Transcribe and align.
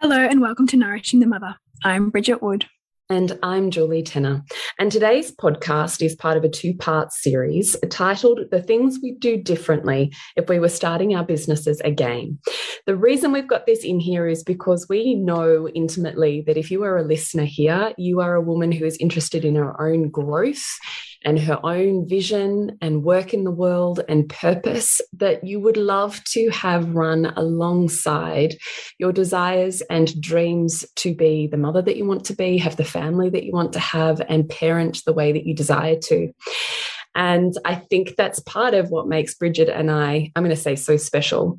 Hello, 0.00 0.16
and 0.16 0.40
welcome 0.40 0.68
to 0.68 0.76
Nourishing 0.76 1.18
the 1.18 1.26
Mother. 1.26 1.56
I'm 1.82 2.10
Bridget 2.10 2.40
Wood. 2.40 2.66
And 3.10 3.36
I'm 3.42 3.72
Julie 3.72 4.04
Tenner. 4.04 4.44
And 4.78 4.92
today's 4.92 5.34
podcast 5.34 6.02
is 6.02 6.14
part 6.14 6.36
of 6.36 6.44
a 6.44 6.48
two 6.48 6.72
part 6.72 7.12
series 7.12 7.74
titled 7.90 8.38
The 8.52 8.62
Things 8.62 9.00
We'd 9.02 9.18
Do 9.18 9.36
Differently 9.36 10.12
If 10.36 10.48
We 10.48 10.60
Were 10.60 10.68
Starting 10.68 11.16
Our 11.16 11.24
Businesses 11.24 11.80
Again. 11.80 12.38
The 12.86 12.94
reason 12.94 13.32
we've 13.32 13.48
got 13.48 13.66
this 13.66 13.82
in 13.82 13.98
here 13.98 14.28
is 14.28 14.44
because 14.44 14.86
we 14.88 15.16
know 15.16 15.68
intimately 15.68 16.44
that 16.46 16.56
if 16.56 16.70
you 16.70 16.84
are 16.84 16.98
a 16.98 17.02
listener 17.02 17.44
here, 17.44 17.92
you 17.98 18.20
are 18.20 18.36
a 18.36 18.40
woman 18.40 18.70
who 18.70 18.84
is 18.84 18.96
interested 18.98 19.44
in 19.44 19.56
her 19.56 19.80
own 19.82 20.10
growth 20.10 20.64
and 21.24 21.38
her 21.38 21.58
own 21.64 22.08
vision 22.08 22.78
and 22.80 23.02
work 23.02 23.34
in 23.34 23.44
the 23.44 23.50
world 23.50 24.00
and 24.08 24.28
purpose 24.28 25.00
that 25.12 25.44
you 25.44 25.60
would 25.60 25.76
love 25.76 26.22
to 26.24 26.48
have 26.50 26.94
run 26.94 27.26
alongside 27.36 28.56
your 28.98 29.12
desires 29.12 29.82
and 29.90 30.20
dreams 30.20 30.84
to 30.96 31.14
be 31.14 31.46
the 31.46 31.56
mother 31.56 31.82
that 31.82 31.96
you 31.96 32.06
want 32.06 32.24
to 32.24 32.34
be, 32.34 32.58
have 32.58 32.76
the 32.76 32.84
family 32.84 33.30
that 33.30 33.44
you 33.44 33.52
want 33.52 33.72
to 33.72 33.80
have, 33.80 34.22
and 34.28 34.48
parent 34.48 35.02
the 35.04 35.12
way 35.12 35.32
that 35.32 35.46
you 35.46 35.54
desire 35.54 35.96
to. 35.96 36.32
And 37.14 37.54
I 37.64 37.74
think 37.74 38.14
that's 38.16 38.40
part 38.40 38.74
of 38.74 38.90
what 38.90 39.08
makes 39.08 39.34
Bridget 39.34 39.68
and 39.68 39.90
I, 39.90 40.30
I'm 40.36 40.44
going 40.44 40.54
to 40.54 40.60
say, 40.60 40.76
so 40.76 40.96
special 40.96 41.56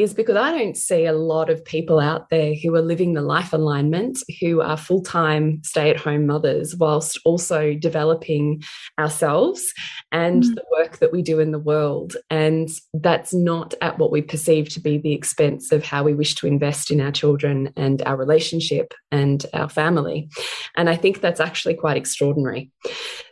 is 0.00 0.14
because 0.14 0.36
I 0.36 0.50
don't 0.56 0.76
see 0.76 1.04
a 1.04 1.12
lot 1.12 1.50
of 1.50 1.64
people 1.64 2.00
out 2.00 2.30
there 2.30 2.54
who 2.54 2.74
are 2.74 2.82
living 2.82 3.12
the 3.12 3.22
life 3.22 3.52
alignment, 3.52 4.18
who 4.40 4.60
are 4.60 4.76
full 4.76 5.02
time 5.02 5.62
stay 5.64 5.90
at 5.90 5.98
home 5.98 6.26
mothers, 6.26 6.74
whilst 6.74 7.18
also 7.24 7.74
developing 7.74 8.62
ourselves 8.98 9.72
and 10.10 10.42
mm. 10.42 10.54
the 10.54 10.64
work 10.72 10.98
that 10.98 11.12
we 11.12 11.22
do 11.22 11.38
in 11.38 11.50
the 11.50 11.58
world. 11.58 12.16
And 12.30 12.68
that's 12.94 13.34
not 13.34 13.74
at 13.82 13.98
what 13.98 14.10
we 14.10 14.22
perceive 14.22 14.68
to 14.70 14.80
be 14.80 14.98
the 14.98 15.12
expense 15.12 15.72
of 15.72 15.84
how 15.84 16.02
we 16.02 16.14
wish 16.14 16.34
to 16.36 16.46
invest 16.46 16.90
in 16.90 17.00
our 17.00 17.12
children 17.12 17.72
and 17.76 18.00
our 18.02 18.16
relationship 18.16 18.94
and 19.12 19.44
our 19.52 19.68
family. 19.68 20.30
And 20.76 20.88
I 20.88 20.96
think 20.96 21.20
that's 21.20 21.40
actually 21.40 21.74
quite 21.74 21.96
extraordinary. 21.96 22.70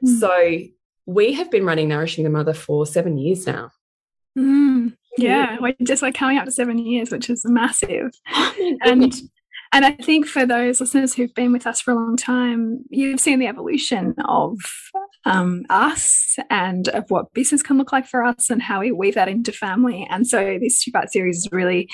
Mm. 0.04 0.20
So 0.20 0.58
we 1.06 1.32
have 1.32 1.50
been 1.50 1.64
running 1.64 1.88
Nourishing 1.88 2.24
the 2.24 2.30
Mother 2.30 2.52
for 2.52 2.84
seven 2.84 3.16
years 3.16 3.46
now. 3.46 3.70
Mm. 4.38 4.97
Yeah, 5.18 5.58
we're 5.60 5.74
just 5.82 6.02
like 6.02 6.14
coming 6.14 6.38
up 6.38 6.44
to 6.44 6.52
seven 6.52 6.78
years, 6.78 7.10
which 7.10 7.30
is 7.30 7.44
massive. 7.44 8.12
Oh 8.34 8.76
and 8.82 9.14
and 9.72 9.84
I 9.84 9.92
think 9.92 10.26
for 10.26 10.46
those 10.46 10.80
listeners 10.80 11.14
who've 11.14 11.34
been 11.34 11.52
with 11.52 11.66
us 11.66 11.80
for 11.80 11.92
a 11.92 11.94
long 11.94 12.16
time, 12.16 12.84
you've 12.90 13.20
seen 13.20 13.38
the 13.38 13.46
evolution 13.46 14.14
of 14.24 14.58
um, 15.24 15.64
us 15.68 16.36
and 16.48 16.88
of 16.88 17.04
what 17.08 17.32
business 17.34 17.62
can 17.62 17.76
look 17.78 17.92
like 17.92 18.06
for 18.06 18.22
us 18.22 18.50
and 18.50 18.62
how 18.62 18.80
we 18.80 18.92
weave 18.92 19.14
that 19.14 19.28
into 19.28 19.52
family. 19.52 20.06
And 20.10 20.26
so 20.26 20.58
this 20.60 20.82
two-part 20.82 21.12
series 21.12 21.38
is 21.38 21.48
really, 21.52 21.88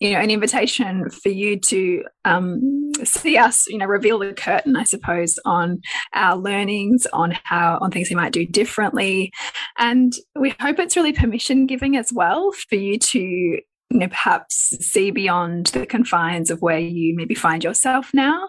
you 0.00 0.12
know, 0.12 0.18
an 0.18 0.30
invitation 0.30 1.08
for 1.10 1.28
you 1.28 1.58
to 1.60 2.04
um, 2.24 2.92
see 3.04 3.36
us, 3.36 3.66
you 3.68 3.78
know, 3.78 3.86
reveal 3.86 4.18
the 4.18 4.32
curtain, 4.32 4.76
I 4.76 4.84
suppose, 4.84 5.38
on 5.44 5.80
our 6.14 6.36
learnings, 6.36 7.06
on 7.12 7.36
how 7.44 7.78
on 7.80 7.90
things 7.90 8.10
we 8.10 8.16
might 8.16 8.32
do 8.32 8.46
differently. 8.46 9.32
And 9.78 10.12
we 10.38 10.54
hope 10.60 10.78
it's 10.78 10.96
really 10.96 11.12
permission 11.12 11.66
giving 11.66 11.96
as 11.96 12.12
well 12.12 12.50
for 12.68 12.76
you 12.76 12.98
to 12.98 13.60
you 13.92 13.98
know, 13.98 14.08
perhaps 14.08 14.76
see 14.80 15.10
beyond 15.10 15.66
the 15.68 15.86
confines 15.86 16.50
of 16.50 16.62
where 16.62 16.78
you 16.78 17.14
maybe 17.14 17.34
find 17.34 17.62
yourself 17.62 18.12
now 18.14 18.48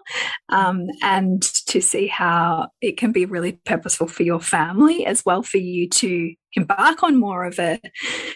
um, 0.50 0.88
and 1.02 1.42
to 1.42 1.82
see 1.82 2.08
how 2.08 2.70
it 2.82 2.98
can 2.98 3.12
be 3.12 3.26
really 3.26 3.54
purposeful 3.66 4.08
for 4.08 4.24
your 4.24 4.40
family 4.40 5.06
as 5.06 5.26
well 5.26 5.44
for 5.44 5.58
you 5.58 5.90
to 5.90 6.34
embark 6.56 7.04
on 7.04 7.20
more 7.20 7.46
of 7.46 7.58
a 7.60 7.80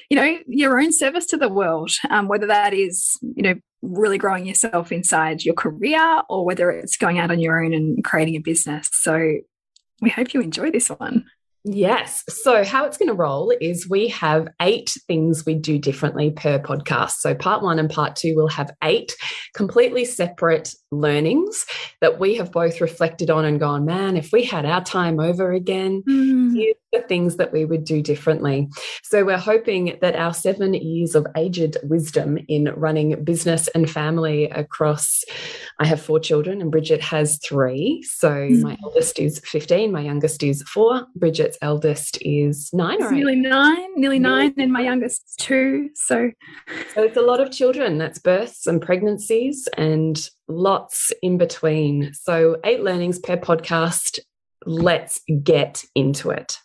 you 0.10 0.18
know 0.18 0.38
your 0.48 0.80
own 0.80 0.92
service 0.92 1.28
to 1.28 1.38
the 1.38 1.48
world 1.48 1.92
um, 2.10 2.28
whether 2.28 2.48
that 2.48 2.74
is 2.74 3.18
you 3.36 3.44
know 3.44 3.54
really 3.82 4.18
growing 4.18 4.46
yourself 4.46 4.92
inside 4.92 5.46
your 5.46 5.54
career 5.54 6.22
or 6.30 6.46
whether 6.46 6.72
it's 6.72 6.98
going 6.98 7.20
out 7.20 7.32
on 7.32 7.40
your 7.40 7.64
own 7.64 7.74
and 7.74 8.04
creating 8.04 8.36
a 8.36 8.40
business. 8.40 8.90
So 8.92 9.38
we 10.02 10.10
hope 10.10 10.34
you 10.34 10.42
enjoy 10.42 10.72
this 10.72 10.90
one 10.90 11.26
Yes. 11.70 12.24
So, 12.30 12.64
how 12.64 12.86
it's 12.86 12.98
going 12.98 13.10
to 13.10 13.14
roll 13.14 13.52
is 13.60 13.90
we 13.90 14.08
have 14.08 14.48
eight 14.62 14.96
things 15.06 15.46
we 15.46 15.54
do 15.54 15.78
differently 15.78 16.32
per 16.32 16.60
podcast. 16.60 17.16
So, 17.20 17.36
part 17.36 17.62
one 17.62 17.78
and 17.78 17.90
part 17.90 18.16
two 18.16 18.36
will 18.38 18.48
have 18.48 18.72
eight 18.84 19.14
completely 19.54 20.06
separate 20.06 20.74
learnings 20.92 21.66
that 22.02 22.20
we 22.20 22.36
have 22.36 22.52
both 22.52 22.80
reflected 22.82 23.30
on 23.30 23.46
and 23.46 23.60
gone, 23.60 23.86
man, 23.86 24.16
if 24.16 24.32
we 24.32 24.44
had 24.44 24.66
our 24.66 24.84
time 24.84 25.20
over 25.20 25.52
again, 25.52 26.04
mm. 26.08 26.56
here's 26.56 26.76
the 26.94 27.02
things 27.02 27.36
that 27.36 27.52
we 27.52 27.66
would 27.66 27.84
do 27.84 28.02
differently. 28.02 28.70
So, 29.04 29.26
we're 29.26 29.38
hoping 29.38 29.98
that 30.02 30.16
our 30.16 30.34
seven 30.34 30.74
years 30.74 31.16
of 31.16 31.28
aged 31.36 31.78
wisdom 31.84 32.38
in 32.48 32.66
running 32.76 33.24
business 33.24 33.68
and 33.70 33.90
family 33.90 34.46
across, 34.46 35.24
I 35.80 35.86
have 35.86 36.02
four 36.02 36.20
children 36.20 36.62
and 36.62 36.72
Bridget 36.72 37.02
has 37.02 37.40
three. 37.40 38.04
So, 38.04 38.30
mm. 38.32 38.62
my 38.62 38.78
eldest 38.84 39.20
is 39.20 39.40
15, 39.40 39.92
my 39.92 40.02
youngest 40.02 40.44
is 40.44 40.64
four. 40.64 41.06
Bridget's 41.16 41.58
eldest 41.62 42.18
is 42.22 42.70
nine 42.74 43.02
or 43.02 43.12
nearly 43.12 43.36
nine, 43.36 43.88
nearly 43.96 44.20
nine, 44.20 44.54
and 44.58 44.72
my 44.72 44.82
youngest 44.82 45.38
two. 45.40 45.90
So, 45.96 46.32
so 46.94 47.04
it's 47.04 47.18
a 47.18 47.22
lot 47.22 47.42
of 47.42 47.52
children. 47.52 47.98
That's 47.98 48.20
births 48.20 48.66
and 48.68 48.82
pregnancies 48.82 49.68
and 49.78 50.30
lots 50.48 51.12
in 51.22 51.38
between. 51.38 52.14
So, 52.14 52.58
eight 52.64 52.82
learnings 52.82 53.20
per 53.20 53.38
podcast. 53.38 54.20
Let's 54.66 55.22
get 55.44 55.86
into 55.96 56.30
it. 56.32 56.58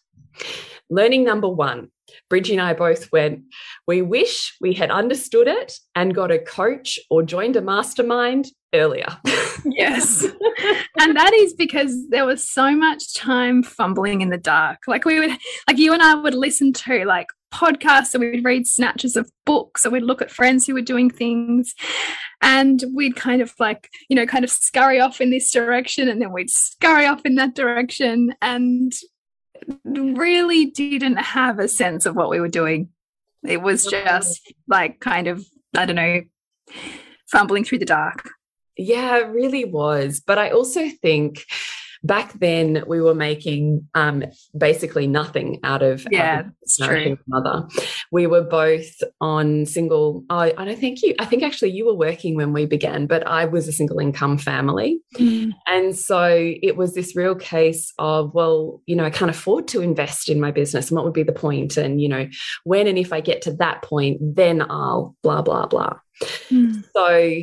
Learning 0.90 1.24
number 1.24 1.48
one 1.48 1.90
Bridgie 2.28 2.54
and 2.54 2.62
I 2.62 2.74
both 2.74 3.10
went, 3.12 3.42
we 3.86 4.02
wish 4.02 4.56
we 4.60 4.72
had 4.72 4.90
understood 4.90 5.48
it 5.48 5.74
and 5.94 6.14
got 6.14 6.30
a 6.30 6.38
coach 6.38 6.98
or 7.10 7.22
joined 7.22 7.56
a 7.56 7.62
mastermind 7.62 8.46
earlier. 8.74 9.06
yes. 9.64 10.24
and 10.98 11.16
that 11.16 11.32
is 11.34 11.54
because 11.54 12.08
there 12.08 12.26
was 12.26 12.46
so 12.46 12.74
much 12.74 13.14
time 13.14 13.62
fumbling 13.62 14.20
in 14.20 14.30
the 14.30 14.38
dark. 14.38 14.78
Like 14.86 15.04
we 15.04 15.20
would 15.20 15.30
like 15.68 15.78
you 15.78 15.92
and 15.92 16.02
I 16.02 16.14
would 16.14 16.34
listen 16.34 16.72
to 16.72 17.04
like 17.04 17.28
podcasts 17.52 18.14
and 18.14 18.22
we'd 18.22 18.44
read 18.44 18.66
snatches 18.66 19.16
of 19.16 19.30
books 19.44 19.84
or 19.86 19.90
we'd 19.90 20.02
look 20.02 20.22
at 20.22 20.30
friends 20.30 20.66
who 20.66 20.74
were 20.74 20.80
doing 20.80 21.10
things 21.10 21.74
and 22.40 22.82
we'd 22.94 23.14
kind 23.14 23.42
of 23.42 23.52
like, 23.60 23.90
you 24.08 24.16
know, 24.16 24.26
kind 24.26 24.44
of 24.44 24.50
scurry 24.50 24.98
off 24.98 25.20
in 25.20 25.30
this 25.30 25.50
direction 25.50 26.08
and 26.08 26.20
then 26.20 26.32
we'd 26.32 26.50
scurry 26.50 27.06
off 27.06 27.20
in 27.24 27.36
that 27.36 27.54
direction 27.54 28.34
and 28.42 28.92
really 29.84 30.66
didn't 30.66 31.16
have 31.16 31.58
a 31.58 31.68
sense 31.68 32.06
of 32.06 32.16
what 32.16 32.30
we 32.30 32.40
were 32.40 32.48
doing. 32.48 32.88
It 33.46 33.62
was 33.62 33.84
just 33.84 34.52
like 34.66 35.00
kind 35.00 35.28
of, 35.28 35.44
I 35.76 35.84
don't 35.86 35.96
know, 35.96 36.22
fumbling 37.30 37.64
through 37.64 37.78
the 37.78 37.84
dark. 37.84 38.28
Yeah, 38.76 39.18
it 39.18 39.28
really 39.28 39.64
was. 39.64 40.22
But 40.24 40.38
I 40.38 40.50
also 40.50 40.88
think 41.00 41.44
back 42.04 42.32
then 42.34 42.84
we 42.86 43.00
were 43.00 43.14
making 43.14 43.88
um, 43.94 44.24
basically 44.56 45.06
nothing 45.06 45.60
out 45.62 45.82
of 45.82 46.06
yeah, 46.10 46.44
true. 46.80 47.18
mother. 47.26 47.66
We 48.10 48.26
were 48.26 48.42
both 48.42 49.02
on 49.20 49.66
single. 49.66 50.24
Oh, 50.30 50.38
I 50.38 50.52
don't 50.52 50.78
think 50.78 51.02
you. 51.02 51.14
I 51.18 51.24
think 51.24 51.42
actually 51.42 51.70
you 51.70 51.86
were 51.86 51.94
working 51.94 52.36
when 52.36 52.52
we 52.52 52.66
began, 52.66 53.06
but 53.06 53.26
I 53.26 53.44
was 53.44 53.68
a 53.68 53.72
single 53.72 53.98
income 53.98 54.38
family, 54.38 55.00
mm. 55.16 55.52
and 55.66 55.96
so 55.96 56.26
it 56.62 56.76
was 56.76 56.94
this 56.94 57.16
real 57.16 57.34
case 57.34 57.92
of 57.98 58.34
well, 58.34 58.80
you 58.86 58.96
know, 58.96 59.04
I 59.04 59.10
can't 59.10 59.30
afford 59.30 59.68
to 59.68 59.80
invest 59.80 60.28
in 60.28 60.40
my 60.40 60.50
business, 60.50 60.90
and 60.90 60.96
what 60.96 61.04
would 61.04 61.14
be 61.14 61.22
the 61.22 61.32
point? 61.32 61.76
And 61.76 62.00
you 62.00 62.08
know, 62.08 62.28
when 62.64 62.86
and 62.86 62.98
if 62.98 63.12
I 63.12 63.20
get 63.20 63.42
to 63.42 63.52
that 63.54 63.82
point, 63.82 64.18
then 64.20 64.62
I'll 64.62 65.16
blah 65.22 65.42
blah 65.42 65.66
blah. 65.66 65.98
Mm. 66.50 66.84
So 66.94 67.42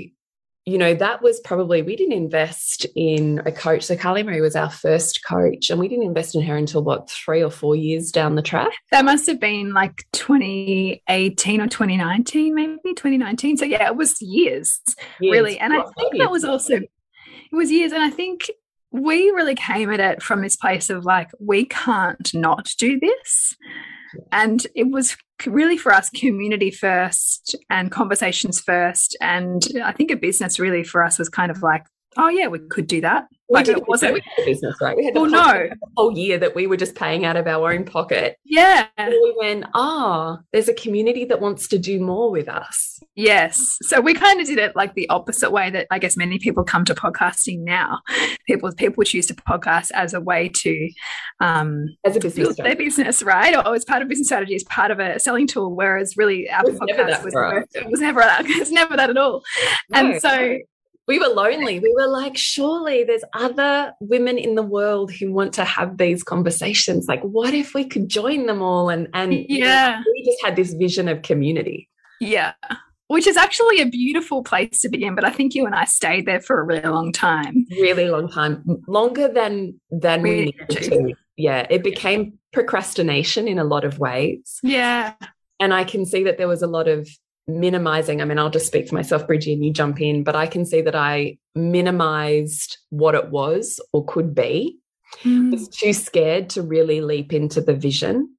you 0.65 0.77
know, 0.77 0.93
that 0.93 1.21
was 1.21 1.39
probably, 1.39 1.81
we 1.81 1.95
didn't 1.95 2.13
invest 2.13 2.85
in 2.95 3.41
a 3.45 3.51
coach. 3.51 3.83
So 3.83 3.95
Carly 3.95 4.23
Marie 4.23 4.41
was 4.41 4.55
our 4.55 4.69
first 4.69 5.23
coach, 5.25 5.69
and 5.69 5.79
we 5.79 5.87
didn't 5.87 6.05
invest 6.05 6.35
in 6.35 6.41
her 6.43 6.55
until 6.55 6.83
what, 6.83 7.09
three 7.09 7.43
or 7.43 7.49
four 7.49 7.75
years 7.75 8.11
down 8.11 8.35
the 8.35 8.41
track? 8.41 8.71
That 8.91 9.05
must 9.05 9.25
have 9.27 9.39
been 9.39 9.73
like 9.73 10.05
2018 10.13 11.61
or 11.61 11.67
2019, 11.67 12.53
maybe 12.53 12.77
2019. 12.85 13.57
So 13.57 13.65
yeah, 13.65 13.87
it 13.87 13.95
was 13.95 14.21
years, 14.21 14.81
years. 15.19 15.33
really. 15.33 15.59
And 15.59 15.73
I 15.73 15.83
think 15.97 16.17
that 16.17 16.29
was 16.29 16.43
also, 16.43 16.75
it 16.75 16.89
was 17.51 17.71
years. 17.71 17.91
And 17.91 18.03
I 18.03 18.09
think 18.09 18.51
we 18.91 19.29
really 19.31 19.55
came 19.55 19.91
at 19.91 19.99
it 19.99 20.21
from 20.23 20.41
this 20.41 20.55
place 20.55 20.89
of 20.89 21.05
like, 21.05 21.29
we 21.39 21.65
can't 21.65 22.33
not 22.33 22.73
do 22.77 22.99
this. 22.99 23.55
And 24.31 24.65
it 24.75 24.89
was 24.89 25.15
really 25.45 25.77
for 25.77 25.93
us 25.93 26.09
community 26.09 26.71
first 26.71 27.55
and 27.69 27.91
conversations 27.91 28.59
first. 28.59 29.15
And 29.21 29.63
I 29.83 29.91
think 29.91 30.09
a 30.11 30.15
business 30.15 30.59
really 30.59 30.83
for 30.83 31.03
us 31.03 31.19
was 31.19 31.29
kind 31.29 31.51
of 31.51 31.61
like, 31.61 31.85
oh, 32.17 32.29
yeah, 32.29 32.47
we 32.47 32.59
could 32.59 32.87
do 32.87 33.01
that. 33.01 33.27
We 33.49 33.55
Like 33.55 33.67
it 33.67 33.87
wasn't 33.87 34.13
we 34.13 34.21
had 34.21 34.43
a 34.43 34.45
business, 34.45 34.75
right? 34.79 34.95
We 34.95 35.05
had 35.05 35.15
well, 35.15 35.23
whole, 35.23 35.31
no. 35.31 35.69
whole 35.97 36.15
year 36.15 36.37
that 36.37 36.53
we 36.53 36.67
were 36.67 36.77
just 36.77 36.93
paying 36.93 37.25
out 37.25 37.35
of 37.35 37.47
our 37.47 37.73
own 37.73 37.83
pocket. 37.83 38.37
Yeah. 38.45 38.85
And 38.95 39.09
we 39.09 39.35
went, 39.39 39.65
ah, 39.73 40.37
oh, 40.37 40.43
there's 40.53 40.69
a 40.69 40.73
community 40.73 41.25
that 41.25 41.41
wants 41.41 41.67
to 41.69 41.79
do 41.79 41.99
more 41.99 42.29
with 42.29 42.47
us. 42.47 42.99
Yes. 43.15 43.77
So 43.81 44.01
we 44.01 44.13
kind 44.13 44.39
of 44.39 44.45
did 44.45 44.59
it 44.59 44.75
like 44.75 44.93
the 44.93 45.09
opposite 45.09 45.51
way 45.51 45.71
that 45.71 45.87
I 45.89 45.97
guess 45.97 46.15
many 46.15 46.37
people 46.37 46.63
come 46.63 46.85
to 46.85 46.93
podcasting 46.93 47.61
now. 47.61 47.99
People 48.45 48.71
people 48.73 49.03
choose 49.03 49.25
to 49.27 49.33
podcast 49.33 49.89
as 49.95 50.13
a 50.13 50.21
way 50.21 50.49
to 50.49 50.89
um 51.39 51.87
as 52.05 52.15
a 52.15 52.19
business 52.19 52.55
their 52.55 52.75
business, 52.75 53.23
right? 53.23 53.55
Or 53.55 53.73
as 53.73 53.83
part 53.83 54.03
of 54.03 54.09
business 54.09 54.27
strategy, 54.27 54.55
as 54.55 54.63
part 54.65 54.91
of 54.91 54.99
a 54.99 55.19
selling 55.19 55.47
tool, 55.47 55.75
whereas 55.75 56.15
really 56.17 56.49
our 56.51 56.63
podcast 56.63 57.23
was, 57.23 57.33
it 57.73 57.89
was 57.89 57.99
never 57.99 58.21
that. 58.21 58.45
It 58.49 58.59
was 58.59 58.71
never 58.71 58.95
that 58.95 59.09
at 59.09 59.17
all. 59.17 59.41
No. 59.89 59.99
And 59.99 60.21
so 60.21 60.59
we 61.09 61.17
were 61.17 61.27
lonely. 61.27 61.79
We 61.79 61.91
were 61.97 62.07
like, 62.07 62.37
surely 62.37 63.03
there's 63.03 63.23
other 63.33 63.93
women 63.99 64.37
in 64.37 64.53
the 64.53 64.63
world 64.63 65.11
who 65.11 65.33
want 65.33 65.53
to 65.53 65.65
have 65.65 65.97
these 65.97 66.23
conversations. 66.23 67.07
Like, 67.07 67.21
what 67.23 67.55
if 67.55 67.73
we 67.73 67.83
could 67.83 68.07
join 68.07 68.45
them 68.45 68.61
all? 68.61 68.89
And 68.89 69.09
and 69.15 69.33
yeah, 69.33 69.43
you 69.49 69.59
know, 69.59 70.03
we 70.05 70.23
just 70.23 70.45
had 70.45 70.55
this 70.55 70.73
vision 70.73 71.07
of 71.07 71.23
community. 71.23 71.89
Yeah. 72.21 72.53
Which 73.07 73.25
is 73.25 73.37
actually 73.37 73.81
a 73.81 73.87
beautiful 73.87 74.43
place 74.43 74.81
to 74.81 74.89
be 74.89 75.03
in, 75.03 75.15
but 75.15 75.25
I 75.25 75.31
think 75.31 75.55
you 75.55 75.65
and 75.65 75.73
I 75.73 75.85
stayed 75.85 76.27
there 76.27 76.39
for 76.39 76.61
a 76.61 76.63
really 76.63 76.87
long 76.87 77.11
time. 77.11 77.65
Really 77.71 78.07
long 78.07 78.29
time, 78.29 78.63
longer 78.87 79.27
than 79.27 79.81
than 79.89 80.21
we, 80.21 80.29
we 80.29 80.45
needed 80.45 80.69
to. 80.69 80.79
to. 80.81 81.13
Yeah, 81.35 81.65
it 81.71 81.83
became 81.83 82.37
procrastination 82.53 83.47
in 83.47 83.57
a 83.57 83.63
lot 83.63 83.83
of 83.83 83.97
ways. 83.97 84.59
Yeah, 84.61 85.15
and 85.59 85.73
I 85.73 85.85
can 85.85 86.05
see 86.05 86.23
that 86.25 86.37
there 86.37 86.47
was 86.47 86.61
a 86.61 86.67
lot 86.67 86.87
of 86.87 87.09
minimizing. 87.49 88.21
I 88.21 88.25
mean, 88.25 88.39
I'll 88.39 88.49
just 88.49 88.67
speak 88.67 88.87
for 88.87 88.95
myself, 88.95 89.27
Bridgie, 89.27 89.53
and 89.53 89.63
you 89.63 89.71
jump 89.71 90.01
in, 90.01 90.23
but 90.23 90.35
I 90.35 90.47
can 90.47 90.65
see 90.65 90.81
that 90.81 90.95
I 90.95 91.37
minimized 91.55 92.77
what 92.89 93.15
it 93.15 93.29
was 93.29 93.79
or 93.93 94.05
could 94.05 94.35
be. 94.35 94.77
Mm. 95.23 95.51
Was 95.51 95.67
too 95.67 95.93
scared 95.93 96.49
to 96.51 96.61
really 96.61 97.01
leap 97.01 97.33
into 97.33 97.61
the 97.61 97.73
vision. 97.73 98.35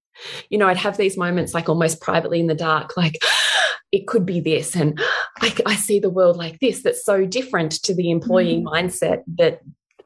You 0.51 0.59
know, 0.59 0.69
I'd 0.69 0.77
have 0.77 0.97
these 0.97 1.17
moments 1.17 1.53
like 1.53 1.69
almost 1.69 2.01
privately 2.01 2.39
in 2.39 2.47
the 2.47 2.55
dark, 2.55 2.97
like 2.97 3.19
it 3.93 4.07
could 4.07 4.25
be 4.25 4.41
this, 4.41 4.77
and 4.77 4.99
I, 5.41 5.55
I 5.67 5.75
see 5.75 5.99
the 5.99 6.11
world 6.11 6.37
like 6.37 6.61
this. 6.61 6.83
That's 6.83 7.05
so 7.05 7.25
different 7.25 7.73
to 7.83 7.95
the 7.95 8.11
employee 8.11 8.63
mm. 8.63 8.65
mindset 8.65 9.23
that 9.39 9.61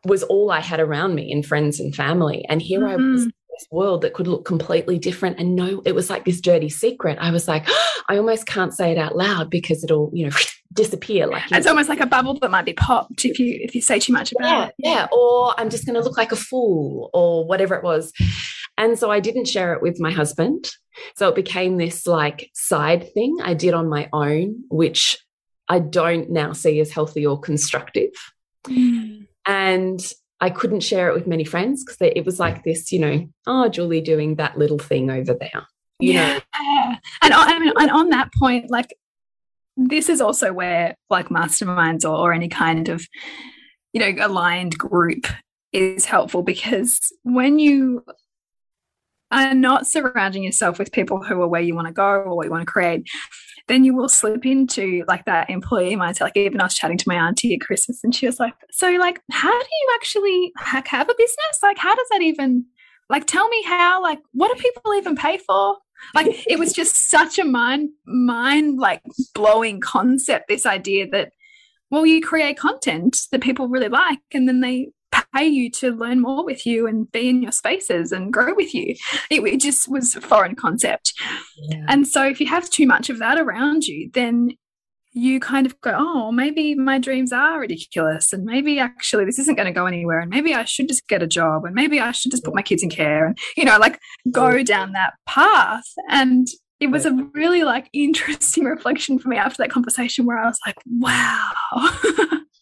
was 0.04 0.22
all 0.22 0.50
I 0.50 0.60
had 0.60 0.80
around 0.80 1.14
me 1.14 1.30
in 1.30 1.42
friends 1.42 1.80
and 1.80 1.94
family. 1.94 2.44
And 2.48 2.60
here 2.60 2.80
mm 2.80 2.86
-hmm. 2.86 2.92
I 2.92 2.96
was 2.96 3.20
mm-hmm 3.20 3.43
this 3.58 3.68
world 3.70 4.02
that 4.02 4.14
could 4.14 4.26
look 4.26 4.44
completely 4.44 4.98
different 4.98 5.38
and 5.38 5.54
no 5.54 5.82
it 5.84 5.94
was 5.94 6.10
like 6.10 6.24
this 6.24 6.40
dirty 6.40 6.68
secret 6.68 7.18
i 7.20 7.30
was 7.30 7.48
like 7.48 7.64
oh, 7.68 7.90
i 8.08 8.16
almost 8.16 8.46
can't 8.46 8.74
say 8.74 8.92
it 8.92 8.98
out 8.98 9.16
loud 9.16 9.50
because 9.50 9.84
it'll 9.84 10.10
you 10.12 10.26
know 10.26 10.36
disappear 10.72 11.26
like 11.26 11.44
it's 11.52 11.66
know. 11.66 11.70
almost 11.70 11.88
like 11.88 12.00
a 12.00 12.06
bubble 12.06 12.36
that 12.40 12.50
might 12.50 12.64
be 12.64 12.72
popped 12.72 13.24
if 13.24 13.38
you 13.38 13.58
if 13.60 13.74
you 13.74 13.80
say 13.80 13.98
too 13.98 14.12
much 14.12 14.32
about 14.32 14.48
yeah, 14.48 14.66
it 14.66 14.74
yeah 14.78 15.06
or 15.12 15.54
i'm 15.58 15.70
just 15.70 15.86
going 15.86 15.94
to 15.94 16.02
look 16.02 16.16
like 16.16 16.32
a 16.32 16.36
fool 16.36 17.10
or 17.14 17.46
whatever 17.46 17.76
it 17.76 17.84
was 17.84 18.12
and 18.76 18.98
so 18.98 19.08
i 19.08 19.20
didn't 19.20 19.46
share 19.46 19.72
it 19.72 19.82
with 19.82 20.00
my 20.00 20.10
husband 20.10 20.68
so 21.14 21.28
it 21.28 21.36
became 21.36 21.76
this 21.76 22.08
like 22.08 22.50
side 22.54 23.12
thing 23.14 23.36
i 23.44 23.54
did 23.54 23.72
on 23.72 23.88
my 23.88 24.08
own 24.12 24.64
which 24.68 25.16
i 25.68 25.78
don't 25.78 26.28
now 26.28 26.52
see 26.52 26.80
as 26.80 26.90
healthy 26.90 27.24
or 27.24 27.38
constructive 27.38 28.10
mm. 28.66 29.24
and 29.46 30.12
I 30.44 30.50
couldn't 30.50 30.80
share 30.80 31.08
it 31.08 31.14
with 31.14 31.26
many 31.26 31.42
friends 31.42 31.82
because 31.82 31.96
it 32.02 32.26
was 32.26 32.38
like 32.38 32.64
this, 32.64 32.92
you 32.92 32.98
know, 32.98 33.26
oh, 33.46 33.70
Julie 33.70 34.02
doing 34.02 34.34
that 34.34 34.58
little 34.58 34.78
thing 34.78 35.10
over 35.10 35.32
there. 35.32 35.66
yeah. 35.98 36.34
Know? 36.34 36.96
And 37.22 37.32
I 37.32 37.58
mean, 37.58 37.72
and 37.78 37.90
on 37.90 38.10
that 38.10 38.30
point, 38.38 38.70
like 38.70 38.94
this 39.78 40.10
is 40.10 40.20
also 40.20 40.52
where 40.52 40.96
like 41.08 41.30
masterminds 41.30 42.04
or, 42.04 42.14
or 42.14 42.34
any 42.34 42.48
kind 42.48 42.90
of, 42.90 43.06
you 43.94 44.00
know, 44.00 44.26
aligned 44.26 44.76
group 44.76 45.26
is 45.72 46.04
helpful 46.04 46.42
because 46.42 47.10
when 47.22 47.58
you 47.58 48.04
are 49.30 49.54
not 49.54 49.86
surrounding 49.86 50.44
yourself 50.44 50.78
with 50.78 50.92
people 50.92 51.22
who 51.22 51.40
are 51.40 51.48
where 51.48 51.62
you 51.62 51.74
want 51.74 51.86
to 51.86 51.94
go 51.94 52.04
or 52.04 52.36
what 52.36 52.44
you 52.44 52.50
want 52.50 52.60
to 52.60 52.70
create, 52.70 53.08
then 53.66 53.84
you 53.84 53.94
will 53.94 54.08
slip 54.08 54.44
into 54.44 55.04
like 55.08 55.24
that 55.24 55.48
employee 55.48 55.96
mindset. 55.96 56.22
Like 56.22 56.36
even 56.36 56.60
I 56.60 56.64
was 56.64 56.74
chatting 56.74 56.98
to 56.98 57.08
my 57.08 57.14
auntie 57.14 57.54
at 57.54 57.60
Christmas 57.60 58.04
and 58.04 58.14
she 58.14 58.26
was 58.26 58.38
like, 58.38 58.54
so 58.70 58.90
like, 58.92 59.20
how 59.30 59.50
do 59.50 59.66
you 59.66 59.92
actually 59.94 60.52
have 60.58 61.08
a 61.08 61.14
business? 61.16 61.58
Like, 61.62 61.78
how 61.78 61.94
does 61.94 62.06
that 62.10 62.22
even, 62.22 62.66
like, 63.08 63.26
tell 63.26 63.48
me 63.48 63.62
how, 63.64 64.02
like, 64.02 64.18
what 64.32 64.54
do 64.54 64.62
people 64.62 64.94
even 64.94 65.16
pay 65.16 65.38
for? 65.38 65.78
Like 66.14 66.26
it 66.46 66.58
was 66.58 66.72
just 66.72 67.08
such 67.08 67.38
a 67.38 67.44
mind, 67.44 67.90
mind 68.04 68.78
like 68.78 69.00
blowing 69.34 69.80
concept, 69.80 70.48
this 70.48 70.66
idea 70.66 71.08
that, 71.10 71.32
well, 71.90 72.04
you 72.04 72.20
create 72.20 72.58
content 72.58 73.16
that 73.30 73.40
people 73.40 73.68
really 73.68 73.88
like 73.88 74.18
and 74.32 74.46
then 74.48 74.60
they 74.60 74.88
pay 75.34 75.46
you 75.46 75.70
to 75.70 75.90
learn 75.92 76.20
more 76.20 76.44
with 76.44 76.66
you 76.66 76.86
and 76.86 77.10
be 77.10 77.28
in 77.28 77.42
your 77.42 77.52
spaces 77.52 78.12
and 78.12 78.32
grow 78.32 78.54
with 78.54 78.74
you. 78.74 78.94
It, 79.30 79.40
it 79.42 79.60
just 79.60 79.88
was 79.88 80.14
a 80.14 80.20
foreign 80.20 80.54
concept. 80.54 81.12
Yeah. 81.56 81.86
And 81.88 82.06
so 82.06 82.24
if 82.24 82.40
you 82.40 82.46
have 82.46 82.70
too 82.70 82.86
much 82.86 83.10
of 83.10 83.18
that 83.18 83.38
around 83.38 83.86
you, 83.86 84.10
then 84.12 84.50
you 85.14 85.38
kind 85.38 85.64
of 85.64 85.80
go, 85.80 85.94
oh, 85.96 86.32
maybe 86.32 86.74
my 86.74 86.98
dreams 86.98 87.32
are 87.32 87.60
ridiculous. 87.60 88.32
And 88.32 88.44
maybe 88.44 88.80
actually 88.80 89.24
this 89.24 89.38
isn't 89.38 89.54
going 89.54 89.66
to 89.66 89.72
go 89.72 89.86
anywhere. 89.86 90.18
And 90.18 90.28
maybe 90.28 90.54
I 90.54 90.64
should 90.64 90.88
just 90.88 91.06
get 91.06 91.22
a 91.22 91.26
job. 91.26 91.64
And 91.64 91.74
maybe 91.74 92.00
I 92.00 92.10
should 92.10 92.32
just 92.32 92.44
put 92.44 92.54
my 92.54 92.62
kids 92.62 92.82
in 92.82 92.90
care 92.90 93.26
and, 93.26 93.38
you 93.56 93.64
know, 93.64 93.78
like 93.78 94.00
go 94.32 94.62
down 94.64 94.92
that 94.92 95.14
path. 95.26 95.86
And 96.10 96.48
it 96.80 96.88
was 96.88 97.06
a 97.06 97.12
really 97.32 97.62
like 97.62 97.88
interesting 97.92 98.64
reflection 98.74 99.20
for 99.20 99.28
me 99.28 99.36
after 99.36 99.62
that 99.62 99.70
conversation 99.70 100.26
where 100.26 100.38
I 100.38 100.46
was 100.46 100.58
like, 100.66 100.76
wow. 100.86 101.52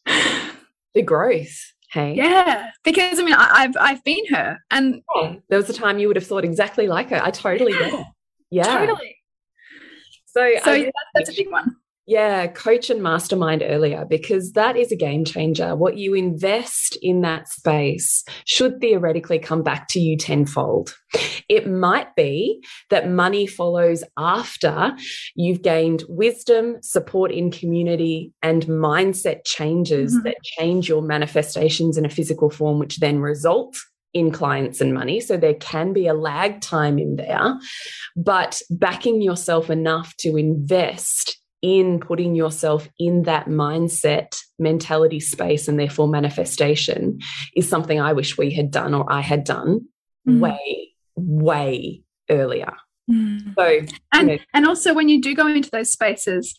the 0.94 1.02
growth 1.02 1.72
Hey. 1.92 2.14
Yeah, 2.14 2.70
because 2.84 3.18
I 3.18 3.22
mean, 3.22 3.34
I, 3.34 3.62
have 3.62 3.76
I've 3.78 4.02
been 4.02 4.24
her, 4.30 4.58
and 4.70 5.02
yeah, 5.14 5.34
there 5.50 5.58
was 5.58 5.68
a 5.68 5.74
time 5.74 5.98
you 5.98 6.06
would 6.06 6.16
have 6.16 6.26
thought 6.26 6.42
exactly 6.42 6.86
like 6.86 7.10
her. 7.10 7.20
I 7.22 7.30
totally 7.30 7.72
get 7.72 7.92
it. 7.92 8.06
Yeah, 8.50 8.78
totally. 8.78 9.16
So, 10.26 10.50
so 10.64 10.74
um, 10.74 10.90
that's 11.14 11.30
a 11.30 11.34
big 11.34 11.50
one. 11.50 11.76
Yeah, 12.06 12.48
coach 12.48 12.90
and 12.90 13.00
mastermind 13.00 13.62
earlier 13.64 14.04
because 14.04 14.52
that 14.52 14.76
is 14.76 14.90
a 14.90 14.96
game 14.96 15.24
changer. 15.24 15.76
What 15.76 15.98
you 15.98 16.14
invest 16.14 16.98
in 17.00 17.20
that 17.20 17.48
space 17.48 18.24
should 18.44 18.80
theoretically 18.80 19.38
come 19.38 19.62
back 19.62 19.86
to 19.88 20.00
you 20.00 20.16
tenfold. 20.16 20.96
It 21.48 21.70
might 21.70 22.14
be 22.16 22.64
that 22.90 23.08
money 23.08 23.46
follows 23.46 24.02
after 24.18 24.96
you've 25.36 25.62
gained 25.62 26.02
wisdom, 26.08 26.78
support 26.82 27.30
in 27.30 27.52
community, 27.52 28.32
and 28.42 28.66
mindset 28.66 29.44
changes 29.44 30.12
mm 30.12 30.18
-hmm. 30.18 30.24
that 30.24 30.36
change 30.42 30.88
your 30.88 31.02
manifestations 31.02 31.96
in 31.96 32.04
a 32.04 32.14
physical 32.16 32.50
form, 32.50 32.78
which 32.78 32.98
then 32.98 33.20
result 33.20 33.76
in 34.12 34.30
clients 34.30 34.80
and 34.80 34.92
money. 34.92 35.20
So 35.20 35.36
there 35.36 35.54
can 35.54 35.92
be 35.92 36.08
a 36.08 36.14
lag 36.14 36.60
time 36.60 36.98
in 36.98 37.16
there, 37.16 37.58
but 38.16 38.62
backing 38.70 39.22
yourself 39.22 39.70
enough 39.70 40.14
to 40.16 40.36
invest 40.36 41.41
in 41.62 42.00
putting 42.00 42.34
yourself 42.34 42.88
in 42.98 43.22
that 43.22 43.46
mindset, 43.46 44.36
mentality 44.58 45.20
space, 45.20 45.68
and 45.68 45.78
therefore 45.78 46.08
manifestation 46.08 47.18
is 47.56 47.68
something 47.68 48.00
I 48.00 48.12
wish 48.12 48.36
we 48.36 48.50
had 48.52 48.70
done 48.70 48.94
or 48.94 49.10
I 49.10 49.20
had 49.20 49.44
done 49.44 49.86
mm. 50.28 50.40
way, 50.40 50.92
way 51.14 52.02
earlier. 52.28 52.72
Mm. 53.10 53.54
So, 53.54 53.94
and, 54.12 54.28
you 54.28 54.36
know, 54.36 54.42
and 54.52 54.66
also 54.66 54.92
when 54.92 55.08
you 55.08 55.20
do 55.20 55.34
go 55.34 55.46
into 55.46 55.70
those 55.70 55.92
spaces, 55.92 56.58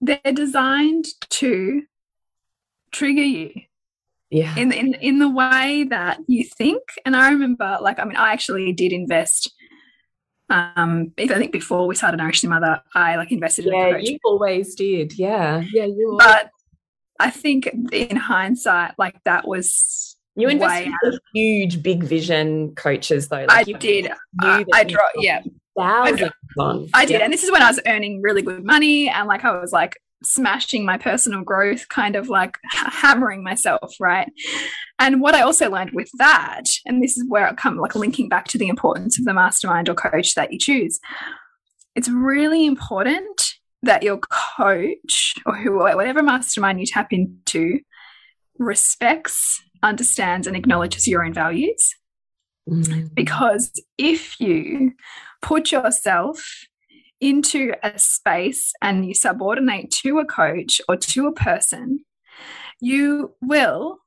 they're 0.00 0.18
designed 0.32 1.06
to 1.30 1.82
trigger 2.90 3.22
you. 3.22 3.50
Yeah. 4.30 4.56
In 4.56 4.72
in 4.72 4.94
in 4.94 5.18
the 5.20 5.28
way 5.28 5.86
that 5.90 6.18
you 6.26 6.44
think. 6.44 6.82
And 7.04 7.14
I 7.14 7.30
remember, 7.30 7.78
like, 7.80 8.00
I 8.00 8.04
mean, 8.04 8.16
I 8.16 8.32
actually 8.32 8.72
did 8.72 8.92
invest. 8.92 9.52
Um, 10.50 11.12
I 11.18 11.26
think 11.26 11.52
before 11.52 11.86
we 11.86 11.94
started 11.94 12.18
Nourish 12.18 12.42
Your 12.42 12.50
Mother, 12.50 12.82
I 12.94 13.16
like 13.16 13.32
invested 13.32 13.64
yeah, 13.64 13.88
in 13.88 13.94
a 13.94 13.98
coach. 13.98 14.08
you 14.08 14.18
always 14.24 14.74
did. 14.74 15.18
Yeah. 15.18 15.62
Yeah. 15.72 15.86
You 15.86 16.16
but 16.18 16.50
I 17.18 17.30
think 17.30 17.70
in 17.92 18.16
hindsight, 18.16 18.94
like 18.98 19.16
that 19.24 19.46
was 19.46 20.16
you 20.36 20.48
invested 20.48 20.92
in 21.04 21.18
huge, 21.32 21.82
big 21.82 22.02
vision 22.02 22.74
coaches, 22.74 23.28
though. 23.28 23.46
Like 23.48 23.50
I 23.50 23.62
did. 23.62 24.10
I 24.42 24.84
draw. 24.84 25.06
Yeah, 25.16 25.42
thousands 25.78 26.32
I, 26.58 26.86
I 26.92 27.04
did, 27.04 27.18
yeah. 27.18 27.24
and 27.24 27.32
this 27.32 27.44
is 27.44 27.52
when 27.52 27.62
I 27.62 27.68
was 27.68 27.80
earning 27.86 28.20
really 28.20 28.42
good 28.42 28.64
money, 28.64 29.08
and 29.08 29.28
like 29.28 29.44
I 29.44 29.58
was 29.60 29.72
like 29.72 29.96
smashing 30.24 30.84
my 30.84 30.98
personal 30.98 31.42
growth, 31.42 31.88
kind 31.88 32.16
of 32.16 32.28
like 32.28 32.58
hammering 32.72 33.42
myself, 33.42 33.94
right? 34.00 34.30
And 34.98 35.20
what 35.20 35.34
I 35.34 35.42
also 35.42 35.70
learned 35.70 35.92
with 35.92 36.10
that, 36.18 36.64
and 36.86 37.02
this 37.02 37.16
is 37.16 37.24
where 37.28 37.48
I 37.48 37.52
come 37.54 37.78
like 37.78 37.94
linking 37.94 38.28
back 38.28 38.48
to 38.48 38.58
the 38.58 38.68
importance 38.68 39.18
of 39.18 39.24
the 39.24 39.34
mastermind 39.34 39.88
or 39.88 39.94
coach 39.94 40.34
that 40.34 40.52
you 40.52 40.58
choose. 40.58 40.98
It's 41.94 42.08
really 42.08 42.66
important 42.66 43.54
that 43.82 44.02
your 44.02 44.18
coach 44.18 45.34
or 45.46 45.56
who 45.56 45.78
whatever 45.78 46.22
mastermind 46.22 46.80
you 46.80 46.86
tap 46.86 47.12
into 47.12 47.80
respects 48.58 49.62
understands 49.82 50.46
and 50.46 50.56
acknowledges 50.56 51.06
your 51.06 51.24
own 51.24 51.34
values. 51.34 51.94
Mm. 52.68 53.14
Because 53.14 53.70
if 53.98 54.40
you 54.40 54.92
put 55.42 55.70
yourself 55.70 56.66
into 57.24 57.72
a 57.82 57.98
space 57.98 58.74
and 58.82 59.06
you 59.06 59.14
subordinate 59.14 59.90
to 59.90 60.18
a 60.18 60.26
coach 60.26 60.80
or 60.88 60.96
to 60.96 61.26
a 61.26 61.32
person, 61.32 62.04
you 62.80 63.34
will 63.40 63.98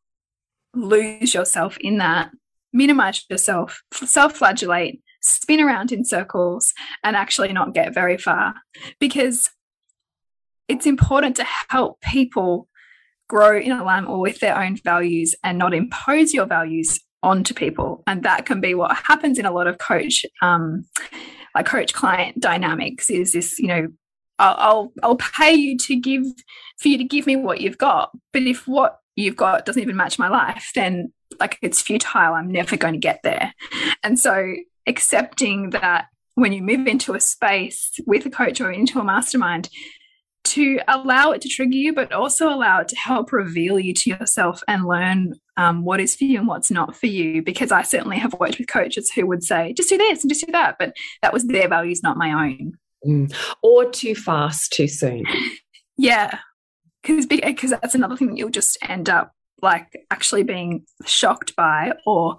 lose 0.76 1.34
yourself 1.34 1.78
in 1.80 1.98
that, 1.98 2.30
minimize 2.72 3.26
yourself, 3.28 3.82
self 3.92 4.38
flagellate, 4.38 5.02
spin 5.22 5.60
around 5.60 5.92
in 5.92 6.06
circles, 6.06 6.74
and 7.04 7.16
actually 7.16 7.52
not 7.52 7.74
get 7.74 7.92
very 7.92 8.18
far. 8.18 8.54
Because 9.00 9.50
it's 10.68 10.86
important 10.86 11.36
to 11.38 11.46
help 11.70 12.00
people 12.02 12.68
grow 13.28 13.58
in 13.58 13.72
alignment 13.72 14.20
with 14.20 14.40
their 14.40 14.58
own 14.58 14.78
values 14.78 15.34
and 15.44 15.58
not 15.58 15.74
impose 15.74 16.36
your 16.36 16.46
values 16.46 17.00
onto 17.24 17.56
people. 17.56 18.04
And 18.06 18.22
that 18.24 18.46
can 18.46 18.62
be 18.62 18.76
what 18.76 18.96
happens 18.96 19.40
in 19.40 19.46
a 19.48 19.52
lot 19.52 19.66
of 19.66 19.80
coach, 19.80 20.24
um, 20.44 20.86
like 21.58 21.66
coach 21.66 21.92
client 21.92 22.40
dynamics 22.40 23.10
is 23.10 23.34
this, 23.34 23.58
you 23.58 23.68
know, 23.68 23.88
I'll, 24.38 24.56
I'll, 24.60 24.94
I'll 25.02 25.16
pay 25.16 25.54
you 25.54 25.76
to 25.78 25.96
give 25.96 26.24
for 26.80 26.88
you 26.88 27.00
to 27.00 27.04
give 27.04 27.26
me 27.26 27.36
what 27.36 27.62
you've 27.62 27.80
got. 27.80 28.12
But 28.32 28.44
if 28.44 28.68
what 28.68 29.00
you've 29.16 29.36
got 29.36 29.66
doesn't 29.66 29.82
even 29.82 29.96
match 29.96 30.20
my 30.20 30.30
life, 30.30 30.70
then 30.76 31.12
like 31.40 31.58
it's 31.64 31.82
futile. 31.82 32.36
I'm 32.36 32.52
never 32.52 32.78
going 32.78 32.94
to 32.94 33.00
get 33.00 33.22
there. 33.24 33.56
And 34.04 34.20
so 34.20 34.54
accepting 34.86 35.72
that 35.72 36.06
when 36.36 36.54
you 36.54 36.62
move 36.62 36.86
into 36.86 37.16
a 37.16 37.20
space 37.20 38.00
with 38.06 38.28
a 38.28 38.30
coach 38.30 38.62
or 38.62 38.72
into 38.72 39.00
a 39.00 39.04
mastermind, 39.04 39.70
to 40.44 40.80
allow 40.88 41.32
it 41.32 41.42
to 41.42 41.50
trigger 41.50 41.76
you, 41.76 41.92
but 41.92 42.14
also 42.14 42.48
allow 42.48 42.82
it 42.82 42.88
to 42.90 42.96
help 42.96 43.32
reveal 43.32 43.80
you 43.80 43.94
to 43.94 44.12
yourself 44.12 44.62
and 44.68 44.86
learn 44.86 45.34
um, 45.58 45.84
what 45.84 46.00
is 46.00 46.16
for 46.16 46.24
you 46.24 46.40
and 46.40 46.48
what's 46.48 46.72
not 46.72 46.96
for 46.96 47.08
you. 47.08 47.42
Because 47.42 47.72
I 47.72 47.82
certainly 47.82 48.18
have 48.18 48.34
worked 48.34 48.60
with 48.60 48.68
coaches 48.68 49.12
who 49.12 49.26
would 49.28 49.44
say, 49.44 49.74
just 49.74 49.90
do 49.90 49.98
this 49.98 50.24
and 50.24 50.32
just 50.32 50.46
do 50.46 50.52
that. 50.52 50.78
But 50.80 50.96
that 51.22 51.34
was 51.34 51.46
their 51.46 51.68
values, 51.68 52.04
not 52.04 52.18
my 52.18 52.32
own. 52.32 52.78
Mm. 53.06 53.34
Or 53.62 53.90
too 53.90 54.16
fast, 54.16 54.72
too 54.72 54.88
soon. 54.88 55.26
yeah. 55.98 56.40
Because 57.02 57.26
because 57.26 57.72
that's 57.72 57.96
another 57.96 58.18
thing 58.18 58.30
that 58.30 58.38
you'll 58.38 58.50
just 58.50 58.78
end 58.82 59.10
up 59.10 59.34
like 59.62 59.88
actually 60.12 60.44
being 60.44 60.86
shocked 61.06 61.56
by 61.56 61.94
or 62.06 62.38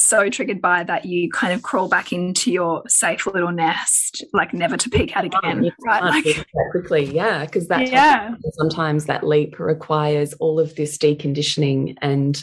so 0.00 0.30
triggered 0.30 0.62
by 0.62 0.84
that 0.84 1.04
you 1.06 1.28
kind 1.28 1.52
of 1.52 1.62
crawl 1.62 1.88
back 1.88 2.12
into 2.12 2.52
your 2.52 2.84
safe 2.86 3.26
little 3.26 3.50
nest, 3.50 4.24
like 4.32 4.54
never 4.54 4.76
to 4.76 4.88
peek 4.88 5.16
out 5.16 5.24
again. 5.24 5.64
You 5.64 5.72
right? 5.84 6.02
Like, 6.02 6.46
quickly, 6.70 7.04
yeah, 7.04 7.44
because 7.44 7.66
that 7.66 7.90
yeah. 7.90 8.34
sometimes 8.52 9.06
that 9.06 9.26
leap 9.26 9.58
requires 9.58 10.34
all 10.34 10.60
of 10.60 10.76
this 10.76 10.96
deconditioning 10.96 11.96
and 12.00 12.42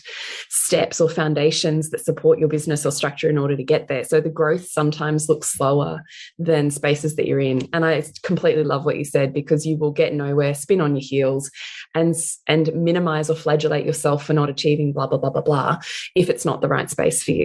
steps 0.49 0.99
or 0.99 1.09
foundations 1.09 1.91
that 1.91 2.03
support 2.03 2.39
your 2.39 2.49
business 2.49 2.85
or 2.85 2.91
structure 2.91 3.29
in 3.29 3.37
order 3.37 3.55
to 3.55 3.63
get 3.63 3.87
there. 3.87 4.03
So 4.03 4.19
the 4.19 4.29
growth 4.29 4.67
sometimes 4.67 5.29
looks 5.29 5.53
slower 5.53 6.01
than 6.37 6.71
spaces 6.71 7.15
that 7.15 7.25
you're 7.25 7.39
in. 7.39 7.69
And 7.71 7.85
I 7.85 8.03
completely 8.23 8.65
love 8.65 8.83
what 8.83 8.97
you 8.97 9.05
said 9.05 9.33
because 9.33 9.65
you 9.65 9.77
will 9.77 9.91
get 9.91 10.13
nowhere, 10.13 10.53
spin 10.55 10.81
on 10.81 10.95
your 10.95 11.03
heels, 11.03 11.49
and 11.93 12.13
and 12.47 12.73
minimize 12.75 13.29
or 13.29 13.35
flagellate 13.35 13.85
yourself 13.85 14.25
for 14.25 14.33
not 14.33 14.49
achieving 14.49 14.91
blah 14.91 15.07
blah 15.07 15.17
blah 15.17 15.29
blah 15.29 15.41
blah 15.41 15.77
if 16.15 16.29
it's 16.29 16.43
not 16.43 16.59
the 16.59 16.67
right 16.67 16.89
space 16.89 17.23
for 17.23 17.31
you. 17.31 17.44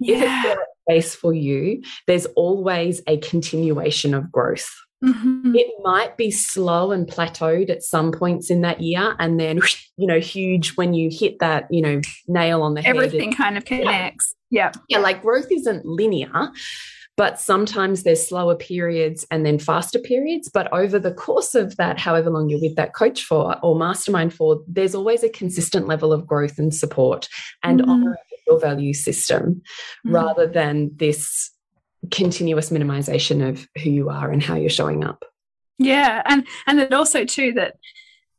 Yeah. 0.00 0.16
If 0.16 0.22
it's 0.22 0.42
the 0.42 0.92
space 0.92 1.14
for 1.14 1.32
you, 1.32 1.82
there's 2.06 2.26
always 2.36 3.02
a 3.06 3.18
continuation 3.18 4.14
of 4.14 4.30
growth. 4.32 4.68
Mm 5.04 5.12
-hmm. 5.12 5.54
It 5.54 5.68
might 5.84 6.16
be 6.16 6.30
slow 6.30 6.90
and 6.92 7.06
plateaued 7.06 7.70
at 7.70 7.82
some 7.82 8.10
points 8.10 8.50
in 8.50 8.62
that 8.62 8.80
year, 8.80 9.14
and 9.18 9.38
then 9.38 9.60
you 9.96 10.06
know, 10.06 10.20
huge 10.20 10.72
when 10.76 10.94
you 10.94 11.10
hit 11.10 11.38
that 11.38 11.66
you 11.70 11.82
know 11.82 12.00
nail 12.26 12.62
on 12.62 12.74
the 12.74 12.80
Everything 12.86 12.94
head. 12.94 13.06
Everything 13.06 13.32
kind 13.44 13.56
of 13.56 13.64
connects. 13.64 14.34
Yeah. 14.50 14.70
yeah, 14.74 14.82
yeah. 14.88 15.06
Like 15.08 15.22
growth 15.22 15.50
isn't 15.50 15.84
linear, 15.84 16.50
but 17.18 17.40
sometimes 17.40 18.04
there's 18.04 18.26
slower 18.28 18.54
periods 18.54 19.26
and 19.30 19.44
then 19.44 19.58
faster 19.58 19.98
periods. 19.98 20.48
But 20.48 20.72
over 20.72 21.00
the 21.00 21.12
course 21.12 21.56
of 21.56 21.76
that, 21.76 21.98
however 21.98 22.30
long 22.30 22.48
you're 22.48 22.60
with 22.60 22.76
that 22.76 22.94
coach 22.94 23.24
for 23.24 23.56
or 23.60 23.76
mastermind 23.76 24.32
for, 24.32 24.62
there's 24.68 24.94
always 24.94 25.24
a 25.24 25.28
consistent 25.28 25.88
level 25.88 26.12
of 26.12 26.26
growth 26.28 26.58
and 26.58 26.72
support 26.72 27.28
and 27.62 27.80
mm 27.80 27.86
-hmm. 27.86 28.14
Your 28.48 28.58
value 28.60 28.94
system 28.94 29.62
mm 30.06 30.12
rather 30.12 30.46
than 30.46 30.90
this 30.96 31.50
continuous 32.10 32.70
minimization 32.70 33.46
of 33.46 33.68
who 33.82 33.90
you 33.90 34.08
are 34.08 34.30
and 34.30 34.42
how 34.42 34.54
you're 34.54 34.70
showing 34.70 35.04
up. 35.04 35.24
Yeah, 35.78 36.22
and 36.24 36.46
and 36.66 36.78
then 36.78 36.94
also 36.94 37.24
too 37.24 37.52
that 37.52 37.74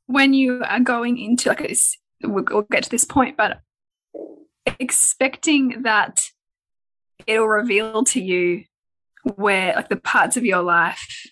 when 0.08 0.34
you 0.34 0.64
are 0.64 0.80
going 0.80 1.18
into 1.18 1.50
like 1.50 1.68
this, 1.68 1.98
we'll 2.24 2.64
get 2.72 2.84
to 2.84 2.90
this 2.90 3.06
point, 3.06 3.38
but 3.38 3.60
expecting 4.80 5.84
that 5.84 6.26
it'll 7.28 7.48
reveal 7.48 8.04
to 8.06 8.22
you 8.22 8.64
where 9.36 9.76
like 9.76 9.90
the 9.90 9.98
parts 9.98 10.38
of 10.38 10.46
your 10.46 10.64
life 10.64 11.30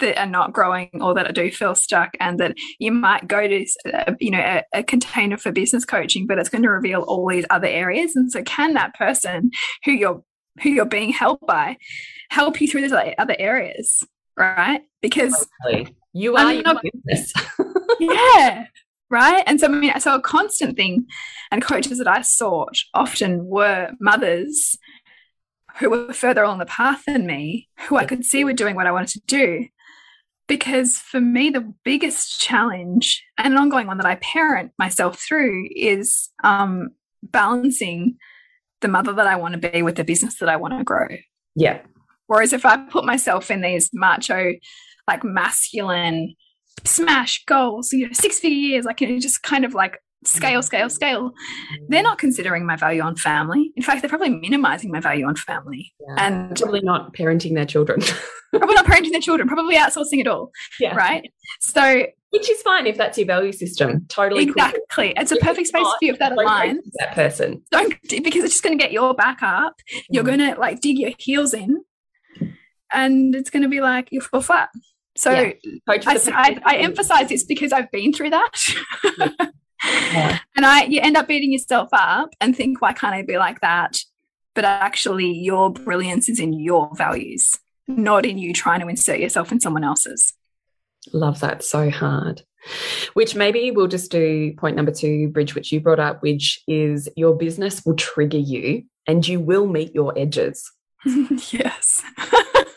that 0.00 0.18
are 0.18 0.26
not 0.26 0.52
growing 0.52 0.90
or 1.00 1.14
that 1.14 1.26
I 1.26 1.32
do 1.32 1.50
feel 1.50 1.74
stuck 1.74 2.10
and 2.20 2.38
that 2.40 2.56
you 2.78 2.92
might 2.92 3.28
go 3.28 3.46
to 3.46 3.66
uh, 3.92 4.14
you 4.20 4.30
know 4.30 4.38
a, 4.38 4.62
a, 4.72 4.82
container 4.82 5.36
for 5.36 5.52
business 5.52 5.84
coaching 5.84 6.26
but 6.26 6.38
it's 6.38 6.48
going 6.48 6.62
to 6.62 6.70
reveal 6.70 7.02
all 7.02 7.28
these 7.28 7.46
other 7.50 7.68
areas. 7.68 8.16
And 8.16 8.30
so 8.30 8.42
can 8.42 8.74
that 8.74 8.94
person 8.94 9.50
who 9.84 9.92
you're 9.92 10.22
who 10.62 10.70
you're 10.70 10.84
being 10.84 11.12
helped 11.12 11.46
by 11.46 11.76
help 12.30 12.60
you 12.60 12.68
through 12.68 12.88
those 12.88 13.12
other 13.18 13.36
areas 13.38 14.02
right? 14.36 14.82
Because 15.00 15.46
you 16.12 16.36
are 16.36 16.52
your 16.52 16.80
business. 16.82 17.32
Yeah 18.00 18.66
right? 19.10 19.44
And 19.46 19.60
so 19.60 19.66
i 19.66 19.70
mean 19.70 19.98
so 20.00 20.14
a 20.14 20.20
constant 20.20 20.76
thing 20.76 21.06
and 21.50 21.62
coaches 21.62 21.98
that 21.98 22.08
i 22.08 22.20
sought 22.22 22.76
often 22.92 23.46
were 23.46 23.90
mothers 24.00 24.76
who 25.78 25.90
were 25.90 26.12
further 26.12 26.42
along 26.42 26.58
the 26.58 26.66
path 26.66 27.04
than 27.06 27.26
me 27.26 27.68
who 27.88 27.96
i 27.96 28.04
could 28.04 28.24
see 28.24 28.44
were 28.44 28.52
doing 28.52 28.74
what 28.74 28.86
i 28.86 28.92
wanted 28.92 29.08
to 29.08 29.20
do 29.26 29.66
because 30.46 30.98
for 30.98 31.20
me 31.20 31.50
the 31.50 31.72
biggest 31.84 32.40
challenge 32.40 33.24
and 33.38 33.54
an 33.54 33.58
ongoing 33.58 33.86
one 33.86 33.96
that 33.96 34.06
i 34.06 34.16
parent 34.16 34.72
myself 34.78 35.18
through 35.18 35.68
is 35.74 36.28
um, 36.42 36.90
balancing 37.22 38.16
the 38.80 38.88
mother 38.88 39.12
that 39.12 39.26
i 39.26 39.36
want 39.36 39.60
to 39.60 39.70
be 39.70 39.82
with 39.82 39.96
the 39.96 40.04
business 40.04 40.38
that 40.38 40.48
i 40.48 40.56
want 40.56 40.76
to 40.76 40.84
grow 40.84 41.08
yeah 41.54 41.80
whereas 42.26 42.52
if 42.52 42.64
i 42.64 42.76
put 42.76 43.04
myself 43.04 43.50
in 43.50 43.60
these 43.60 43.90
macho 43.92 44.52
like 45.08 45.24
masculine 45.24 46.34
smash 46.84 47.44
goals 47.46 47.92
you 47.92 48.06
know 48.06 48.12
six 48.12 48.40
figure 48.40 48.56
years 48.56 48.84
like 48.84 49.00
you 49.00 49.08
know 49.08 49.18
just 49.18 49.42
kind 49.42 49.64
of 49.64 49.74
like 49.74 49.98
scale, 50.26 50.62
scale, 50.62 50.90
scale. 50.90 51.32
They're 51.88 52.02
not 52.02 52.18
considering 52.18 52.66
my 52.66 52.76
value 52.76 53.02
on 53.02 53.16
family. 53.16 53.72
In 53.76 53.82
fact, 53.82 54.02
they're 54.02 54.08
probably 54.08 54.30
minimizing 54.30 54.90
my 54.90 55.00
value 55.00 55.26
on 55.26 55.36
family. 55.36 55.92
Yeah. 56.00 56.14
And 56.18 56.56
probably 56.58 56.80
not 56.80 57.14
parenting 57.14 57.54
their 57.54 57.66
children. 57.66 58.00
probably 58.58 58.74
not 58.74 58.86
parenting 58.86 59.12
their 59.12 59.20
children, 59.20 59.48
probably 59.48 59.76
outsourcing 59.76 60.20
it 60.20 60.26
all. 60.26 60.50
Yeah. 60.78 60.94
Right. 60.94 61.30
So 61.60 62.06
which 62.30 62.50
is 62.50 62.60
fine 62.62 62.86
if 62.86 62.96
that's 62.96 63.16
your 63.16 63.28
value 63.28 63.52
system. 63.52 64.06
Totally 64.08 64.42
exactly. 64.42 64.80
Cool. 65.14 65.22
It's 65.22 65.30
a 65.30 65.36
perfect 65.36 65.68
space 65.68 65.86
for 65.86 65.98
you 66.00 66.12
if 66.12 66.18
that 66.18 66.32
aligns. 66.32 66.80
That 66.98 67.14
person. 67.14 67.62
Don't 67.70 67.94
because 68.02 68.42
it's 68.42 68.54
just 68.54 68.64
going 68.64 68.76
to 68.76 68.82
get 68.82 68.92
your 68.92 69.14
back 69.14 69.42
up. 69.42 69.74
You're 70.10 70.24
mm. 70.24 70.26
going 70.26 70.38
to 70.40 70.60
like 70.60 70.80
dig 70.80 70.98
your 70.98 71.12
heels 71.18 71.54
in, 71.54 71.84
and 72.92 73.34
it's 73.34 73.50
going 73.50 73.62
to 73.62 73.68
be 73.68 73.80
like 73.80 74.08
you 74.10 74.20
fall 74.20 74.40
flat. 74.40 74.70
So 75.16 75.30
yeah. 75.30 75.52
I, 75.88 76.00
I, 76.06 76.60
I, 76.64 76.76
emphasize 76.78 77.28
this 77.28 77.44
because 77.44 77.72
I've 77.72 77.88
been 77.92 78.12
through 78.12 78.30
that. 78.30 79.52
Yeah. 79.84 80.38
And 80.56 80.64
I 80.64 80.84
you 80.84 81.00
end 81.02 81.16
up 81.16 81.28
beating 81.28 81.52
yourself 81.52 81.88
up 81.92 82.30
and 82.40 82.56
think, 82.56 82.80
why 82.80 82.92
can't 82.92 83.14
I 83.14 83.22
be 83.22 83.36
like 83.36 83.60
that? 83.60 83.98
But 84.54 84.64
actually 84.64 85.30
your 85.32 85.70
brilliance 85.70 86.28
is 86.28 86.38
in 86.40 86.52
your 86.52 86.90
values, 86.96 87.52
not 87.86 88.26
in 88.26 88.38
you 88.38 88.52
trying 88.52 88.80
to 88.80 88.88
insert 88.88 89.20
yourself 89.20 89.52
in 89.52 89.60
someone 89.60 89.84
else's. 89.84 90.32
Love 91.12 91.40
that 91.40 91.62
so 91.62 91.90
hard. 91.90 92.42
Which 93.12 93.34
maybe 93.34 93.70
we'll 93.70 93.88
just 93.88 94.10
do 94.10 94.54
point 94.54 94.76
number 94.76 94.92
two, 94.92 95.28
Bridge, 95.28 95.54
which 95.54 95.70
you 95.70 95.80
brought 95.80 96.00
up, 96.00 96.22
which 96.22 96.62
is 96.66 97.08
your 97.16 97.36
business 97.36 97.84
will 97.84 97.94
trigger 97.94 98.38
you 98.38 98.84
and 99.06 99.26
you 99.26 99.38
will 99.40 99.66
meet 99.66 99.94
your 99.94 100.18
edges. 100.18 100.72
yes. 101.04 102.02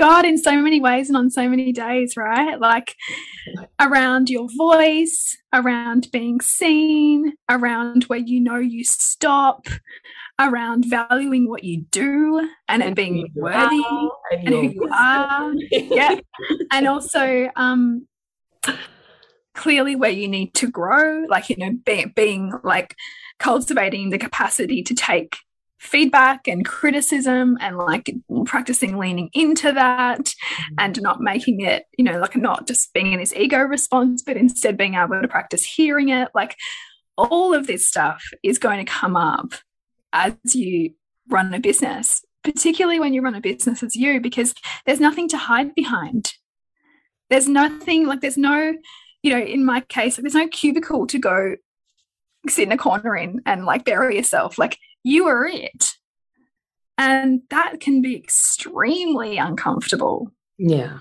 God, 0.00 0.24
in 0.24 0.38
so 0.38 0.56
many 0.62 0.80
ways 0.80 1.08
and 1.08 1.16
on 1.16 1.28
so 1.28 1.46
many 1.46 1.72
days, 1.72 2.16
right? 2.16 2.58
Like 2.58 2.96
around 3.78 4.30
your 4.30 4.48
voice, 4.56 5.36
around 5.52 6.10
being 6.10 6.40
seen, 6.40 7.34
around 7.50 8.04
where 8.04 8.18
you 8.18 8.40
know 8.40 8.56
you 8.56 8.82
stop, 8.82 9.66
around 10.38 10.86
valuing 10.86 11.50
what 11.50 11.64
you 11.64 11.82
do 11.90 12.38
and, 12.66 12.82
and 12.82 12.92
it 12.92 12.94
being 12.94 13.30
worthy 13.34 13.84
and, 14.32 14.48
and 14.48 14.48
who 14.48 14.62
you 14.70 14.90
are. 14.90 15.52
yeah. 15.70 16.18
And 16.72 16.88
also 16.88 17.50
um 17.56 18.06
clearly 19.54 19.96
where 19.96 20.10
you 20.10 20.28
need 20.28 20.54
to 20.54 20.70
grow, 20.70 21.26
like, 21.28 21.50
you 21.50 21.58
know, 21.58 21.72
being, 21.84 22.10
being 22.16 22.54
like 22.62 22.96
cultivating 23.38 24.08
the 24.08 24.16
capacity 24.16 24.82
to 24.82 24.94
take 24.94 25.36
feedback 25.80 26.46
and 26.46 26.64
criticism 26.64 27.56
and 27.60 27.78
like 27.78 28.14
practicing 28.44 28.98
leaning 28.98 29.30
into 29.32 29.72
that 29.72 30.32
and 30.78 31.00
not 31.00 31.20
making 31.20 31.60
it, 31.60 31.86
you 31.96 32.04
know, 32.04 32.18
like 32.18 32.36
not 32.36 32.66
just 32.66 32.92
being 32.92 33.12
in 33.12 33.18
this 33.18 33.34
ego 33.34 33.60
response, 33.60 34.22
but 34.22 34.36
instead 34.36 34.76
being 34.76 34.94
able 34.94 35.20
to 35.20 35.26
practice 35.26 35.64
hearing 35.64 36.10
it. 36.10 36.28
Like 36.34 36.56
all 37.16 37.54
of 37.54 37.66
this 37.66 37.88
stuff 37.88 38.22
is 38.44 38.58
going 38.58 38.84
to 38.84 38.90
come 38.90 39.16
up 39.16 39.54
as 40.12 40.34
you 40.54 40.92
run 41.30 41.54
a 41.54 41.60
business, 41.60 42.22
particularly 42.44 43.00
when 43.00 43.14
you 43.14 43.22
run 43.22 43.34
a 43.34 43.40
business 43.40 43.82
as 43.82 43.96
you, 43.96 44.20
because 44.20 44.54
there's 44.84 45.00
nothing 45.00 45.28
to 45.28 45.38
hide 45.38 45.74
behind. 45.74 46.34
There's 47.30 47.48
nothing 47.48 48.06
like 48.06 48.20
there's 48.20 48.36
no, 48.36 48.74
you 49.22 49.32
know, 49.32 49.40
in 49.40 49.64
my 49.64 49.80
case, 49.80 50.16
there's 50.16 50.34
no 50.34 50.48
cubicle 50.48 51.06
to 51.06 51.18
go 51.18 51.56
sit 52.48 52.66
in 52.66 52.72
a 52.72 52.76
corner 52.76 53.16
in 53.16 53.40
and 53.46 53.64
like 53.64 53.84
bury 53.84 54.16
yourself. 54.16 54.58
Like 54.58 54.78
you 55.02 55.26
are 55.26 55.46
it. 55.46 55.92
And 56.98 57.42
that 57.50 57.80
can 57.80 58.02
be 58.02 58.16
extremely 58.16 59.38
uncomfortable. 59.38 60.32
Yeah. 60.58 60.98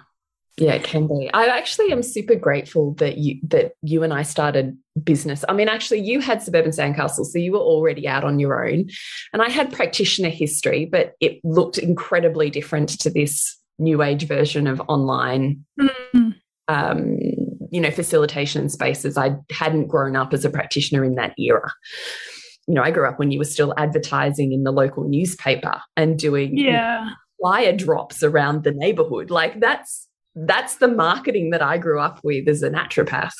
Yeah, 0.57 0.73
it 0.73 0.83
can 0.83 1.07
be. 1.07 1.29
I 1.33 1.45
actually 1.45 1.91
am 1.91 2.03
super 2.03 2.35
grateful 2.35 2.93
that 2.95 3.17
you 3.17 3.39
that 3.47 3.73
you 3.81 4.03
and 4.03 4.13
I 4.13 4.23
started 4.23 4.77
business. 5.01 5.45
I 5.47 5.53
mean, 5.53 5.69
actually, 5.69 6.01
you 6.01 6.19
had 6.19 6.41
Suburban 6.41 6.71
Sandcastle, 6.71 7.25
so 7.25 7.39
you 7.39 7.53
were 7.53 7.59
already 7.59 8.09
out 8.09 8.25
on 8.25 8.39
your 8.39 8.67
own, 8.67 8.89
and 9.31 9.41
I 9.41 9.49
had 9.49 9.71
practitioner 9.71 10.27
history, 10.27 10.85
but 10.85 11.13
it 11.21 11.39
looked 11.45 11.77
incredibly 11.77 12.49
different 12.49 12.89
to 12.99 13.09
this 13.09 13.57
new 13.77 14.01
age 14.01 14.27
version 14.27 14.67
of 14.67 14.81
online. 14.89 15.65
Mm. 15.79 16.35
Um, 16.67 17.17
you 17.71 17.79
know, 17.79 17.91
facilitation 17.91 18.67
spaces. 18.67 19.17
I 19.17 19.37
hadn't 19.51 19.87
grown 19.87 20.15
up 20.15 20.33
as 20.33 20.43
a 20.43 20.49
practitioner 20.49 21.05
in 21.05 21.15
that 21.15 21.33
era 21.39 21.71
you 22.69 22.75
know, 22.75 22.83
I 22.83 22.91
grew 22.91 23.07
up 23.09 23.17
when 23.17 23.31
you 23.31 23.39
were 23.39 23.45
still 23.45 23.73
advertising 23.77 24.53
in 24.53 24.63
the 24.63 24.71
local 24.71 25.03
newspaper 25.03 25.81
and 25.97 26.19
doing 26.19 26.55
yeah. 26.55 27.09
flyer 27.41 27.75
drops 27.75 28.21
around 28.21 28.63
the 28.63 28.71
neighborhood. 28.71 29.31
Like 29.31 29.59
that's 29.59 30.07
that's 30.35 30.75
the 30.75 30.87
marketing 30.87 31.49
that 31.49 31.63
I 31.63 31.79
grew 31.79 31.99
up 31.99 32.19
with 32.23 32.47
as 32.47 32.61
a 32.61 32.69
naturopath. 32.69 33.33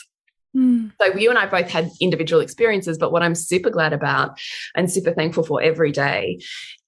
Mm. 0.58 0.92
So 1.00 1.16
you 1.16 1.30
and 1.30 1.38
I 1.38 1.46
both 1.46 1.70
had 1.70 1.92
individual 2.02 2.42
experiences, 2.42 2.98
but 2.98 3.12
what 3.12 3.22
I'm 3.22 3.36
super 3.36 3.70
glad 3.70 3.94
about 3.94 4.40
and 4.76 4.92
super 4.92 5.14
thankful 5.14 5.44
for 5.44 5.62
every 5.62 5.92
day 5.92 6.40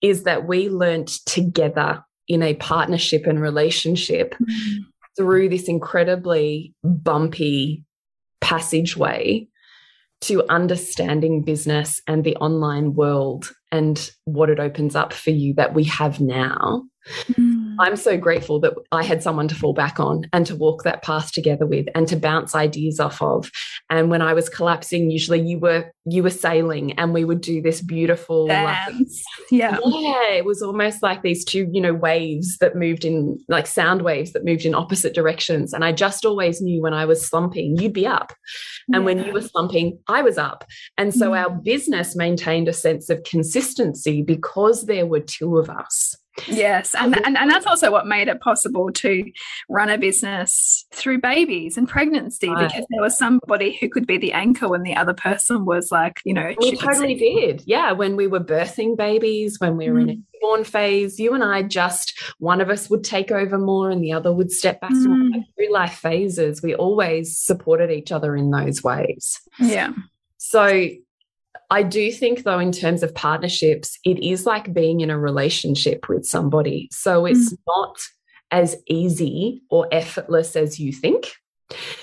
is 0.01 0.23
that 0.23 0.47
we 0.47 0.67
learned 0.67 1.09
together 1.27 2.03
in 2.27 2.41
a 2.41 2.55
partnership 2.55 3.27
and 3.27 3.39
relationship 3.39 4.33
mm. 4.41 4.77
through 5.15 5.49
this 5.49 5.67
incredibly 5.67 6.73
bumpy 6.83 7.83
passageway 8.41 9.47
to 10.21 10.43
understanding 10.49 11.41
business 11.41 12.01
and 12.07 12.23
the 12.23 12.35
online 12.37 12.93
world 12.93 13.51
and 13.71 14.11
what 14.25 14.49
it 14.49 14.59
opens 14.59 14.95
up 14.95 15.13
for 15.13 15.31
you 15.31 15.53
that 15.55 15.73
we 15.73 15.83
have 15.85 16.19
now. 16.19 16.83
Mm. 17.33 17.60
I'm 17.81 17.95
so 17.95 18.15
grateful 18.15 18.59
that 18.59 18.73
I 18.91 19.03
had 19.03 19.23
someone 19.23 19.47
to 19.47 19.55
fall 19.55 19.73
back 19.73 19.99
on 19.99 20.25
and 20.31 20.45
to 20.45 20.55
walk 20.55 20.83
that 20.83 21.01
path 21.01 21.31
together 21.31 21.65
with 21.65 21.87
and 21.95 22.07
to 22.07 22.15
bounce 22.15 22.53
ideas 22.53 22.99
off 22.99 23.21
of. 23.21 23.49
And 23.89 24.11
when 24.11 24.21
I 24.21 24.33
was 24.33 24.49
collapsing, 24.49 25.09
usually 25.09 25.41
you 25.41 25.57
were 25.57 25.91
you 26.05 26.23
were 26.23 26.29
sailing 26.29 26.93
and 26.93 27.13
we 27.13 27.25
would 27.25 27.41
do 27.41 27.61
this 27.61 27.81
beautiful 27.81 28.47
dance. 28.47 29.23
Like, 29.39 29.51
yeah. 29.51 29.77
Yeah. 29.83 30.31
It 30.33 30.45
was 30.45 30.61
almost 30.61 31.03
like 31.03 31.21
these 31.21 31.43
two, 31.43 31.69
you 31.71 31.81
know, 31.81 31.93
waves 31.93 32.57
that 32.59 32.75
moved 32.75 33.03
in 33.03 33.37
like 33.47 33.67
sound 33.67 34.03
waves 34.03 34.33
that 34.33 34.45
moved 34.45 34.65
in 34.65 34.75
opposite 34.75 35.13
directions. 35.13 35.73
And 35.73 35.83
I 35.83 35.91
just 35.91 36.25
always 36.25 36.61
knew 36.61 36.81
when 36.81 36.93
I 36.93 37.05
was 37.05 37.27
slumping, 37.27 37.77
you'd 37.77 37.93
be 37.93 38.07
up. 38.07 38.33
And 38.93 39.01
yeah. 39.01 39.05
when 39.05 39.25
you 39.25 39.33
were 39.33 39.41
slumping, 39.41 39.97
I 40.07 40.21
was 40.21 40.37
up. 40.37 40.65
And 40.97 41.13
so 41.13 41.31
mm. 41.31 41.37
our 41.37 41.49
business 41.49 42.15
maintained 42.15 42.67
a 42.67 42.73
sense 42.73 43.09
of 43.09 43.23
consistency 43.23 44.21
because 44.21 44.85
there 44.85 45.05
were 45.05 45.19
two 45.19 45.57
of 45.57 45.69
us. 45.69 46.15
Yes, 46.47 46.95
and, 46.95 47.15
and 47.25 47.37
and 47.37 47.51
that's 47.51 47.65
also 47.65 47.91
what 47.91 48.07
made 48.07 48.27
it 48.27 48.39
possible 48.39 48.91
to 48.93 49.31
run 49.67 49.89
a 49.89 49.97
business 49.97 50.85
through 50.91 51.19
babies 51.19 51.77
and 51.77 51.87
pregnancy 51.87 52.49
right. 52.49 52.69
because 52.69 52.85
there 52.89 53.01
was 53.01 53.17
somebody 53.17 53.77
who 53.79 53.89
could 53.89 54.07
be 54.07 54.17
the 54.17 54.31
anchor 54.31 54.69
when 54.69 54.83
the 54.83 54.95
other 54.95 55.13
person 55.13 55.65
was 55.65 55.91
like, 55.91 56.21
you 56.23 56.33
know, 56.33 56.53
we 56.59 56.75
totally 56.77 57.15
did. 57.15 57.63
Yeah, 57.65 57.91
when 57.91 58.15
we 58.15 58.27
were 58.27 58.39
birthing 58.39 58.95
babies, 58.95 59.59
when 59.59 59.75
we 59.75 59.89
were 59.89 59.99
mm. 59.99 60.03
in 60.03 60.09
a 60.09 60.13
mm. 60.13 60.23
newborn 60.41 60.63
phase, 60.63 61.19
you 61.19 61.33
and 61.33 61.43
I 61.43 61.63
just 61.63 62.13
one 62.39 62.61
of 62.61 62.69
us 62.69 62.89
would 62.89 63.03
take 63.03 63.31
over 63.31 63.57
more 63.57 63.89
and 63.89 64.01
the 64.01 64.13
other 64.13 64.31
would 64.31 64.51
step 64.51 64.79
back. 64.79 64.91
Mm. 64.91 65.43
through 65.55 65.71
life 65.71 65.95
phases, 65.95 66.61
we 66.61 66.75
always 66.75 67.37
supported 67.37 67.91
each 67.91 68.11
other 68.11 68.35
in 68.35 68.51
those 68.51 68.83
ways. 68.83 69.39
Yeah. 69.59 69.91
So 70.37 70.89
I 71.69 71.83
do 71.83 72.11
think, 72.11 72.43
though, 72.43 72.59
in 72.59 72.71
terms 72.71 73.03
of 73.03 73.15
partnerships, 73.15 73.97
it 74.03 74.19
is 74.19 74.45
like 74.45 74.73
being 74.73 75.01
in 75.01 75.09
a 75.09 75.17
relationship 75.17 76.09
with 76.09 76.25
somebody. 76.25 76.89
So 76.91 77.25
it's 77.25 77.53
mm. 77.53 77.57
not 77.67 77.97
as 78.51 78.75
easy 78.87 79.61
or 79.69 79.87
effortless 79.91 80.55
as 80.55 80.79
you 80.79 80.91
think. 80.91 81.31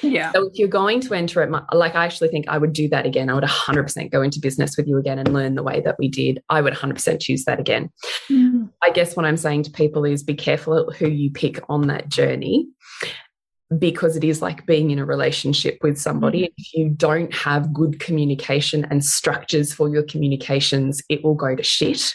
Yeah. 0.00 0.32
So 0.32 0.46
if 0.46 0.58
you're 0.58 0.68
going 0.68 1.00
to 1.02 1.14
enter 1.14 1.42
it, 1.42 1.50
like 1.72 1.94
I 1.94 2.04
actually 2.06 2.28
think 2.28 2.48
I 2.48 2.56
would 2.56 2.72
do 2.72 2.88
that 2.88 3.04
again. 3.04 3.28
I 3.28 3.34
would 3.34 3.44
100% 3.44 4.10
go 4.10 4.22
into 4.22 4.40
business 4.40 4.76
with 4.76 4.86
you 4.86 4.96
again 4.96 5.18
and 5.18 5.32
learn 5.32 5.54
the 5.54 5.62
way 5.62 5.80
that 5.82 5.96
we 5.98 6.08
did. 6.08 6.42
I 6.48 6.62
would 6.62 6.72
100% 6.72 7.20
choose 7.20 7.44
that 7.44 7.60
again. 7.60 7.90
Mm. 8.30 8.70
I 8.82 8.90
guess 8.90 9.16
what 9.16 9.26
I'm 9.26 9.36
saying 9.36 9.64
to 9.64 9.70
people 9.70 10.04
is 10.04 10.22
be 10.22 10.34
careful 10.34 10.90
who 10.92 11.08
you 11.08 11.30
pick 11.30 11.60
on 11.68 11.88
that 11.88 12.08
journey 12.08 12.68
because 13.76 14.16
it 14.16 14.24
is 14.24 14.40
like 14.40 14.64
being 14.66 14.90
in 14.90 14.98
a 14.98 15.04
relationship 15.04 15.78
with 15.82 15.98
somebody. 15.98 16.42
Mm-hmm. 16.42 16.54
If 16.56 16.74
you 16.74 16.88
don't 16.90 17.32
have 17.34 17.72
good 17.72 18.00
communication 18.00 18.86
and 18.90 19.04
structures 19.04 19.74
for 19.74 19.88
your 19.88 20.02
communications, 20.04 21.02
it 21.08 21.22
will 21.22 21.34
go 21.34 21.54
to 21.54 21.62
shit. 21.62 22.14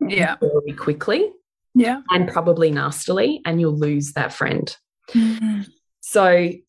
Yeah. 0.00 0.36
Very 0.40 0.76
quickly. 0.76 1.30
Yeah. 1.74 2.02
And 2.10 2.28
probably 2.28 2.70
nastily, 2.70 3.42
and 3.44 3.60
you'll 3.60 3.78
lose 3.78 4.12
that 4.12 4.32
friend. 4.32 4.74
Mm 5.14 5.36
-hmm. 5.36 5.64
So, 6.00 6.24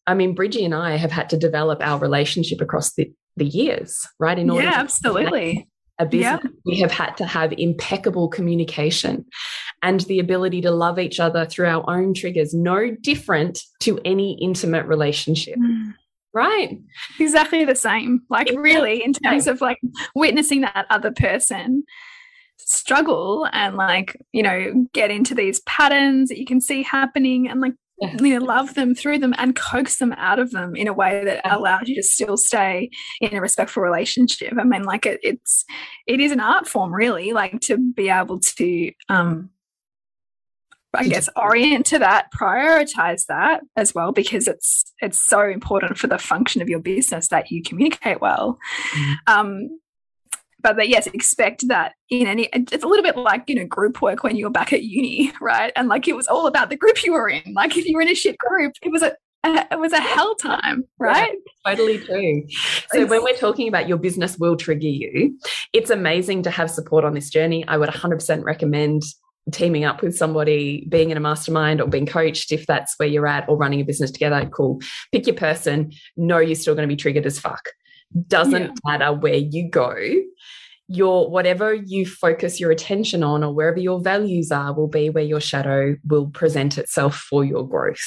I 0.08 0.13
mean, 0.13 0.34
Bridgie 0.34 0.65
and 0.65 0.74
I 0.74 0.98
have 0.98 1.13
had 1.13 1.30
to 1.30 1.38
develop 1.38 1.82
our 1.82 2.02
relationship 2.02 2.62
across 2.62 2.93
the, 2.93 3.13
the 3.38 3.45
years, 3.45 4.08
right? 4.19 4.39
In 4.39 4.50
order 4.50 4.69
yeah, 4.69 4.80
absolutely 4.80 5.67
a 5.99 6.05
business, 6.05 6.51
we 6.65 6.79
have 6.79 6.91
had 6.91 7.15
to 7.17 7.25
have 7.25 7.53
impeccable 7.58 8.27
communication 8.27 9.25
and 9.81 10.01
the 10.01 10.19
ability 10.19 10.62
to 10.62 10.71
love 10.71 10.99
each 10.99 11.19
other 11.19 11.45
through 11.45 11.67
our 11.67 11.89
own 11.89 12.13
triggers, 12.13 12.53
no 12.53 12.91
different 13.01 13.62
to 13.79 13.99
any 14.03 14.38
intimate 14.41 14.86
relationship. 14.86 15.55
Mm. 15.58 15.93
Right. 16.34 16.77
Exactly 17.17 17.63
the 17.63 17.75
same. 17.75 18.21
Like, 18.29 18.51
really, 18.58 19.01
in 19.01 19.13
terms 19.13 19.47
of 19.47 19.62
like 19.62 19.79
witnessing 20.15 20.62
that 20.62 20.86
other 20.89 21.12
person 21.12 21.84
struggle 22.58 23.47
and 23.53 23.77
like, 23.77 24.17
you 24.34 24.43
know, 24.43 24.88
get 24.91 25.12
into 25.12 25.34
these 25.34 25.62
patterns 25.62 26.27
that 26.27 26.38
you 26.38 26.45
can 26.45 26.60
see 26.60 26.84
happening 26.84 27.47
and 27.47 27.62
like 27.62 27.73
yeah. 27.99 28.15
you 28.19 28.39
know, 28.39 28.45
love 28.45 28.73
them 28.73 28.95
through 28.95 29.19
them 29.19 29.34
and 29.38 29.55
coax 29.55 29.97
them 29.97 30.13
out 30.13 30.39
of 30.39 30.51
them 30.51 30.75
in 30.75 30.88
a 30.88 30.93
way 30.93 31.23
that 31.25 31.41
allows 31.45 31.88
you 31.88 31.95
to 31.95 32.03
still 32.03 32.38
stay 32.38 32.89
in 33.21 33.36
a 33.36 33.41
respectful 33.41 33.84
relationship. 33.84 34.53
I 34.60 34.63
mean, 34.63 34.84
like 34.84 35.05
it, 35.05 35.19
it's 35.23 35.65
it 36.08 36.19
is 36.19 36.31
an 36.31 36.39
art 36.39 36.67
form, 36.67 36.93
really, 36.93 37.34
like 37.34 37.62
to 37.62 37.77
be 37.77 38.10
able 38.10 38.39
to 38.39 38.91
um 39.10 39.49
I 40.97 41.08
guess 41.08 41.29
orient 41.36 41.86
to 41.88 41.99
that, 41.99 42.31
prioritize 42.31 43.25
that 43.27 43.62
as 43.75 43.93
well, 43.93 44.12
because 44.12 44.47
it's 44.47 44.93
it's 45.01 45.19
so 45.19 45.41
important 45.41 45.97
for 45.97 46.08
the 46.08 46.17
function 46.17 46.62
of 46.62 46.69
your 46.69 46.79
business 46.79 47.27
that 47.29 47.51
you 47.51 47.62
communicate 47.62 48.21
well. 48.21 48.58
Mm. 48.93 49.15
Um, 49.27 49.79
but 50.65 50.78
that 50.78 50.89
yes 50.89 51.06
expect 51.08 51.67
that 51.67 51.93
in 52.10 52.25
any 52.25 52.49
it's 52.51 52.84
a 52.84 52.88
little 52.88 53.04
bit 53.04 53.15
like 53.15 53.43
you 53.47 53.54
know 53.54 53.67
group 53.67 54.01
work 54.01 54.23
when 54.23 54.36
you 54.36 54.45
were 54.45 54.51
back 54.51 54.73
at 54.73 54.82
uni 54.82 55.32
right 55.39 55.71
and 55.75 55.88
like 55.88 56.08
it 56.08 56.15
was 56.15 56.28
all 56.28 56.47
about 56.47 56.71
the 56.71 56.75
group 56.75 57.04
you 57.04 57.13
were 57.13 57.30
in 57.30 57.54
like 57.54 57.78
if 57.78 57.86
you 57.86 57.95
were 57.95 58.01
in 58.01 58.10
a 58.10 58.15
shit 58.15 58.36
group 58.39 58.73
it 58.82 58.89
was 58.89 59.04
a 59.04 59.15
it 59.47 59.80
was 59.80 59.93
a 59.93 59.99
hell 59.99 60.34
time, 60.34 60.86
right? 60.97 61.34
Yeah, 61.65 61.75
totally 61.75 61.99
true. 61.99 62.47
So 62.91 63.06
when 63.06 63.23
we're 63.23 63.38
talking 63.38 63.67
about 63.67 63.88
your 63.88 63.99
business 63.99 64.39
will 64.39 64.58
trigger 64.58 64.88
you, 64.88 65.38
it's 65.71 65.91
amazing 65.91 66.41
to 66.43 66.49
have 66.49 66.71
support 66.71 67.06
on 67.06 67.13
this 67.13 67.30
journey. 67.30 67.63
I 67.67 67.78
would 67.78 67.88
100% 67.88 68.43
recommend 68.43 69.04
teaming 69.51 69.86
up 69.86 70.01
with 70.01 70.17
somebody, 70.17 70.88
being 70.89 71.12
in 71.12 71.17
a 71.17 71.19
mastermind 71.19 71.80
or 71.80 71.88
being 71.88 72.08
coached, 72.08 72.51
if 72.51 72.65
that's 72.65 72.95
where 72.97 73.08
you're 73.08 73.28
at, 73.28 73.47
or 73.47 73.56
running 73.56 73.82
a 73.82 73.84
business 73.84 74.10
together, 74.10 74.49
cool. 74.51 74.82
Pick 75.12 75.28
your 75.28 75.36
person. 75.36 75.91
Know 76.17 76.39
you're 76.39 76.56
still 76.56 76.73
going 76.73 76.88
to 76.88 76.91
be 76.91 76.97
triggered 76.97 77.28
as 77.28 77.38
fuck. 77.38 77.69
Doesn't 78.27 78.63
yeah. 78.63 78.71
matter 78.85 79.13
where 79.13 79.35
you 79.35 79.69
go 79.69 79.95
your 80.87 81.29
whatever 81.31 81.73
you 81.73 82.05
focus 82.05 82.59
your 82.59 82.69
attention 82.69 83.23
on 83.23 83.43
or 83.43 83.53
wherever 83.53 83.79
your 83.79 83.99
values 83.99 84.51
are 84.51 84.71
will 84.73 84.87
be 84.87 85.09
where 85.09 85.23
your 85.23 85.41
shadow 85.41 85.95
will 86.05 86.27
present 86.27 86.77
itself 86.77 87.15
for 87.15 87.43
your 87.43 87.67
growth. 87.67 87.97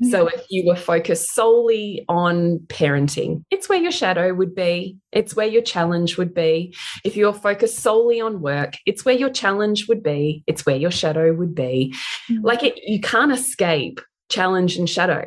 Yeah. 0.00 0.10
So 0.10 0.26
if 0.26 0.44
you 0.50 0.66
were 0.66 0.76
focused 0.76 1.34
solely 1.34 2.04
on 2.08 2.58
parenting, 2.66 3.42
it's 3.50 3.70
where 3.70 3.80
your 3.80 3.92
shadow 3.92 4.34
would 4.34 4.54
be. 4.54 4.98
It's 5.12 5.34
where 5.34 5.46
your 5.46 5.62
challenge 5.62 6.18
would 6.18 6.34
be. 6.34 6.74
If 7.04 7.16
you're 7.16 7.32
focused 7.32 7.78
solely 7.78 8.20
on 8.20 8.42
work, 8.42 8.74
it's 8.84 9.04
where 9.04 9.14
your 9.14 9.30
challenge 9.30 9.88
would 9.88 10.02
be. 10.02 10.44
It's 10.46 10.66
where 10.66 10.76
your 10.76 10.90
shadow 10.90 11.32
would 11.32 11.54
be. 11.54 11.94
Mm. 12.30 12.42
Like 12.42 12.62
it, 12.62 12.78
you 12.84 13.00
can't 13.00 13.32
escape 13.32 14.00
challenge 14.28 14.76
and 14.76 14.88
shadow. 14.88 15.24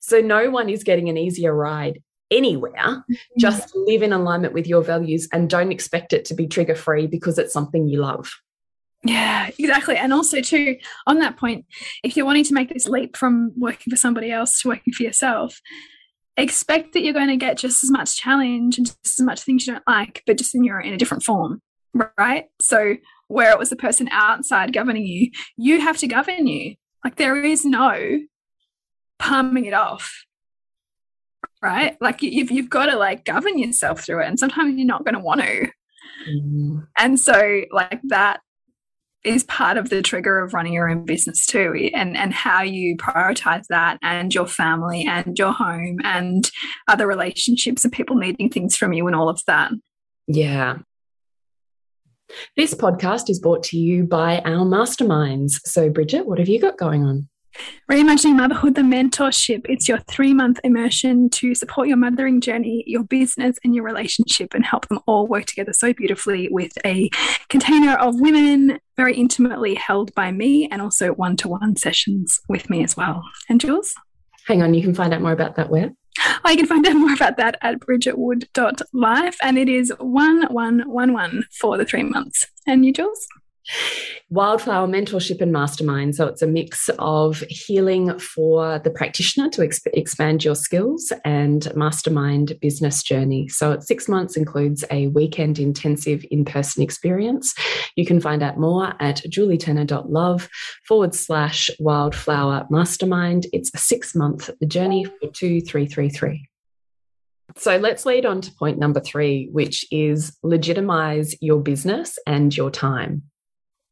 So 0.00 0.20
no 0.20 0.50
one 0.50 0.68
is 0.68 0.84
getting 0.84 1.08
an 1.08 1.18
easier 1.18 1.54
ride 1.54 2.00
anywhere. 2.30 2.72
Mm-hmm. 2.74 3.14
Just 3.38 3.74
live 3.74 4.02
in 4.02 4.12
alignment 4.12 4.54
with 4.54 4.66
your 4.66 4.82
values 4.82 5.28
and 5.32 5.48
don't 5.48 5.72
expect 5.72 6.12
it 6.12 6.24
to 6.26 6.34
be 6.34 6.46
trigger 6.46 6.74
free 6.74 7.06
because 7.06 7.38
it's 7.38 7.52
something 7.52 7.88
you 7.88 8.00
love. 8.00 8.30
Yeah, 9.04 9.50
exactly. 9.58 9.96
And 9.96 10.12
also, 10.12 10.40
too, 10.40 10.76
on 11.06 11.20
that 11.20 11.36
point, 11.36 11.66
if 12.02 12.16
you're 12.16 12.26
wanting 12.26 12.44
to 12.44 12.54
make 12.54 12.68
this 12.68 12.88
leap 12.88 13.16
from 13.16 13.52
working 13.56 13.90
for 13.90 13.96
somebody 13.96 14.30
else 14.32 14.60
to 14.60 14.68
working 14.68 14.92
for 14.92 15.04
yourself, 15.04 15.60
expect 16.36 16.92
that 16.92 17.02
you're 17.02 17.14
going 17.14 17.28
to 17.28 17.36
get 17.36 17.58
just 17.58 17.84
as 17.84 17.90
much 17.90 18.16
challenge 18.16 18.76
and 18.76 18.86
just 18.86 19.20
as 19.20 19.24
much 19.24 19.42
things 19.42 19.66
you 19.66 19.72
don't 19.74 19.86
like, 19.86 20.22
but 20.26 20.38
just 20.38 20.54
in 20.54 20.64
your 20.64 20.80
in 20.80 20.92
a 20.92 20.98
different 20.98 21.22
form, 21.22 21.62
right? 22.16 22.46
So 22.60 22.96
where 23.28 23.52
it 23.52 23.58
was 23.58 23.70
the 23.70 23.76
person 23.76 24.08
outside 24.10 24.72
governing 24.72 25.06
you, 25.06 25.30
you 25.56 25.80
have 25.80 25.98
to 25.98 26.08
govern 26.08 26.46
you. 26.46 26.74
Like 27.04 27.16
there 27.16 27.36
is 27.44 27.64
no 27.64 28.20
palming 29.18 29.64
it 29.64 29.74
off 29.74 30.24
right? 31.62 31.96
Like 32.00 32.22
you've 32.22 32.50
you've 32.50 32.70
got 32.70 32.86
to 32.86 32.96
like 32.96 33.24
govern 33.24 33.58
yourself 33.58 34.04
through 34.04 34.22
it, 34.22 34.26
and 34.26 34.38
sometimes 34.38 34.76
you're 34.76 34.86
not 34.86 35.04
going 35.04 35.14
to 35.14 35.20
want 35.20 35.40
to. 35.40 35.68
Mm. 36.28 36.86
And 36.98 37.18
so, 37.18 37.62
like 37.70 38.00
that 38.04 38.40
is 39.24 39.44
part 39.44 39.76
of 39.76 39.90
the 39.90 40.00
trigger 40.00 40.38
of 40.38 40.54
running 40.54 40.72
your 40.72 40.88
own 40.88 41.04
business 41.04 41.46
too, 41.46 41.90
and 41.94 42.16
and 42.16 42.32
how 42.32 42.62
you 42.62 42.96
prioritize 42.96 43.66
that, 43.68 43.98
and 44.02 44.34
your 44.34 44.46
family, 44.46 45.06
and 45.06 45.38
your 45.38 45.52
home, 45.52 45.98
and 46.04 46.50
other 46.86 47.06
relationships, 47.06 47.84
and 47.84 47.92
people 47.92 48.16
needing 48.16 48.48
things 48.48 48.76
from 48.76 48.92
you, 48.92 49.06
and 49.06 49.16
all 49.16 49.28
of 49.28 49.42
that. 49.46 49.72
Yeah. 50.26 50.78
This 52.56 52.74
podcast 52.74 53.30
is 53.30 53.40
brought 53.40 53.62
to 53.64 53.78
you 53.78 54.04
by 54.04 54.40
our 54.40 54.66
masterminds. 54.66 55.52
So, 55.64 55.88
Bridget, 55.88 56.26
what 56.26 56.38
have 56.38 56.48
you 56.48 56.60
got 56.60 56.76
going 56.76 57.04
on? 57.04 57.28
Reimagining 57.90 58.36
Motherhood, 58.36 58.74
the 58.74 58.82
mentorship. 58.82 59.66
It's 59.68 59.88
your 59.88 59.98
three 59.98 60.34
month 60.34 60.60
immersion 60.64 61.30
to 61.30 61.54
support 61.54 61.88
your 61.88 61.96
mothering 61.96 62.40
journey, 62.40 62.84
your 62.86 63.04
business, 63.04 63.56
and 63.64 63.74
your 63.74 63.84
relationship, 63.84 64.54
and 64.54 64.64
help 64.64 64.88
them 64.88 65.00
all 65.06 65.26
work 65.26 65.46
together 65.46 65.72
so 65.72 65.92
beautifully 65.92 66.48
with 66.50 66.72
a 66.84 67.10
container 67.48 67.94
of 67.94 68.20
women 68.20 68.78
very 68.96 69.14
intimately 69.14 69.74
held 69.74 70.14
by 70.14 70.32
me 70.32 70.68
and 70.70 70.82
also 70.82 71.12
one 71.12 71.36
to 71.36 71.48
one 71.48 71.76
sessions 71.76 72.40
with 72.48 72.68
me 72.68 72.82
as 72.84 72.96
well. 72.96 73.22
And 73.48 73.60
Jules? 73.60 73.94
Hang 74.46 74.62
on, 74.62 74.74
you 74.74 74.82
can 74.82 74.94
find 74.94 75.12
out 75.12 75.22
more 75.22 75.32
about 75.32 75.56
that 75.56 75.70
where? 75.70 75.92
I 76.44 76.56
can 76.56 76.66
find 76.66 76.86
out 76.86 76.96
more 76.96 77.14
about 77.14 77.36
that 77.36 77.56
at 77.62 77.80
bridgetwood.life, 77.80 79.36
and 79.42 79.58
it 79.58 79.68
is 79.68 79.92
1111 79.98 81.44
for 81.60 81.76
the 81.76 81.84
three 81.84 82.02
months. 82.02 82.46
And 82.66 82.84
you, 82.84 82.92
Jules? 82.92 83.26
Wildflower 84.30 84.86
Mentorship 84.86 85.40
and 85.40 85.52
Mastermind. 85.52 86.14
So 86.14 86.26
it's 86.26 86.42
a 86.42 86.46
mix 86.46 86.90
of 86.98 87.40
healing 87.48 88.18
for 88.18 88.78
the 88.78 88.90
practitioner 88.90 89.48
to 89.50 89.62
exp 89.62 89.86
expand 89.94 90.44
your 90.44 90.54
skills 90.54 91.12
and 91.24 91.74
mastermind 91.74 92.58
business 92.60 93.02
journey. 93.02 93.48
So 93.48 93.72
it's 93.72 93.86
six 93.86 94.06
months 94.06 94.36
includes 94.36 94.84
a 94.90 95.06
weekend 95.08 95.58
intensive 95.58 96.26
in 96.30 96.44
person 96.44 96.82
experience. 96.82 97.54
You 97.96 98.04
can 98.04 98.20
find 98.20 98.42
out 98.42 98.58
more 98.58 98.92
at 99.00 99.22
julietenner.love 99.24 100.48
forward 100.86 101.14
slash 101.14 101.70
wildflower 101.80 102.66
mastermind. 102.68 103.46
It's 103.54 103.70
a 103.74 103.78
six 103.78 104.14
month 104.14 104.50
journey 104.66 105.04
for 105.04 105.28
2333. 105.28 106.48
So 107.56 107.78
let's 107.78 108.04
lead 108.04 108.26
on 108.26 108.42
to 108.42 108.52
point 108.52 108.78
number 108.78 109.00
three, 109.00 109.48
which 109.52 109.86
is 109.90 110.36
legitimize 110.42 111.34
your 111.40 111.60
business 111.60 112.18
and 112.26 112.54
your 112.54 112.70
time. 112.70 113.22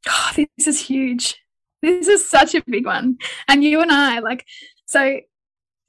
Oh, 0.09 0.31
this 0.37 0.67
is 0.67 0.81
huge. 0.81 1.37
This 1.83 2.09
is 2.09 2.29
such 2.29 2.55
a 2.55 2.63
big 2.67 2.87
one. 2.87 3.19
And 3.49 3.63
you 3.63 3.81
and 3.81 3.93
I, 3.93 4.21
like, 4.21 4.47
so 4.87 5.21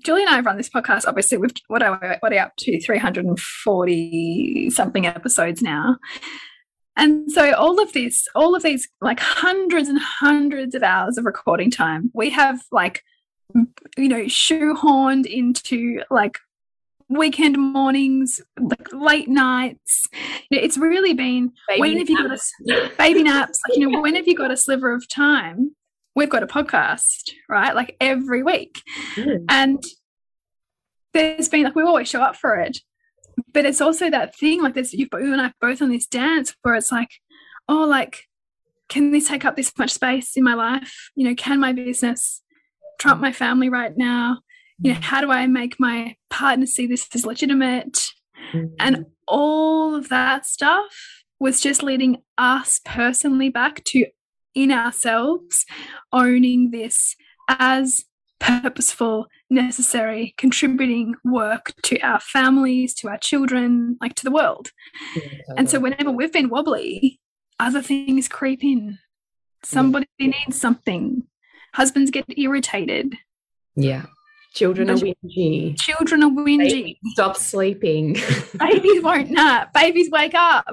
Julie 0.04 0.22
and 0.22 0.30
I 0.30 0.36
have 0.36 0.46
run 0.46 0.58
this 0.58 0.70
podcast. 0.70 1.08
Obviously, 1.08 1.38
we've 1.38 1.52
what 1.68 1.84
are 1.84 2.00
we, 2.02 2.08
what 2.20 2.32
are 2.32 2.36
we 2.36 2.40
up 2.40 2.56
to? 2.58 2.80
Three 2.82 3.00
hundred 3.00 3.26
and 3.26 3.40
forty 3.40 4.70
something 4.70 5.06
episodes 5.06 5.62
now. 5.62 5.98
And 6.96 7.32
so 7.32 7.54
all 7.54 7.82
of 7.82 7.94
this, 7.94 8.28
all 8.36 8.56
of 8.56 8.64
these 8.64 8.88
like 9.02 9.20
hundreds 9.20 9.88
and 9.90 10.00
hundreds 10.00 10.76
of 10.76 10.84
hours 10.84 11.18
of 11.18 11.26
recording 11.26 11.72
time, 11.72 12.12
we 12.14 12.30
have 12.32 12.62
like 12.72 13.04
you 13.98 14.10
know 14.10 14.24
shoehorned 14.24 15.26
into 15.26 16.02
like 16.10 16.38
weekend 17.10 17.58
mornings, 17.58 18.42
like 18.60 18.92
late 18.92 19.28
nights. 19.28 20.08
It's 20.52 20.78
really 20.78 21.14
been 21.14 21.54
baby 21.68 21.80
when 21.80 21.98
have 21.98 22.10
you 22.10 22.28
got 22.28 22.38
a 22.38 22.92
baby 22.98 23.24
naps? 23.24 23.60
Like, 23.68 23.78
you 23.78 23.90
know, 23.90 24.02
when 24.02 24.16
have 24.16 24.28
you 24.28 24.36
got 24.36 24.52
a 24.52 24.58
sliver 24.58 24.94
of 24.94 25.08
time? 25.08 25.76
We've 26.16 26.30
got 26.30 26.44
a 26.44 26.48
podcast, 26.48 27.32
right? 27.48 27.76
Like 27.76 27.96
every 28.02 28.44
week. 28.44 28.82
Mm. 29.16 29.46
And 29.50 29.84
there's 31.14 31.50
been 31.50 31.64
like 31.64 31.76
we 31.76 31.84
always 31.84 32.08
show 32.08 32.22
up 32.22 32.36
for 32.36 32.56
it. 32.56 32.80
But 33.54 33.66
it's 33.66 33.82
also 33.82 34.10
that 34.10 34.36
thing, 34.36 34.62
like 34.62 34.74
there's 34.74 34.94
you 34.94 35.08
and 35.12 35.42
I 35.42 35.54
both 35.62 35.82
on 35.82 35.90
this 35.90 36.08
dance 36.08 36.56
where 36.64 36.76
it's 36.76 36.92
like, 36.92 37.10
oh, 37.70 37.86
like, 37.86 38.24
can 38.90 39.12
this 39.12 39.28
take 39.28 39.46
up 39.46 39.56
this 39.56 39.72
much 39.78 39.92
space 39.92 40.36
in 40.36 40.44
my 40.44 40.56
life? 40.56 41.12
You 41.16 41.28
know, 41.28 41.36
can 41.36 41.60
my 41.60 41.74
business 41.74 42.42
trump 43.00 43.22
my 43.22 43.32
family 43.32 43.70
right 43.70 43.96
now? 43.96 44.40
You 44.80 44.92
know 44.92 45.00
mm-hmm. 45.00 45.04
how 45.04 45.22
do 45.22 45.32
i 45.32 45.48
make 45.48 45.80
my 45.80 46.16
partner 46.30 46.66
see 46.66 46.88
this 46.88 47.08
as 47.14 47.26
legitimate? 47.26 48.00
And 48.54 48.96
mm-hmm. 48.96 49.02
all 49.28 49.96
of 49.96 50.10
that 50.10 50.46
stuff 50.46 51.24
was 51.40 51.60
just 51.60 51.84
leading 51.84 52.18
us 52.38 52.80
personally 52.86 53.50
back 53.50 53.84
to 53.86 54.06
in 54.56 54.72
ourselves 54.72 55.66
owning 56.12 56.72
this 56.72 57.16
as 57.50 58.06
purposeful 58.40 59.28
necessary 59.50 60.34
contributing 60.38 61.16
work 61.26 61.74
to 61.84 62.00
our 62.02 62.20
families 62.20 62.94
to 62.94 63.08
our 63.08 63.18
children 63.18 63.98
like 64.00 64.14
to 64.16 64.24
the 64.24 64.32
world. 64.32 64.70
And 65.58 65.70
so 65.70 65.80
whenever 65.80 66.12
we've 66.12 66.34
been 66.34 66.50
wobbly 66.50 67.20
other 67.60 67.82
things 67.82 68.28
creep 68.28 68.64
in. 68.64 69.00
Somebody 69.64 70.08
needs 70.20 70.62
something. 70.62 71.24
Husbands 71.74 72.12
get 72.12 72.26
irritated. 72.38 73.16
Yeah 73.76 74.06
Children 74.58 74.90
are 74.90 74.96
whingy. 74.96 75.80
Children 75.80 76.24
are 76.24 76.32
whingy. 76.32 76.58
Babies 76.58 76.98
stop 77.12 77.38
sleeping. 77.38 78.14
Babies 78.58 79.04
won't 79.04 79.30
nap. 79.30 79.72
Babies 79.72 80.10
wake 80.10 80.34
up 80.34 80.66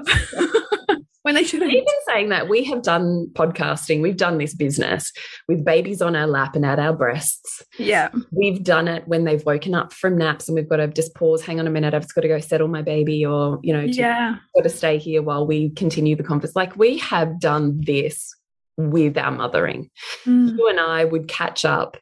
when 1.21 1.35
they 1.35 1.43
shouldn't. 1.43 1.71
Even 1.71 1.85
saying 2.07 2.29
that, 2.29 2.49
we 2.49 2.63
have 2.63 2.81
done 2.81 3.27
podcasting. 3.33 4.01
We've 4.01 4.17
done 4.17 4.39
this 4.39 4.55
business 4.55 5.11
with 5.47 5.63
babies 5.63 6.01
on 6.01 6.15
our 6.15 6.25
lap 6.25 6.55
and 6.55 6.65
at 6.65 6.79
our 6.79 6.93
breasts. 6.93 7.61
Yeah. 7.77 8.09
We've 8.31 8.63
done 8.63 8.87
it 8.87 9.07
when 9.07 9.23
they've 9.23 9.45
woken 9.45 9.75
up 9.75 9.93
from 9.93 10.17
naps 10.17 10.47
and 10.49 10.55
we've 10.55 10.67
got 10.67 10.77
to 10.77 10.87
just 10.87 11.13
pause, 11.13 11.43
hang 11.43 11.59
on 11.59 11.67
a 11.67 11.69
minute, 11.69 11.93
I've 11.93 12.01
just 12.01 12.15
got 12.15 12.21
to 12.21 12.27
go 12.27 12.39
settle 12.39 12.67
my 12.67 12.81
baby 12.81 13.23
or, 13.23 13.59
you 13.61 13.71
know, 13.71 13.81
yeah. 13.81 14.37
got 14.55 14.63
to 14.63 14.69
stay 14.69 14.97
here 14.97 15.21
while 15.21 15.45
we 15.45 15.69
continue 15.69 16.15
the 16.15 16.23
conference. 16.23 16.55
Like 16.55 16.75
we 16.75 16.97
have 16.97 17.39
done 17.39 17.81
this 17.85 18.35
with 18.77 19.15
our 19.15 19.31
mothering. 19.31 19.91
Mm. 20.25 20.57
You 20.57 20.69
and 20.69 20.79
I 20.79 21.05
would 21.05 21.27
catch 21.27 21.65
up 21.65 21.97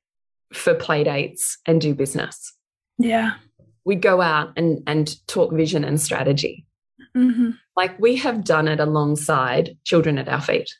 for 0.53 0.73
play 0.73 1.03
dates 1.03 1.57
and 1.65 1.81
do 1.81 1.93
business. 1.93 2.53
Yeah. 2.97 3.33
We 3.85 3.95
go 3.95 4.21
out 4.21 4.53
and 4.55 4.81
and 4.87 5.15
talk 5.27 5.53
vision 5.53 5.83
and 5.83 5.99
strategy. 5.99 6.65
Mm 7.15 7.33
-hmm. 7.33 7.53
Like 7.81 7.95
we 7.99 8.17
have 8.17 8.43
done 8.43 8.71
it 8.73 8.79
alongside 8.79 9.77
children 9.83 10.17
at 10.17 10.27
our 10.27 10.41
feet. 10.41 10.79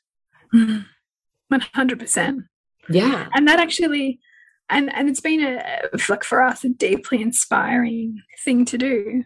Mm-hmm. 0.54 0.82
One 1.50 1.66
hundred 1.74 2.00
percent. 2.00 2.44
Yeah. 2.90 3.28
And 3.34 3.48
that 3.48 3.60
actually 3.60 4.20
and 4.70 4.94
and 4.94 5.10
it's 5.10 5.22
been 5.22 5.42
a 5.42 5.90
like 6.10 6.24
for 6.24 6.42
us 6.42 6.64
a 6.64 6.70
deeply 6.70 7.22
inspiring 7.22 8.22
thing 8.44 8.66
to 8.66 8.78
do 8.78 9.24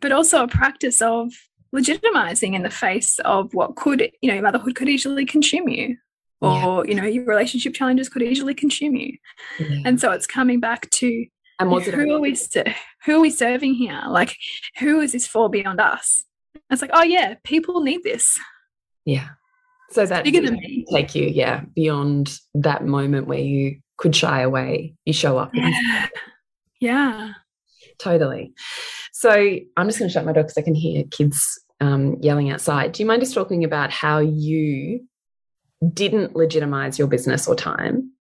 but 0.00 0.12
also 0.12 0.42
a 0.42 0.48
practice 0.48 1.02
of 1.02 1.32
legitimizing 1.74 2.54
in 2.54 2.62
the 2.62 2.70
face 2.70 3.18
of 3.20 3.52
what 3.52 3.76
could 3.76 4.10
you 4.22 4.32
know 4.32 4.40
motherhood 4.40 4.74
could 4.74 4.88
easily 4.88 5.26
consume 5.26 5.68
you 5.68 5.96
or 6.44 6.84
yeah. 6.84 6.90
you 6.90 7.00
know 7.00 7.06
your 7.06 7.24
relationship 7.24 7.74
challenges 7.74 8.08
could 8.08 8.22
easily 8.22 8.54
consume 8.54 8.94
you 8.94 9.16
yeah. 9.58 9.82
and 9.84 10.00
so 10.00 10.10
it's 10.10 10.26
coming 10.26 10.60
back 10.60 10.88
to 10.90 11.26
and 11.60 11.70
who 11.70 12.14
are 12.14 12.20
we 12.20 12.36
who 13.04 13.16
are 13.16 13.20
we 13.20 13.30
serving 13.30 13.74
here 13.74 14.02
like 14.08 14.36
who 14.78 15.00
is 15.00 15.12
this 15.12 15.26
for 15.26 15.48
beyond 15.48 15.80
us 15.80 16.22
it's 16.70 16.82
like 16.82 16.90
oh 16.94 17.02
yeah 17.02 17.34
people 17.44 17.80
need 17.80 18.02
this 18.02 18.38
yeah 19.04 19.28
So 19.94 20.04
that 20.06 20.24
bigger 20.24 20.40
than 20.40 20.54
me. 20.54 20.84
take 20.92 21.14
you, 21.14 21.26
yeah, 21.26 21.62
beyond 21.74 22.36
that 22.54 22.84
moment 22.84 23.28
where 23.28 23.38
you 23.38 23.78
could 23.96 24.14
shy 24.16 24.40
away. 24.40 24.94
You 25.04 25.12
show 25.12 25.38
up. 25.38 25.52
Yeah. 25.54 26.06
yeah. 26.80 27.32
Totally. 27.98 28.54
So 29.12 29.30
I'm 29.30 29.86
just 29.86 30.00
going 30.00 30.08
to 30.08 30.12
shut 30.12 30.24
my 30.24 30.32
door 30.32 30.42
because 30.42 30.58
I 30.58 30.62
can 30.62 30.74
hear 30.74 31.04
kids 31.12 31.60
um, 31.80 32.16
yelling 32.20 32.50
outside. 32.50 32.90
Do 32.90 33.02
you 33.02 33.06
mind 33.06 33.22
just 33.22 33.34
talking 33.34 33.62
about 33.62 33.92
how 33.92 34.18
you 34.18 35.06
didn't 35.92 36.36
legitimize 36.36 36.98
your 36.98 37.08
business 37.08 37.48
or 37.48 37.54
time 37.54 38.12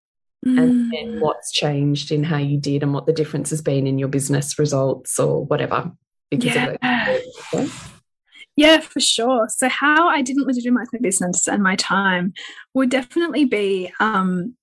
mm. 0.45 0.60
and 0.60 0.91
then 0.91 1.19
what's 1.19 1.52
changed 1.52 2.12
in 2.12 2.23
how 2.23 2.38
you 2.38 2.58
did 2.58 2.84
and 2.84 2.93
what 2.93 3.06
the 3.06 3.13
difference 3.13 3.49
has 3.49 3.62
been 3.62 3.88
in 3.88 3.97
your 3.97 4.08
business 4.08 4.58
results 4.60 5.19
or 5.19 5.45
whatever 5.45 5.91
because 6.30 6.56
yeah. 6.56 6.65
of 6.65 6.78
it. 7.54 7.71
Yeah, 8.56 8.82
for 8.82 8.99
sure. 8.99 9.47
So, 9.49 9.67
how 9.67 10.08
I 10.08 10.21
didn't 10.21 10.45
legitimize 10.45 10.88
my 10.93 10.99
business 10.99 11.47
and 11.47 11.63
my 11.63 11.76
time 11.76 12.34
would 12.76 12.91
definitely 12.91 13.45
be 13.45 13.91
um, 13.99 14.56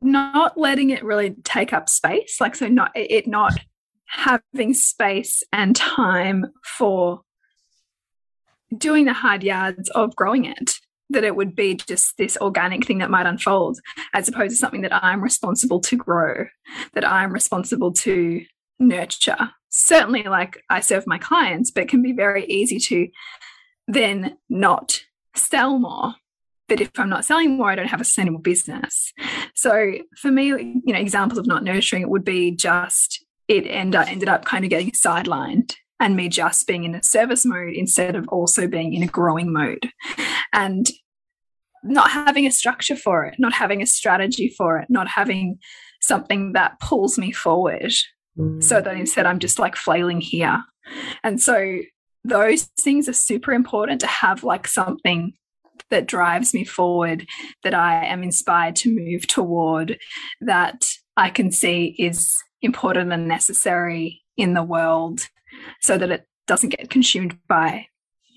not 0.00 0.56
letting 0.56 0.90
it 0.90 1.04
really 1.04 1.34
take 1.42 1.72
up 1.72 1.88
space. 1.88 2.40
Like, 2.40 2.54
so 2.54 2.68
not 2.68 2.92
it 2.94 3.26
not 3.26 3.58
having 4.06 4.74
space 4.74 5.42
and 5.52 5.74
time 5.74 6.46
for 6.64 7.22
doing 8.76 9.06
the 9.06 9.12
hard 9.12 9.42
yards 9.42 9.88
of 9.90 10.14
growing 10.14 10.44
it 10.44 10.78
that 11.12 11.24
it 11.24 11.36
would 11.36 11.54
be 11.54 11.74
just 11.74 12.16
this 12.16 12.36
organic 12.40 12.86
thing 12.86 12.98
that 12.98 13.10
might 13.10 13.26
unfold 13.26 13.78
as 14.14 14.28
opposed 14.28 14.50
to 14.50 14.56
something 14.56 14.82
that 14.82 14.94
I'm 14.94 15.22
responsible 15.22 15.80
to 15.80 15.96
grow, 15.96 16.46
that 16.94 17.08
I'm 17.08 17.32
responsible 17.32 17.92
to 17.92 18.44
nurture. 18.78 19.50
Certainly, 19.70 20.24
like 20.24 20.62
I 20.68 20.80
serve 20.80 21.06
my 21.06 21.18
clients, 21.18 21.70
but 21.70 21.84
it 21.84 21.88
can 21.88 22.02
be 22.02 22.12
very 22.12 22.44
easy 22.46 22.78
to 22.78 23.08
then 23.88 24.36
not 24.48 25.00
sell 25.34 25.78
more. 25.78 26.14
But 26.68 26.80
if 26.80 26.90
I'm 26.98 27.10
not 27.10 27.24
selling 27.24 27.56
more, 27.56 27.70
I 27.70 27.74
don't 27.74 27.88
have 27.88 28.00
a 28.00 28.04
sustainable 28.04 28.40
business. 28.40 29.12
So 29.54 29.94
for 30.16 30.30
me, 30.30 30.46
you 30.46 30.92
know, 30.92 30.98
examples 30.98 31.38
of 31.38 31.46
not 31.46 31.64
nurturing 31.64 32.02
it 32.02 32.08
would 32.08 32.24
be 32.24 32.50
just 32.50 33.24
it 33.48 33.66
end 33.66 33.94
up, 33.94 34.10
ended 34.10 34.28
up 34.28 34.44
kind 34.44 34.64
of 34.64 34.70
getting 34.70 34.90
sidelined 34.92 35.74
and 36.00 36.16
me 36.16 36.28
just 36.28 36.66
being 36.66 36.84
in 36.84 36.94
a 36.94 37.02
service 37.02 37.44
mode 37.44 37.74
instead 37.74 38.16
of 38.16 38.26
also 38.28 38.66
being 38.66 38.94
in 38.94 39.02
a 39.02 39.06
growing 39.06 39.52
mode. 39.52 39.90
And 40.52 40.88
not 41.82 42.10
having 42.10 42.46
a 42.46 42.50
structure 42.50 42.96
for 42.96 43.24
it, 43.24 43.34
not 43.38 43.52
having 43.52 43.82
a 43.82 43.86
strategy 43.86 44.54
for 44.56 44.78
it, 44.78 44.88
not 44.88 45.08
having 45.08 45.58
something 46.00 46.52
that 46.52 46.78
pulls 46.80 47.18
me 47.18 47.32
forward. 47.32 47.92
So 48.60 48.80
that 48.80 48.96
instead 48.96 49.26
I'm 49.26 49.38
just 49.38 49.58
like 49.58 49.76
flailing 49.76 50.20
here. 50.20 50.62
And 51.22 51.40
so 51.40 51.80
those 52.24 52.70
things 52.80 53.08
are 53.08 53.12
super 53.12 53.52
important 53.52 54.00
to 54.00 54.06
have 54.06 54.42
like 54.42 54.66
something 54.66 55.34
that 55.90 56.06
drives 56.06 56.54
me 56.54 56.64
forward, 56.64 57.26
that 57.62 57.74
I 57.74 58.06
am 58.06 58.22
inspired 58.22 58.76
to 58.76 58.94
move 58.94 59.26
toward, 59.26 59.98
that 60.40 60.86
I 61.16 61.28
can 61.28 61.52
see 61.52 61.94
is 61.98 62.34
important 62.62 63.12
and 63.12 63.28
necessary 63.28 64.22
in 64.36 64.54
the 64.54 64.62
world 64.62 65.20
so 65.82 65.98
that 65.98 66.10
it 66.10 66.24
doesn't 66.46 66.70
get 66.70 66.88
consumed 66.88 67.38
by, 67.48 67.86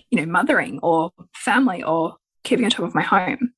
you 0.09 0.19
know, 0.19 0.25
mothering 0.25 0.79
or 0.83 1.11
family 1.33 1.81
or 1.81 2.17
keeping 2.45 2.65
on 2.65 2.71
top 2.71 2.85
of 2.85 2.95
my 2.95 3.01
home. 3.01 3.51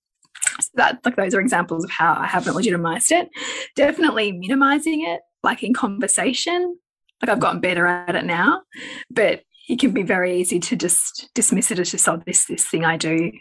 So 0.60 0.69
that 0.76 1.00
like 1.06 1.15
those 1.15 1.36
are 1.36 1.41
examples 1.41 1.84
of 1.84 1.91
how 1.91 2.15
I 2.15 2.26
haven't 2.26 2.56
legitimized 2.56 3.12
it. 3.12 3.30
Definitely 3.76 4.32
minimizing 4.32 5.06
it, 5.06 5.21
like 5.43 5.63
in 5.63 5.73
conversation. 5.73 6.78
Like 7.21 7.30
I've 7.30 7.39
gotten 7.39 7.62
better 7.62 7.86
at 7.86 8.15
it 8.15 8.26
now, 8.26 8.62
but 9.10 9.41
it 9.69 9.80
can 9.80 9.91
be 9.91 10.04
very 10.04 10.39
easy 10.39 10.60
to 10.60 10.76
just 10.76 11.30
dismiss 11.34 11.71
it 11.71 11.80
as 11.80 11.91
just 11.91 12.08
oh 12.08 12.21
this 12.26 12.45
this 12.45 12.65
thing 12.65 12.86
I 12.86 12.97
do, 12.97 13.32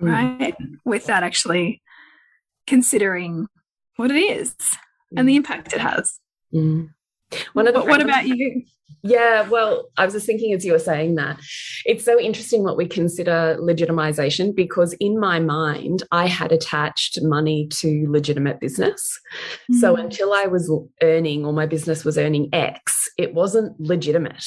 mm. 0.00 0.12
right? 0.12 0.56
Without 0.84 1.22
actually 1.22 1.82
considering 2.66 3.46
what 3.96 4.10
it 4.10 4.16
is 4.16 4.54
mm. 4.54 5.18
and 5.18 5.28
the 5.28 5.34
mm. 5.34 5.36
impact 5.36 5.72
it 5.72 5.80
has. 5.80 6.18
Mm. 6.52 6.90
One 7.52 7.66
of 7.66 7.74
the 7.74 7.80
what 7.80 8.00
about 8.00 8.26
you? 8.26 8.64
Yeah, 9.02 9.48
well, 9.48 9.88
I 9.96 10.04
was 10.04 10.12
just 10.12 10.26
thinking 10.26 10.52
as 10.52 10.64
you 10.64 10.72
were 10.72 10.78
saying 10.78 11.14
that, 11.14 11.40
it's 11.86 12.04
so 12.04 12.20
interesting 12.20 12.62
what 12.62 12.76
we 12.76 12.86
consider 12.86 13.56
legitimization 13.58 14.54
because 14.54 14.92
in 14.94 15.18
my 15.18 15.40
mind, 15.40 16.02
I 16.12 16.26
had 16.26 16.52
attached 16.52 17.18
money 17.22 17.68
to 17.68 18.06
legitimate 18.10 18.60
business. 18.60 19.18
Mm. 19.72 19.80
So 19.80 19.96
until 19.96 20.34
I 20.34 20.46
was 20.46 20.70
earning 21.02 21.46
or 21.46 21.52
my 21.52 21.66
business 21.66 22.04
was 22.04 22.18
earning 22.18 22.50
X, 22.52 23.08
it 23.16 23.32
wasn't 23.32 23.80
legitimate. 23.80 24.44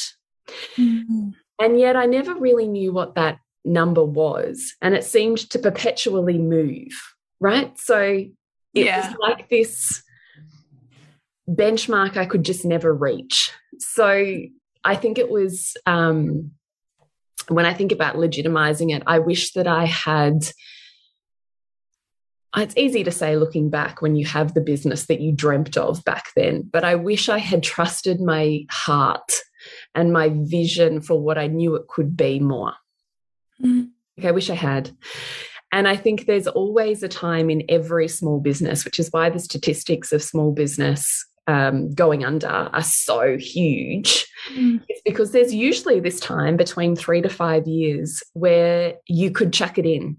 Mm. 0.77 1.33
And 1.59 1.79
yet 1.79 1.95
I 1.95 2.05
never 2.05 2.35
really 2.35 2.67
knew 2.67 2.93
what 2.93 3.15
that 3.15 3.39
number 3.65 4.03
was. 4.03 4.75
And 4.81 4.93
it 4.93 5.03
seemed 5.03 5.49
to 5.49 5.57
perpetually 5.57 6.37
move, 6.37 6.91
right? 7.39 7.77
So 7.79 7.99
it 8.01 8.31
yeah. 8.73 9.07
was 9.07 9.17
like 9.19 9.49
this 9.49 10.02
benchmark 11.49 12.17
I 12.17 12.25
could 12.25 12.43
just 12.43 12.65
never 12.65 12.93
reach. 12.93 13.51
So 13.79 14.37
I 14.83 14.95
think 14.95 15.17
it 15.17 15.29
was 15.29 15.75
um, 15.85 16.51
when 17.47 17.65
I 17.65 17.73
think 17.73 17.91
about 17.91 18.15
legitimizing 18.15 18.95
it, 18.95 19.03
I 19.07 19.19
wish 19.19 19.53
that 19.53 19.67
I 19.67 19.85
had. 19.85 20.45
It's 22.55 22.77
easy 22.77 23.03
to 23.03 23.11
say 23.11 23.35
looking 23.35 23.71
back 23.71 24.01
when 24.01 24.15
you 24.15 24.27
have 24.27 24.53
the 24.53 24.61
business 24.61 25.07
that 25.07 25.19
you 25.19 25.31
dreamt 25.31 25.75
of 25.75 26.03
back 26.05 26.25
then, 26.35 26.61
but 26.61 26.83
I 26.83 26.93
wish 26.93 27.27
I 27.27 27.39
had 27.39 27.63
trusted 27.63 28.21
my 28.21 28.65
heart 28.69 29.41
and 29.95 30.13
my 30.13 30.29
vision 30.31 31.01
for 31.01 31.19
what 31.19 31.39
I 31.39 31.47
knew 31.47 31.73
it 31.75 31.87
could 31.87 32.15
be 32.15 32.39
more. 32.39 32.73
Mm. 33.59 33.89
I 34.23 34.29
wish 34.31 34.51
I 34.51 34.55
had. 34.55 34.91
And 35.71 35.87
I 35.87 35.95
think 35.95 36.27
there's 36.27 36.45
always 36.45 37.01
a 37.01 37.07
time 37.07 37.49
in 37.49 37.63
every 37.67 38.07
small 38.07 38.39
business, 38.39 38.85
which 38.85 38.99
is 38.99 39.09
why 39.09 39.31
the 39.31 39.39
statistics 39.39 40.11
of 40.11 40.21
small 40.21 40.51
business 40.51 41.25
um, 41.47 41.93
going 41.93 42.23
under 42.23 42.47
are 42.47 42.83
so 42.83 43.37
huge. 43.37 44.27
Mm. 44.53 44.81
it's 44.89 45.01
because 45.05 45.31
there's 45.31 45.53
usually 45.53 45.99
this 45.99 46.19
time 46.19 46.57
between 46.57 46.95
three 46.95 47.21
to 47.21 47.29
five 47.29 47.65
years 47.67 48.21
where 48.33 48.95
you 49.07 49.31
could 49.31 49.53
chuck 49.53 49.77
it 49.77 49.85
in. 49.85 50.17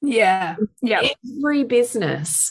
Yeah 0.00 0.56
yeah. 0.82 1.08
every 1.38 1.64
business 1.64 2.50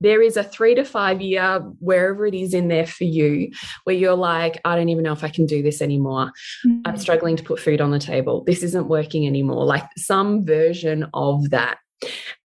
there 0.00 0.22
is 0.22 0.36
a 0.36 0.44
three 0.44 0.74
to 0.74 0.84
five 0.84 1.20
year 1.20 1.58
wherever 1.80 2.26
it 2.26 2.34
is 2.34 2.54
in 2.54 2.68
there 2.68 2.86
for 2.86 3.04
you 3.04 3.50
where 3.84 3.96
you're 3.96 4.14
like 4.14 4.60
i 4.64 4.76
don't 4.76 4.88
even 4.88 5.04
know 5.04 5.12
if 5.12 5.24
i 5.24 5.28
can 5.28 5.46
do 5.46 5.62
this 5.62 5.82
anymore. 5.82 6.30
Mm. 6.64 6.82
i'm 6.84 6.96
struggling 6.96 7.36
to 7.36 7.42
put 7.42 7.60
food 7.60 7.80
on 7.80 7.90
the 7.90 7.98
table. 7.98 8.44
This 8.44 8.62
isn't 8.62 8.88
working 8.88 9.26
anymore. 9.26 9.64
Like 9.64 9.84
some 9.96 10.46
version 10.46 11.06
of 11.12 11.50
that 11.50 11.78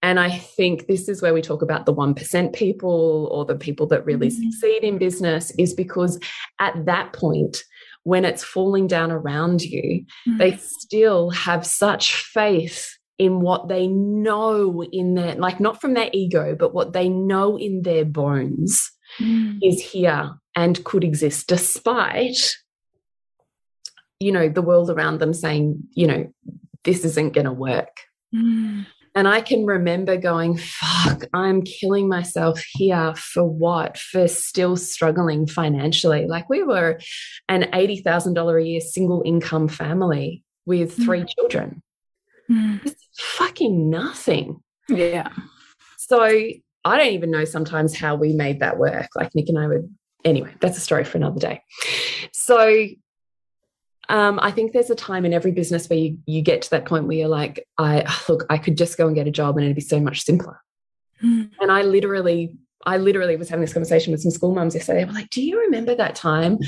and 0.01 0.19
I 0.19 0.29
think 0.29 0.87
this 0.87 1.09
is 1.09 1.21
where 1.21 1.33
we 1.33 1.41
talk 1.41 1.61
about 1.61 1.85
the 1.85 1.93
1% 1.93 2.53
people 2.53 3.29
or 3.31 3.45
the 3.45 3.55
people 3.55 3.87
that 3.87 4.05
really 4.05 4.27
mm-hmm. 4.27 4.49
succeed 4.49 4.83
in 4.83 4.97
business, 4.97 5.51
is 5.57 5.73
because 5.73 6.19
at 6.59 6.85
that 6.85 7.13
point, 7.13 7.63
when 8.03 8.23
it's 8.23 8.43
falling 8.43 8.87
down 8.87 9.11
around 9.11 9.61
you, 9.61 10.05
mm-hmm. 10.27 10.37
they 10.37 10.55
still 10.57 11.29
have 11.31 11.65
such 11.65 12.15
faith 12.15 12.97
in 13.19 13.41
what 13.41 13.67
they 13.67 13.87
know 13.87 14.83
in 14.83 15.15
their, 15.15 15.35
like 15.35 15.59
not 15.59 15.81
from 15.81 15.93
their 15.93 16.09
ego, 16.13 16.55
but 16.55 16.73
what 16.73 16.93
they 16.93 17.09
know 17.09 17.57
in 17.57 17.81
their 17.81 18.05
bones 18.05 18.91
mm. 19.19 19.57
is 19.63 19.81
here 19.81 20.31
and 20.55 20.83
could 20.85 21.03
exist 21.03 21.47
despite, 21.47 22.55
you 24.19 24.31
know, 24.31 24.49
the 24.49 24.61
world 24.61 24.89
around 24.89 25.19
them 25.19 25.33
saying, 25.33 25.81
you 25.93 26.07
know, 26.07 26.31
this 26.83 27.03
isn't 27.03 27.33
going 27.33 27.45
to 27.45 27.51
work. 27.51 28.01
Mm. 28.33 28.85
And 29.17 29.27
I 29.27 29.41
can 29.41 29.65
remember 29.65 30.15
going, 30.15 30.58
fuck, 30.58 31.23
I'm 31.34 31.63
killing 31.63 32.08
myself 32.08 32.63
here 32.73 33.15
for 33.15 33.43
what? 33.43 33.97
For 33.97 34.27
still 34.27 34.77
struggling 34.77 35.47
financially. 35.47 36.27
Like 36.27 36.47
we 36.51 36.62
were 36.62 36.99
an 37.49 37.63
$80,000 37.73 38.62
a 38.62 38.63
year 38.63 38.80
single 38.80 39.23
income 39.25 39.69
family 39.69 40.43
with 40.67 40.95
mm. 40.95 41.03
three 41.03 41.21
mm. 41.21 41.30
children. 41.36 41.82
Mm. 42.47 42.86
It's 42.86 43.08
fucking 43.17 43.89
nothing. 43.89 44.62
Yeah. 44.88 45.30
So 45.97 46.21
I 46.21 46.62
don't 46.86 47.13
even 47.13 47.32
know 47.32 47.43
sometimes 47.43 47.97
how 47.97 48.13
we 48.17 48.34
made 48.34 48.60
that 48.60 48.77
work. 48.77 49.08
Like 49.15 49.34
Nick 49.34 49.49
and 49.49 49.58
I 49.58 49.65
would, 49.65 49.91
anyway, 50.25 50.53
that's 50.62 50.77
a 50.77 50.82
story 50.82 51.06
for 51.06 51.17
another 51.17 51.39
day. 51.39 51.63
So 52.34 52.86
um, 54.09 54.39
I 54.41 54.51
think 54.51 54.71
there's 54.71 54.89
a 54.89 54.95
time 54.95 55.25
in 55.25 55.33
every 55.33 55.51
business 55.51 55.89
where 55.89 55.99
you, 55.99 56.17
you 56.25 56.41
get 56.41 56.61
to 56.63 56.69
that 56.71 56.85
point 56.85 57.07
where 57.07 57.17
you're 57.17 57.27
like, 57.27 57.67
I 57.77 58.05
look, 58.29 58.45
I 58.49 58.57
could 58.57 58.77
just 58.77 58.97
go 58.97 59.07
and 59.07 59.15
get 59.15 59.27
a 59.27 59.31
job 59.31 59.57
and 59.57 59.65
it'd 59.65 59.75
be 59.75 59.81
so 59.81 59.99
much 59.99 60.21
simpler. 60.21 60.61
Mm. 61.23 61.51
And 61.59 61.71
I 61.71 61.81
literally 61.81 62.55
I 62.85 62.97
literally 62.97 63.35
was 63.35 63.49
having 63.49 63.61
this 63.61 63.73
conversation 63.73 64.11
with 64.11 64.21
some 64.21 64.31
school 64.31 64.53
mums 64.53 64.75
yesterday. 64.75 64.99
They 64.99 65.05
were 65.05 65.13
like, 65.13 65.29
"Do 65.29 65.41
you 65.41 65.59
remember 65.59 65.95
that 65.95 66.15
time 66.15 66.59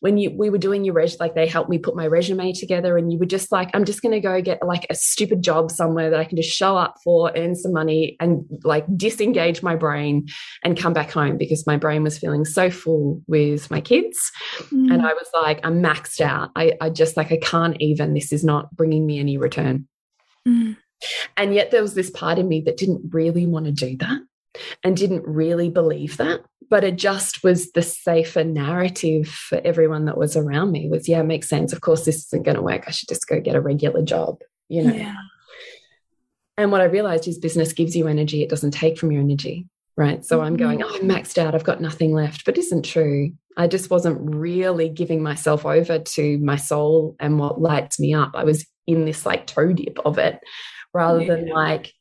when 0.00 0.18
you 0.18 0.30
we 0.36 0.50
were 0.50 0.58
doing 0.58 0.84
your 0.84 0.94
res? 0.94 1.18
Like 1.20 1.34
they 1.34 1.46
helped 1.46 1.70
me 1.70 1.78
put 1.78 1.94
my 1.94 2.06
resume 2.06 2.52
together, 2.52 2.98
and 2.98 3.12
you 3.12 3.18
were 3.18 3.26
just 3.26 3.52
like, 3.52 3.70
I'm 3.74 3.84
just 3.84 4.02
going 4.02 4.12
to 4.12 4.20
go 4.20 4.40
get 4.42 4.64
like 4.66 4.86
a 4.90 4.94
stupid 4.94 5.42
job 5.42 5.70
somewhere 5.70 6.10
that 6.10 6.18
I 6.18 6.24
can 6.24 6.36
just 6.36 6.50
show 6.50 6.76
up 6.76 6.96
for, 7.04 7.32
earn 7.36 7.54
some 7.54 7.72
money, 7.72 8.16
and 8.18 8.44
like 8.64 8.84
disengage 8.96 9.62
my 9.62 9.76
brain 9.76 10.26
and 10.64 10.78
come 10.78 10.92
back 10.92 11.10
home 11.10 11.38
because 11.38 11.66
my 11.66 11.76
brain 11.76 12.02
was 12.02 12.18
feeling 12.18 12.44
so 12.44 12.70
full 12.70 13.22
with 13.26 13.70
my 13.70 13.80
kids, 13.80 14.18
mm. 14.58 14.92
and 14.92 15.00
I 15.02 15.12
was 15.12 15.28
like, 15.32 15.60
I'm 15.64 15.80
maxed 15.80 16.20
out. 16.20 16.50
I, 16.56 16.72
I 16.80 16.90
just 16.90 17.16
like 17.16 17.30
I 17.30 17.38
can't 17.38 17.76
even. 17.80 18.14
This 18.14 18.32
is 18.32 18.44
not 18.44 18.74
bringing 18.74 19.06
me 19.06 19.20
any 19.20 19.38
return. 19.38 19.86
Mm. 20.46 20.76
And 21.36 21.54
yet 21.54 21.70
there 21.70 21.82
was 21.82 21.94
this 21.94 22.10
part 22.10 22.38
of 22.38 22.46
me 22.46 22.62
that 22.66 22.76
didn't 22.76 23.02
really 23.12 23.46
want 23.46 23.66
to 23.66 23.72
do 23.72 23.96
that 23.98 24.20
and 24.84 24.96
didn't 24.96 25.26
really 25.26 25.70
believe 25.70 26.16
that. 26.18 26.40
But 26.68 26.84
it 26.84 26.96
just 26.96 27.44
was 27.44 27.72
the 27.72 27.82
safer 27.82 28.44
narrative 28.44 29.28
for 29.28 29.60
everyone 29.64 30.06
that 30.06 30.16
was 30.16 30.36
around 30.36 30.72
me 30.72 30.88
was, 30.88 31.08
yeah, 31.08 31.20
it 31.20 31.26
makes 31.26 31.48
sense. 31.48 31.72
Of 31.72 31.82
course, 31.82 32.04
this 32.04 32.24
isn't 32.26 32.44
going 32.44 32.56
to 32.56 32.62
work. 32.62 32.84
I 32.86 32.92
should 32.92 33.08
just 33.10 33.26
go 33.28 33.40
get 33.40 33.56
a 33.56 33.60
regular 33.60 34.02
job, 34.02 34.38
you 34.68 34.82
know? 34.82 34.94
Yeah. 34.94 35.16
And 36.56 36.72
what 36.72 36.80
I 36.80 36.84
realized 36.84 37.28
is 37.28 37.38
business 37.38 37.72
gives 37.72 37.94
you 37.94 38.08
energy, 38.08 38.42
it 38.42 38.48
doesn't 38.48 38.70
take 38.70 38.98
from 38.98 39.12
your 39.12 39.20
energy. 39.20 39.66
Right. 39.94 40.24
So 40.24 40.40
I'm 40.40 40.56
going, 40.56 40.78
mm-hmm. 40.78 40.90
oh, 40.90 40.96
I'm 40.96 41.08
maxed 41.08 41.36
out. 41.36 41.54
I've 41.54 41.64
got 41.64 41.82
nothing 41.82 42.14
left. 42.14 42.46
But 42.46 42.56
isn't 42.56 42.86
true. 42.86 43.32
I 43.58 43.66
just 43.66 43.90
wasn't 43.90 44.34
really 44.34 44.88
giving 44.88 45.22
myself 45.22 45.66
over 45.66 45.98
to 45.98 46.38
my 46.38 46.56
soul 46.56 47.14
and 47.20 47.38
what 47.38 47.60
lights 47.60 48.00
me 48.00 48.14
up. 48.14 48.30
I 48.34 48.44
was 48.44 48.64
in 48.86 49.04
this 49.04 49.26
like 49.26 49.46
toe 49.46 49.74
dip 49.74 49.98
of 50.06 50.16
it 50.16 50.40
rather 50.94 51.20
yeah. 51.20 51.34
than 51.34 51.48
like, 51.48 51.92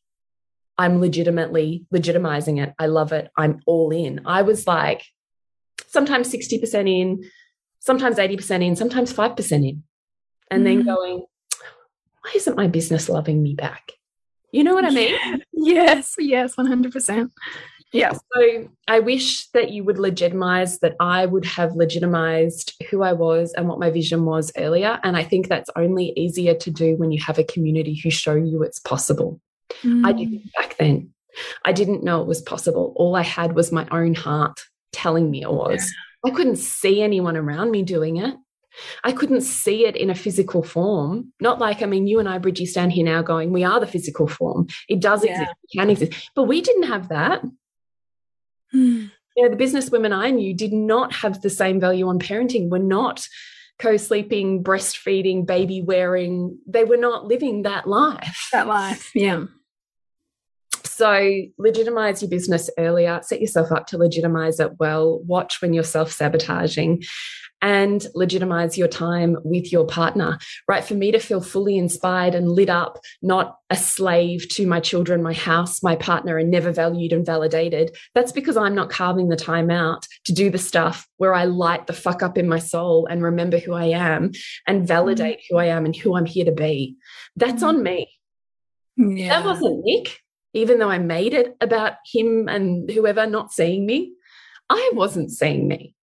I'm 0.81 0.99
legitimately 0.99 1.85
legitimizing 1.93 2.59
it. 2.59 2.73
I 2.79 2.87
love 2.87 3.11
it. 3.11 3.29
I'm 3.37 3.61
all 3.67 3.91
in. 3.91 4.21
I 4.25 4.41
was 4.41 4.65
like, 4.65 5.03
sometimes 5.85 6.33
60% 6.33 6.89
in, 6.89 7.23
sometimes 7.79 8.17
80% 8.17 8.65
in, 8.65 8.75
sometimes 8.75 9.13
5% 9.13 9.51
in. 9.51 9.83
And 10.49 10.63
mm. 10.63 10.65
then 10.65 10.83
going, 10.83 11.19
why 12.21 12.31
isn't 12.33 12.57
my 12.57 12.65
business 12.65 13.09
loving 13.09 13.43
me 13.43 13.53
back? 13.53 13.91
You 14.51 14.63
know 14.63 14.73
what 14.73 14.85
I 14.85 14.89
mean? 14.89 15.17
Yes, 15.63 16.15
yes, 16.17 16.55
100%. 16.55 17.29
Yeah. 17.93 18.13
So 18.13 18.67
I 18.87 18.99
wish 18.99 19.49
that 19.49 19.69
you 19.69 19.83
would 19.83 19.99
legitimize 19.99 20.79
that 20.79 20.95
I 20.99 21.27
would 21.27 21.45
have 21.45 21.75
legitimized 21.75 22.81
who 22.89 23.03
I 23.03 23.13
was 23.13 23.53
and 23.53 23.67
what 23.67 23.77
my 23.77 23.91
vision 23.91 24.25
was 24.25 24.51
earlier. 24.57 24.99
And 25.03 25.15
I 25.15 25.23
think 25.23 25.47
that's 25.47 25.69
only 25.75 26.13
easier 26.15 26.55
to 26.55 26.71
do 26.71 26.95
when 26.95 27.11
you 27.11 27.21
have 27.21 27.37
a 27.37 27.43
community 27.43 27.93
who 27.93 28.09
show 28.09 28.33
you 28.33 28.63
it's 28.63 28.79
possible. 28.79 29.39
Mm. 29.83 30.05
I 30.05 30.11
didn't 30.11 30.51
back 30.57 30.77
then. 30.77 31.11
I 31.63 31.71
didn't 31.71 32.03
know 32.03 32.21
it 32.21 32.27
was 32.27 32.41
possible. 32.41 32.93
All 32.95 33.15
I 33.15 33.23
had 33.23 33.55
was 33.55 33.71
my 33.71 33.87
own 33.91 34.13
heart 34.13 34.59
telling 34.91 35.31
me 35.31 35.41
it 35.41 35.51
was. 35.51 35.91
Yeah. 36.25 36.31
I 36.31 36.35
couldn't 36.35 36.57
see 36.57 37.01
anyone 37.01 37.37
around 37.37 37.71
me 37.71 37.83
doing 37.83 38.17
it. 38.17 38.35
I 39.03 39.11
couldn't 39.11 39.41
see 39.41 39.85
it 39.85 39.95
in 39.95 40.09
a 40.09 40.15
physical 40.15 40.63
form. 40.63 41.33
Not 41.41 41.59
like, 41.59 41.81
I 41.81 41.85
mean, 41.85 42.07
you 42.07 42.19
and 42.19 42.29
I, 42.29 42.37
Bridgie, 42.37 42.65
stand 42.65 42.93
here 42.93 43.05
now 43.05 43.21
going, 43.21 43.51
we 43.51 43.63
are 43.63 43.79
the 43.79 43.87
physical 43.87 44.27
form. 44.27 44.67
It 44.87 44.99
does 44.99 45.25
yeah. 45.25 45.31
exist, 45.31 45.55
it 45.63 45.77
can 45.77 45.89
exist. 45.89 46.31
But 46.35 46.43
we 46.43 46.61
didn't 46.61 46.83
have 46.83 47.09
that. 47.09 47.41
Hmm. 48.71 49.07
You 49.35 49.43
know, 49.43 49.49
the 49.49 49.55
business 49.57 49.89
women 49.89 50.13
I 50.13 50.29
knew 50.29 50.53
did 50.53 50.73
not 50.73 51.13
have 51.15 51.41
the 51.41 51.49
same 51.49 51.79
value 51.79 52.07
on 52.07 52.19
parenting. 52.19 52.69
We're 52.69 52.79
not 52.79 53.27
co-sleeping, 53.79 54.63
breastfeeding, 54.63 55.45
baby 55.45 55.81
wearing. 55.81 56.59
They 56.67 56.83
were 56.83 56.97
not 56.97 57.25
living 57.25 57.63
that 57.63 57.87
life. 57.87 58.49
That 58.51 58.67
life, 58.67 59.11
yeah. 59.15 59.45
So 61.01 61.41
legitimize 61.57 62.21
your 62.21 62.29
business 62.29 62.69
earlier, 62.77 63.21
set 63.23 63.41
yourself 63.41 63.71
up 63.71 63.87
to 63.87 63.97
legitimize 63.97 64.59
it 64.59 64.77
well, 64.77 65.19
watch 65.23 65.59
when 65.59 65.73
you're 65.73 65.83
self-sabotaging 65.83 67.01
and 67.59 68.05
legitimize 68.13 68.77
your 68.77 68.87
time 68.87 69.35
with 69.43 69.71
your 69.71 69.87
partner, 69.87 70.37
right? 70.67 70.83
For 70.83 70.93
me 70.93 71.11
to 71.11 71.17
feel 71.17 71.41
fully 71.41 71.75
inspired 71.75 72.35
and 72.35 72.47
lit 72.47 72.69
up, 72.69 72.99
not 73.23 73.57
a 73.71 73.75
slave 73.75 74.47
to 74.49 74.67
my 74.67 74.79
children, 74.79 75.23
my 75.23 75.33
house, 75.33 75.81
my 75.81 75.95
partner, 75.95 76.37
and 76.37 76.51
never 76.51 76.71
valued 76.71 77.13
and 77.13 77.25
validated. 77.25 77.97
That's 78.13 78.31
because 78.31 78.55
I'm 78.55 78.75
not 78.75 78.91
carving 78.91 79.29
the 79.29 79.35
time 79.35 79.71
out 79.71 80.05
to 80.25 80.33
do 80.33 80.51
the 80.51 80.59
stuff 80.59 81.07
where 81.17 81.33
I 81.33 81.45
light 81.45 81.87
the 81.87 81.93
fuck 81.93 82.21
up 82.21 82.37
in 82.37 82.47
my 82.47 82.59
soul 82.59 83.07
and 83.07 83.23
remember 83.23 83.57
who 83.57 83.73
I 83.73 83.85
am 83.85 84.33
and 84.67 84.87
validate 84.87 85.39
mm. 85.39 85.43
who 85.49 85.57
I 85.57 85.65
am 85.65 85.85
and 85.85 85.95
who 85.95 86.15
I'm 86.15 86.27
here 86.27 86.45
to 86.45 86.51
be. 86.51 86.97
That's 87.35 87.63
on 87.63 87.81
me. 87.81 88.07
Yeah. 88.97 89.39
That 89.39 89.45
wasn't 89.45 89.83
Nick, 89.83 90.19
even 90.53 90.79
though 90.79 90.89
I 90.89 90.99
made 90.99 91.33
it 91.33 91.55
about 91.61 91.93
him 92.05 92.47
and 92.47 92.89
whoever 92.89 93.25
not 93.25 93.51
seeing 93.51 93.85
me. 93.85 94.13
I 94.69 94.91
wasn't 94.93 95.31
seeing 95.31 95.67
me. 95.67 95.95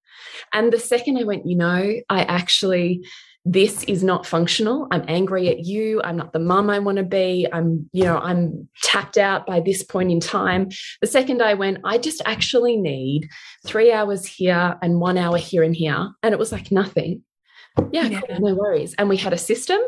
And 0.53 0.73
the 0.73 0.79
second 0.79 1.19
I 1.19 1.25
went, 1.25 1.47
you 1.47 1.57
know, 1.57 1.95
I 2.09 2.23
actually, 2.23 3.07
this 3.45 3.83
is 3.85 4.05
not 4.05 4.27
functional. 4.27 4.89
I'm 4.91 5.05
angry 5.09 5.49
at 5.49 5.61
you. 5.65 6.03
I'm 6.03 6.17
not 6.17 6.33
the 6.33 6.39
mum 6.39 6.69
I 6.69 6.79
want 6.79 6.99
to 6.99 7.05
be. 7.05 7.47
I'm, 7.51 7.89
you 7.93 8.05
know, 8.05 8.19
I'm 8.19 8.69
tapped 8.83 9.17
out 9.17 9.47
by 9.47 9.61
this 9.61 9.83
point 9.83 10.11
in 10.11 10.21
time. 10.21 10.69
The 11.01 11.07
second 11.07 11.43
I 11.43 11.55
went, 11.55 11.79
I 11.85 11.99
just 11.99 12.21
actually 12.27 12.77
need 12.77 13.29
three 13.67 13.91
hours 13.91 14.27
here 14.27 14.77
and 14.83 15.01
one 15.01 15.17
hour 15.17 15.39
here 15.39 15.63
and 15.63 15.75
here. 15.75 16.11
And 16.23 16.33
it 16.33 16.39
was 16.39 16.53
like 16.53 16.71
nothing. 16.71 17.23
Yeah, 17.91 18.07
yeah. 18.07 18.21
Cool, 18.21 18.41
no 18.41 18.55
worries. 18.55 18.95
And 18.99 19.09
we 19.09 19.17
had 19.17 19.33
a 19.33 19.39
system, 19.39 19.81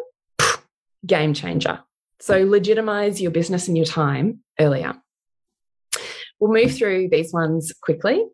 game 1.05 1.35
changer. 1.35 1.81
So 2.21 2.45
legitimize 2.45 3.21
your 3.21 3.31
business 3.31 3.69
and 3.69 3.77
your 3.77 3.87
time 3.87 4.41
earlier. 4.59 4.95
We'll 6.39 6.53
move 6.53 6.75
through 6.75 7.09
these 7.11 7.33
ones 7.33 7.73
quickly. 7.83 8.25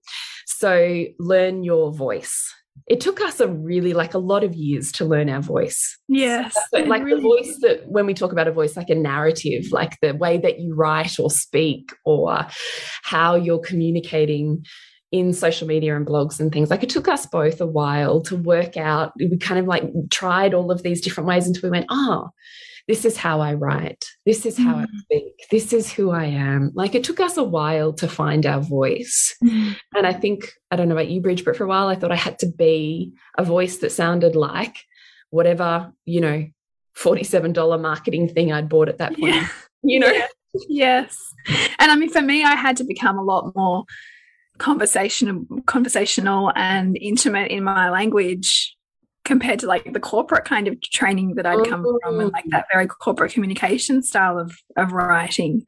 So 0.46 1.04
learn 1.18 1.64
your 1.64 1.92
voice. 1.92 2.52
It 2.86 3.00
took 3.00 3.20
us 3.20 3.40
a 3.40 3.48
really 3.48 3.94
like 3.94 4.14
a 4.14 4.18
lot 4.18 4.44
of 4.44 4.54
years 4.54 4.92
to 4.92 5.04
learn 5.04 5.28
our 5.28 5.40
voice. 5.40 5.98
Yes. 6.08 6.56
So, 6.70 6.80
like 6.80 7.02
really 7.02 7.20
the 7.20 7.28
voice 7.28 7.58
that 7.62 7.88
when 7.88 8.06
we 8.06 8.14
talk 8.14 8.32
about 8.32 8.48
a 8.48 8.52
voice, 8.52 8.76
like 8.76 8.90
a 8.90 8.94
narrative, 8.94 9.72
like 9.72 9.98
the 10.02 10.14
way 10.14 10.38
that 10.38 10.60
you 10.60 10.74
write 10.74 11.18
or 11.18 11.30
speak 11.30 11.92
or 12.04 12.46
how 13.02 13.34
you're 13.34 13.58
communicating 13.58 14.64
in 15.10 15.32
social 15.32 15.66
media 15.66 15.96
and 15.96 16.06
blogs 16.06 16.38
and 16.38 16.52
things. 16.52 16.70
Like 16.70 16.82
it 16.82 16.90
took 16.90 17.08
us 17.08 17.26
both 17.26 17.60
a 17.60 17.66
while 17.66 18.20
to 18.22 18.36
work 18.36 18.76
out. 18.76 19.12
We 19.18 19.36
kind 19.38 19.58
of 19.58 19.66
like 19.66 19.84
tried 20.10 20.52
all 20.52 20.70
of 20.70 20.82
these 20.82 21.00
different 21.00 21.28
ways 21.28 21.46
until 21.46 21.62
we 21.62 21.70
went, 21.70 21.86
oh, 21.90 22.30
this 22.88 23.04
is 23.04 23.16
how 23.16 23.40
I 23.40 23.54
write. 23.54 24.04
This 24.24 24.46
is 24.46 24.56
how 24.56 24.74
mm. 24.74 24.82
I 24.82 24.86
speak. 25.00 25.46
This 25.50 25.72
is 25.72 25.92
who 25.92 26.10
I 26.10 26.26
am. 26.26 26.70
Like 26.74 26.94
it 26.94 27.02
took 27.04 27.20
us 27.20 27.36
a 27.36 27.42
while 27.42 27.92
to 27.94 28.08
find 28.08 28.46
our 28.46 28.60
voice. 28.60 29.34
Mm. 29.42 29.76
And 29.94 30.06
I 30.06 30.12
think, 30.12 30.52
I 30.70 30.76
don't 30.76 30.88
know 30.88 30.94
about 30.94 31.08
you, 31.08 31.20
Bridge, 31.20 31.44
but 31.44 31.56
for 31.56 31.64
a 31.64 31.68
while 31.68 31.88
I 31.88 31.96
thought 31.96 32.12
I 32.12 32.16
had 32.16 32.38
to 32.40 32.46
be 32.46 33.12
a 33.36 33.44
voice 33.44 33.78
that 33.78 33.90
sounded 33.90 34.36
like 34.36 34.76
whatever, 35.30 35.92
you 36.04 36.20
know, 36.20 36.46
$47 36.96 37.80
marketing 37.80 38.28
thing 38.28 38.52
I'd 38.52 38.68
bought 38.68 38.88
at 38.88 38.98
that 38.98 39.18
point. 39.18 39.34
Yeah. 39.34 39.48
You 39.82 40.00
know? 40.00 40.10
Yeah. 40.10 40.26
Yes. 40.68 41.34
And 41.78 41.92
I 41.92 41.96
mean, 41.96 42.10
for 42.10 42.22
me, 42.22 42.42
I 42.42 42.56
had 42.56 42.78
to 42.78 42.84
become 42.84 43.18
a 43.18 43.22
lot 43.22 43.52
more 43.54 43.84
conversational 44.58 45.44
conversational 45.66 46.52
and 46.56 46.96
intimate 47.00 47.50
in 47.50 47.62
my 47.62 47.90
language 47.90 48.75
compared 49.26 49.58
to 49.58 49.66
like 49.66 49.92
the 49.92 50.00
corporate 50.00 50.44
kind 50.44 50.68
of 50.68 50.80
training 50.80 51.34
that 51.34 51.44
I'd 51.44 51.66
come 51.66 51.84
from 52.02 52.20
and 52.20 52.32
like 52.32 52.44
that 52.48 52.66
very 52.72 52.86
corporate 52.86 53.32
communication 53.32 54.02
style 54.02 54.38
of 54.38 54.56
of 54.76 54.92
writing, 54.92 55.64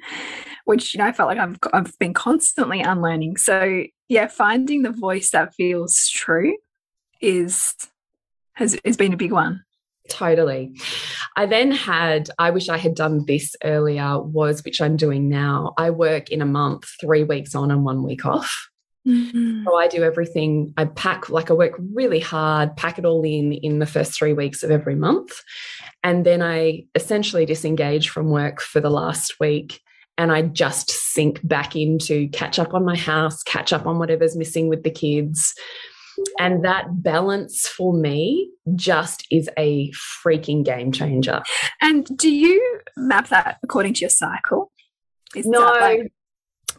which 0.65 0.95
you 0.95 0.99
know 0.99 1.07
I 1.07 1.13
felt 1.13 1.29
like 1.29 1.39
I've 1.39 1.59
I've 1.75 1.99
been 1.99 2.15
constantly 2.15 2.81
unlearning. 2.81 3.37
So 3.37 3.83
yeah, 4.09 4.29
finding 4.29 4.83
the 4.83 4.93
voice 4.93 5.31
that 5.33 5.55
feels 5.55 6.09
true 6.09 6.57
is 7.21 7.75
has 8.55 8.79
has 8.85 8.97
been 8.97 9.13
a 9.13 9.19
big 9.19 9.33
one. 9.33 9.65
Totally. 10.09 10.75
I 11.37 11.45
then 11.45 11.71
had, 11.71 12.31
I 12.39 12.51
wish 12.51 12.71
I 12.71 12.79
had 12.79 12.95
done 12.95 13.27
this 13.27 13.55
earlier, 13.63 14.19
was 14.19 14.65
which 14.65 14.81
I'm 14.81 14.97
doing 14.97 15.29
now. 15.29 15.75
I 15.77 15.91
work 15.91 16.31
in 16.31 16.41
a 16.41 16.47
month, 16.47 16.89
three 16.99 17.25
weeks 17.25 17.55
on 17.55 17.71
and 17.71 17.85
one 17.85 18.03
week 18.03 18.25
off. 18.25 18.68
Mm 19.07 19.31
-hmm. 19.31 19.65
So 19.65 19.79
I 19.79 19.89
do 19.89 20.03
everything. 20.05 20.73
I 20.77 20.85
pack, 20.85 21.29
like 21.29 21.51
I 21.51 21.55
work 21.55 21.75
really 21.95 22.21
hard, 22.21 22.77
pack 22.77 22.99
it 22.99 23.05
all 23.05 23.25
in 23.25 23.53
in 23.53 23.79
the 23.79 23.87
first 23.87 24.13
three 24.19 24.35
weeks 24.35 24.63
of 24.63 24.71
every 24.71 24.95
month. 24.95 25.33
And 26.03 26.25
then 26.25 26.43
I 26.43 26.87
essentially 26.95 27.47
disengage 27.47 28.11
from 28.11 28.31
work 28.31 28.61
for 28.61 28.81
the 28.81 28.91
last 28.91 29.35
week 29.41 29.81
and 30.19 30.33
I 30.33 30.43
just 30.43 30.91
sink 30.91 31.41
back 31.43 31.77
into 31.77 32.29
catch 32.31 32.59
up 32.59 32.75
on 32.75 32.85
my 32.85 32.97
house, 32.97 33.43
catch 33.45 33.73
up 33.73 33.87
on 33.87 33.99
whatever's 33.99 34.37
missing 34.37 34.69
with 34.69 34.83
the 34.83 34.91
kids. 34.91 35.55
And 36.41 36.65
that 36.65 36.87
balance 37.03 37.69
for 37.69 37.93
me 37.95 38.51
just 38.75 39.25
is 39.31 39.49
a 39.57 39.93
freaking 40.25 40.65
game 40.65 40.91
changer. 40.91 41.43
And 41.81 42.05
do 42.19 42.29
you 42.29 42.81
map 42.97 43.29
that 43.29 43.59
according 43.63 43.95
to 43.95 44.01
your 44.01 44.11
cycle? 44.11 44.73
Is 45.37 45.47
no, 45.47 45.61
like 45.61 46.13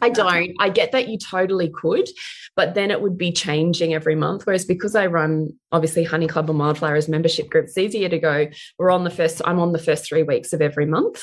I 0.00 0.08
don't. 0.10 0.54
I 0.58 0.68
get 0.68 0.92
that 0.92 1.08
you 1.08 1.18
totally 1.18 1.68
could, 1.68 2.08
but 2.56 2.74
then 2.74 2.90
it 2.90 3.00
would 3.00 3.18
be 3.18 3.32
changing 3.32 3.94
every 3.94 4.14
month. 4.14 4.46
Whereas 4.46 4.64
because 4.64 4.94
I 4.94 5.06
run 5.06 5.50
obviously 5.72 6.04
Honey 6.04 6.26
Club 6.26 6.50
and 6.50 6.58
Wildflowers 6.58 7.08
membership 7.08 7.48
group, 7.48 7.66
it's 7.66 7.78
easier 7.78 8.08
to 8.08 8.18
go, 8.18 8.48
we're 8.78 8.90
on 8.90 9.04
the 9.04 9.10
first, 9.10 9.40
I'm 9.44 9.60
on 9.60 9.72
the 9.72 9.78
first 9.78 10.06
three 10.06 10.22
weeks 10.22 10.52
of 10.52 10.60
every 10.60 10.86
month. 10.86 11.22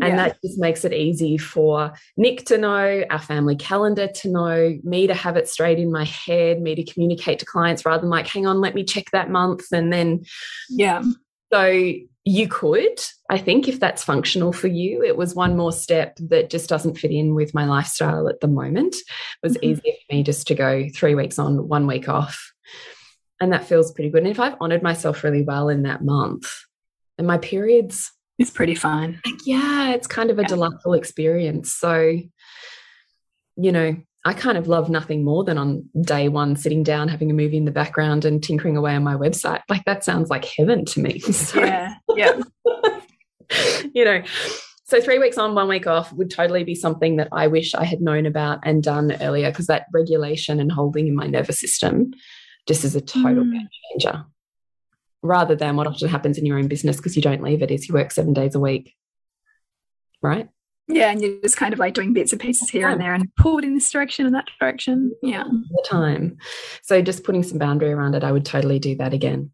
And 0.00 0.10
yeah. 0.10 0.16
that 0.16 0.38
just 0.44 0.58
makes 0.58 0.84
it 0.84 0.92
easy 0.92 1.36
for 1.38 1.92
Nick 2.16 2.46
to 2.46 2.58
know, 2.58 3.04
our 3.10 3.18
family 3.18 3.56
calendar 3.56 4.08
to 4.08 4.28
know, 4.30 4.78
me 4.82 5.06
to 5.06 5.14
have 5.14 5.36
it 5.36 5.48
straight 5.48 5.78
in 5.78 5.92
my 5.92 6.04
head, 6.04 6.60
me 6.60 6.74
to 6.74 6.84
communicate 6.84 7.38
to 7.40 7.46
clients 7.46 7.84
rather 7.84 8.00
than 8.00 8.10
like, 8.10 8.26
hang 8.26 8.46
on, 8.46 8.60
let 8.60 8.74
me 8.74 8.84
check 8.84 9.10
that 9.12 9.30
month. 9.30 9.64
And 9.72 9.92
then, 9.92 10.24
yeah. 10.68 11.02
So 11.52 11.92
you 12.24 12.48
could, 12.48 13.00
I 13.28 13.38
think, 13.38 13.68
if 13.68 13.80
that's 13.80 14.04
functional 14.04 14.52
for 14.52 14.68
you. 14.68 15.02
It 15.02 15.16
was 15.16 15.34
one 15.34 15.56
more 15.56 15.72
step 15.72 16.16
that 16.20 16.50
just 16.50 16.68
doesn't 16.68 16.98
fit 16.98 17.10
in 17.10 17.34
with 17.34 17.54
my 17.54 17.64
lifestyle 17.64 18.28
at 18.28 18.40
the 18.40 18.48
moment. 18.48 18.94
It 18.94 19.04
was 19.42 19.52
mm 19.54 19.60
-hmm. 19.60 19.70
easier 19.70 19.94
for 19.94 20.16
me 20.16 20.22
just 20.22 20.46
to 20.46 20.54
go 20.54 20.88
three 20.94 21.14
weeks 21.14 21.38
on, 21.38 21.68
one 21.68 21.86
week 21.86 22.08
off. 22.08 22.52
And 23.40 23.52
that 23.52 23.66
feels 23.66 23.92
pretty 23.92 24.10
good. 24.10 24.22
And 24.22 24.30
if 24.30 24.38
I've 24.38 24.56
honored 24.60 24.82
myself 24.82 25.24
really 25.24 25.42
well 25.42 25.68
in 25.68 25.82
that 25.82 26.02
month, 26.02 26.46
and 27.18 27.26
my 27.26 27.38
periods 27.38 28.12
it's 28.38 28.50
pretty 28.50 28.74
fine. 28.74 29.20
Like, 29.24 29.46
yeah, 29.46 29.90
it's 29.90 30.06
kind 30.06 30.30
of 30.30 30.38
a 30.38 30.42
yeah. 30.42 30.48
delightful 30.48 30.94
experience. 30.94 31.74
So, 31.74 32.18
you 33.56 33.72
know, 33.72 33.96
I 34.24 34.32
kind 34.34 34.56
of 34.56 34.68
love 34.68 34.88
nothing 34.88 35.24
more 35.24 35.44
than 35.44 35.58
on 35.58 35.88
day 36.00 36.28
one 36.28 36.56
sitting 36.56 36.82
down, 36.82 37.08
having 37.08 37.30
a 37.30 37.34
movie 37.34 37.56
in 37.56 37.64
the 37.64 37.72
background 37.72 38.24
and 38.24 38.42
tinkering 38.42 38.76
away 38.76 38.94
on 38.94 39.02
my 39.02 39.14
website. 39.14 39.62
Like 39.68 39.84
that 39.84 40.04
sounds 40.04 40.30
like 40.30 40.44
heaven 40.44 40.84
to 40.86 41.00
me. 41.00 41.20
So, 41.32 41.60
yeah. 41.60 41.94
Yeah. 42.16 42.40
you 43.94 44.04
know, 44.04 44.22
so 44.84 45.00
three 45.00 45.18
weeks 45.18 45.38
on, 45.38 45.54
one 45.54 45.68
week 45.68 45.86
off 45.86 46.12
would 46.12 46.30
totally 46.30 46.64
be 46.64 46.74
something 46.74 47.16
that 47.16 47.28
I 47.32 47.46
wish 47.46 47.74
I 47.74 47.84
had 47.84 48.00
known 48.00 48.26
about 48.26 48.58
and 48.62 48.82
done 48.82 49.16
earlier 49.22 49.50
because 49.50 49.66
that 49.68 49.86
regulation 49.92 50.60
and 50.60 50.70
holding 50.70 51.06
in 51.06 51.14
my 51.14 51.26
nervous 51.26 51.58
system 51.58 52.12
just 52.66 52.84
is 52.84 52.94
a 52.94 53.00
total 53.00 53.44
mm. 53.44 53.52
game 53.52 53.68
changer. 53.90 54.24
Rather 55.22 55.54
than 55.54 55.76
what 55.76 55.86
often 55.86 56.08
happens 56.08 56.36
in 56.36 56.44
your 56.44 56.58
own 56.58 56.68
business 56.68 56.96
because 56.96 57.16
you 57.16 57.22
don't 57.22 57.42
leave 57.42 57.62
it 57.62 57.70
is 57.70 57.88
you 57.88 57.94
work 57.94 58.10
seven 58.10 58.32
days 58.32 58.54
a 58.54 58.60
week. 58.60 58.94
Right? 60.20 60.48
Yeah, 60.88 61.10
and 61.10 61.22
you're 61.22 61.40
just 61.40 61.56
kind 61.56 61.72
of 61.72 61.78
like 61.78 61.94
doing 61.94 62.12
bits 62.12 62.32
and 62.32 62.40
pieces 62.40 62.68
here 62.68 62.82
yeah. 62.82 62.92
and 62.92 63.00
there 63.00 63.14
and 63.14 63.34
pulled 63.36 63.64
in 63.64 63.74
this 63.74 63.90
direction 63.90 64.26
and 64.26 64.34
that 64.34 64.48
direction. 64.60 65.12
Yeah. 65.22 65.44
All 65.44 65.50
the 65.50 65.88
time. 65.88 66.36
So 66.82 67.00
just 67.00 67.24
putting 67.24 67.44
some 67.44 67.58
boundary 67.58 67.92
around 67.92 68.14
it, 68.14 68.24
I 68.24 68.32
would 68.32 68.44
totally 68.44 68.78
do 68.78 68.96
that 68.96 69.14
again. 69.14 69.52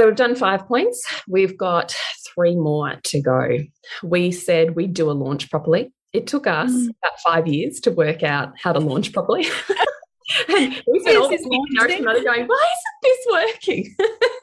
So 0.00 0.06
we've 0.06 0.16
done 0.16 0.34
five 0.34 0.66
points. 0.66 1.04
We've 1.28 1.58
got 1.58 1.94
three 2.26 2.56
more 2.56 2.98
to 3.04 3.20
go. 3.20 3.58
We 4.02 4.32
said 4.32 4.74
we'd 4.74 4.94
do 4.94 5.10
a 5.10 5.12
launch 5.12 5.50
properly. 5.50 5.92
It 6.14 6.26
took 6.26 6.46
us 6.46 6.70
mm. 6.70 6.88
about 6.88 7.20
five 7.22 7.46
years 7.46 7.80
to 7.80 7.90
work 7.90 8.22
out 8.22 8.54
how 8.58 8.72
to 8.72 8.78
launch 8.78 9.12
properly. 9.12 9.42
we 10.48 11.00
spent 11.00 11.18
all 11.18 11.28
this 11.28 11.44
going, 11.44 12.48
why 12.48 12.70
isn't 12.70 13.02
this 13.02 13.26
working? 13.30 13.94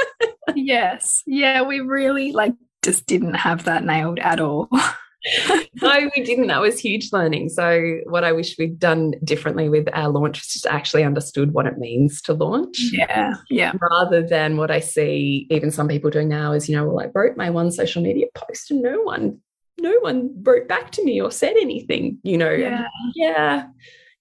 yes. 0.56 1.24
Yeah, 1.26 1.64
we 1.64 1.80
really 1.80 2.34
like 2.34 2.54
just 2.84 3.08
didn't 3.08 3.34
have 3.34 3.64
that 3.64 3.84
nailed 3.84 4.20
at 4.20 4.40
all. 4.40 4.70
no, 5.82 6.10
we 6.16 6.24
didn't. 6.24 6.48
That 6.48 6.62
was 6.62 6.80
huge 6.80 7.12
learning. 7.12 7.50
So, 7.50 8.00
what 8.06 8.24
I 8.24 8.32
wish 8.32 8.58
we'd 8.58 8.80
done 8.80 9.14
differently 9.24 9.70
with 9.70 9.88
our 9.94 10.10
launch 10.10 10.40
was 10.40 10.48
just 10.48 10.66
actually 10.66 11.04
understood 11.04 11.54
what 11.54 11.66
it 11.66 11.78
means 11.78 12.22
to 12.24 12.34
launch. 12.34 12.78
Yeah. 12.92 13.36
Yeah. 13.50 13.74
Rather 13.82 14.26
than 14.26 14.58
what 14.58 14.72
I 14.72 14.80
see 14.80 15.48
even 15.50 15.72
some 15.72 15.88
people 15.88 16.10
doing 16.10 16.30
now 16.30 16.52
is, 16.54 16.70
you 16.70 16.76
know, 16.76 16.88
well, 16.88 17.06
I 17.06 17.10
wrote 17.14 17.38
my 17.38 17.50
one 17.50 17.72
social 17.72 18.02
media 18.02 18.28
post 18.36 18.72
and 18.72 18.82
no 18.82 19.02
one, 19.02 19.40
no 19.80 19.98
one 20.02 20.32
wrote 20.44 20.68
back 20.68 20.92
to 20.92 21.04
me 21.04 21.22
or 21.22 21.32
said 21.32 21.56
anything, 21.58 22.20
you 22.24 22.38
know. 22.38 22.52
Yeah. 22.52 22.88
Yeah. 23.16 23.68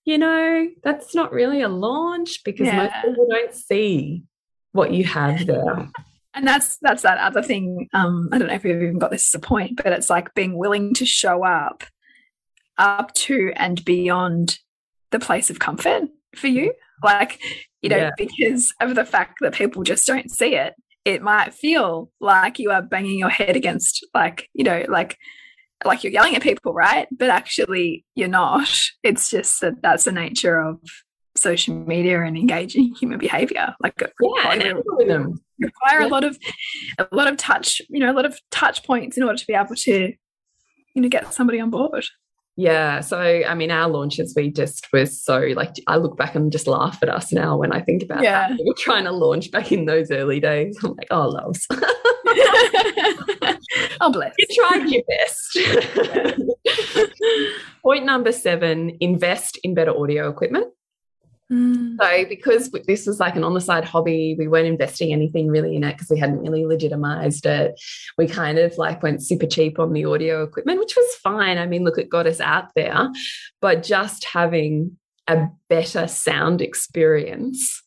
You 0.05 0.19
know, 0.19 0.69
that's 0.85 1.15
not 1.15 1.33
really 1.33 1.63
a 1.63 1.69
launch 1.69 2.45
because 2.45 2.69
yeah. 2.69 2.77
most 2.77 2.95
people 3.05 3.27
don't 3.29 3.55
see 3.55 4.25
what 4.73 4.93
you 4.93 5.05
have 5.05 5.47
there 5.47 5.89
and 6.37 6.47
that's 6.47 6.79
that's 6.83 7.03
that 7.03 7.19
other 7.19 7.43
thing 7.43 7.89
um 7.93 8.29
i 8.31 8.39
don't 8.39 8.47
know 8.47 8.55
if 8.55 8.63
we've 8.63 8.77
even 8.77 8.99
got 8.99 9.11
this 9.11 9.35
as 9.35 9.39
a 9.39 9.43
point 9.43 9.77
but 9.83 9.93
it's 9.93 10.09
like 10.09 10.33
being 10.35 10.57
willing 10.57 10.95
to 10.95 11.05
show 11.05 11.45
up 11.45 11.83
up 12.79 13.13
to 13.15 13.53
and 13.57 13.85
beyond 13.85 14.59
the 15.11 15.19
place 15.19 15.51
of 15.51 15.59
comfort 15.59 16.05
for 16.35 16.49
you. 16.49 16.73
Like 17.03 17.41
you 17.83 17.91
know 17.91 17.97
yeah. 17.97 18.11
because 18.17 18.73
of 18.81 18.95
the 18.95 19.05
fact 19.05 19.39
that 19.41 19.55
people 19.55 19.83
just 19.83 20.07
don't 20.07 20.31
see 20.31 20.55
it 20.55 20.75
it 21.05 21.23
might 21.23 21.55
feel 21.55 22.11
like 22.21 22.59
you 22.59 22.71
are 22.71 22.83
banging 22.83 23.19
your 23.19 23.29
head 23.29 23.55
against 23.55 24.05
like 24.15 24.49
you 24.55 24.65
know 24.65 24.85
like 24.89 25.17
like 25.85 26.03
you're 26.03 26.13
yelling 26.13 26.35
at 26.35 26.43
people 26.43 26.73
right? 26.73 27.07
But 27.13 27.31
actually 27.31 28.05
you're 28.15 28.29
not. 28.29 28.91
It's 29.03 29.31
just 29.31 29.61
that 29.61 29.83
that's 29.83 30.05
the 30.05 30.13
nature 30.13 30.59
of 30.59 30.81
social 31.37 31.75
media 31.75 32.23
and 32.23 32.37
engaging 32.37 32.95
human 32.95 33.19
behavior. 33.19 33.75
Like 33.79 33.95
yeah, 34.01 34.53
and 34.53 34.63
algorithm 34.63 35.45
require 35.61 36.01
a 36.01 36.09
lot 36.09 36.25
of 36.25 36.39
a 36.99 37.07
lot 37.13 37.29
of 37.29 37.37
touch 37.37 37.81
you 37.89 38.01
know 38.01 38.11
a 38.11 38.15
lot 38.15 38.25
of 38.25 38.39
touch 38.51 38.85
points 38.85 39.17
in 39.17 39.23
order 39.23 39.39
to 39.39 39.47
be 39.47 39.55
able 39.55 39.75
to 39.75 40.13
you 40.95 41.03
know 41.03 41.09
get 41.09 41.33
somebody 41.33 41.61
on 41.61 41.71
board. 41.71 42.05
Yeah 42.59 43.01
so 43.01 43.21
i 43.21 43.55
mean 43.55 43.71
our 43.71 43.87
launches 43.87 44.33
we 44.35 44.51
just 44.51 44.87
were 44.91 45.05
so 45.05 45.41
like 45.55 45.75
i 45.89 45.97
look 45.97 46.17
back 46.17 46.35
and 46.35 46.51
just 46.51 46.67
laugh 46.67 46.99
at 47.03 47.11
us 47.11 47.31
now 47.31 47.55
when 47.59 47.71
i 47.71 47.83
think 47.83 48.03
about 48.03 48.23
yeah. 48.23 48.49
We 48.49 48.65
were 48.67 48.75
trying 48.79 49.05
to 49.05 49.13
launch 49.13 49.51
back 49.51 49.73
in 49.73 49.85
those 49.85 50.11
early 50.11 50.41
days. 50.41 50.79
I'm 50.83 50.95
like 50.95 51.09
oh 51.11 51.29
loves. 51.29 51.67
Oh 54.01 54.11
bless. 54.13 54.35
You 54.39 54.47
tried 54.55 54.89
your 54.89 55.03
best. 55.09 55.59
Point 57.83 58.05
number 58.05 58.33
seven 58.33 58.97
invest 59.01 59.59
in 59.63 59.75
better 59.75 59.97
audio 59.97 60.29
equipment 60.29 60.67
Mm. 61.53 61.97
So, 62.01 62.29
because 62.29 62.71
this 62.87 63.07
was 63.07 63.21
like 63.21 63.37
an 63.37 63.45
on 63.45 63.55
the 63.55 63.61
side 63.61 63.85
hobby, 63.85 64.35
we 64.39 64.49
weren't 64.49 64.67
investing 64.67 65.13
anything 65.13 65.49
really 65.49 65.77
in 65.77 65.85
it 65.85 65.93
because 65.93 66.11
we 66.11 66.19
hadn't 66.19 66.41
really 66.41 66.67
legitimized 66.67 67.47
it. 67.47 67.81
We 68.19 68.27
kind 68.27 68.59
of 68.59 68.77
like 68.79 69.03
went 69.03 69.23
super 69.23 69.47
cheap 69.47 69.79
on 69.79 69.93
the 69.93 70.05
audio 70.05 70.43
equipment, 70.43 70.81
which 70.81 70.97
was 70.97 71.15
fine. 71.17 71.59
I 71.59 71.67
mean, 71.67 71.85
look, 71.85 71.99
it 71.99 72.11
got 72.11 72.27
us 72.27 72.41
out 72.41 72.75
there, 72.75 73.11
but 73.61 73.83
just 73.85 74.25
having 74.25 74.97
a 75.29 75.47
better 75.69 76.09
sound 76.09 76.63
experience 76.63 77.83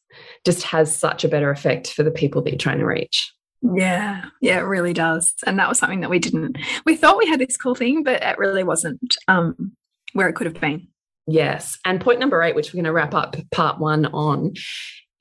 just 0.45 0.63
has 0.63 0.95
such 0.95 1.23
a 1.23 1.29
better 1.29 1.51
effect 1.51 1.93
for 1.93 2.03
the 2.03 2.11
people 2.11 2.41
that 2.41 2.51
you're 2.51 2.57
trying 2.57 2.79
to 2.79 2.85
reach. 2.85 3.33
Yeah, 3.61 4.25
yeah, 4.41 4.59
it 4.59 4.63
really 4.63 4.93
does. 4.93 5.33
And 5.45 5.59
that 5.59 5.67
was 5.67 5.77
something 5.77 5.99
that 5.99 6.09
we 6.09 6.19
didn't, 6.19 6.57
we 6.85 6.95
thought 6.95 7.17
we 7.17 7.27
had 7.27 7.39
this 7.39 7.57
cool 7.57 7.75
thing, 7.75 8.03
but 8.03 8.23
it 8.23 8.37
really 8.37 8.63
wasn't 8.63 9.17
um, 9.27 9.73
where 10.13 10.29
it 10.29 10.33
could 10.33 10.47
have 10.47 10.59
been. 10.59 10.87
Yes. 11.29 11.77
And 11.85 12.01
point 12.01 12.19
number 12.19 12.41
eight, 12.41 12.55
which 12.55 12.73
we're 12.73 12.79
going 12.79 12.85
to 12.85 12.93
wrap 12.93 13.13
up 13.13 13.35
part 13.51 13.79
one 13.79 14.07
on, 14.07 14.53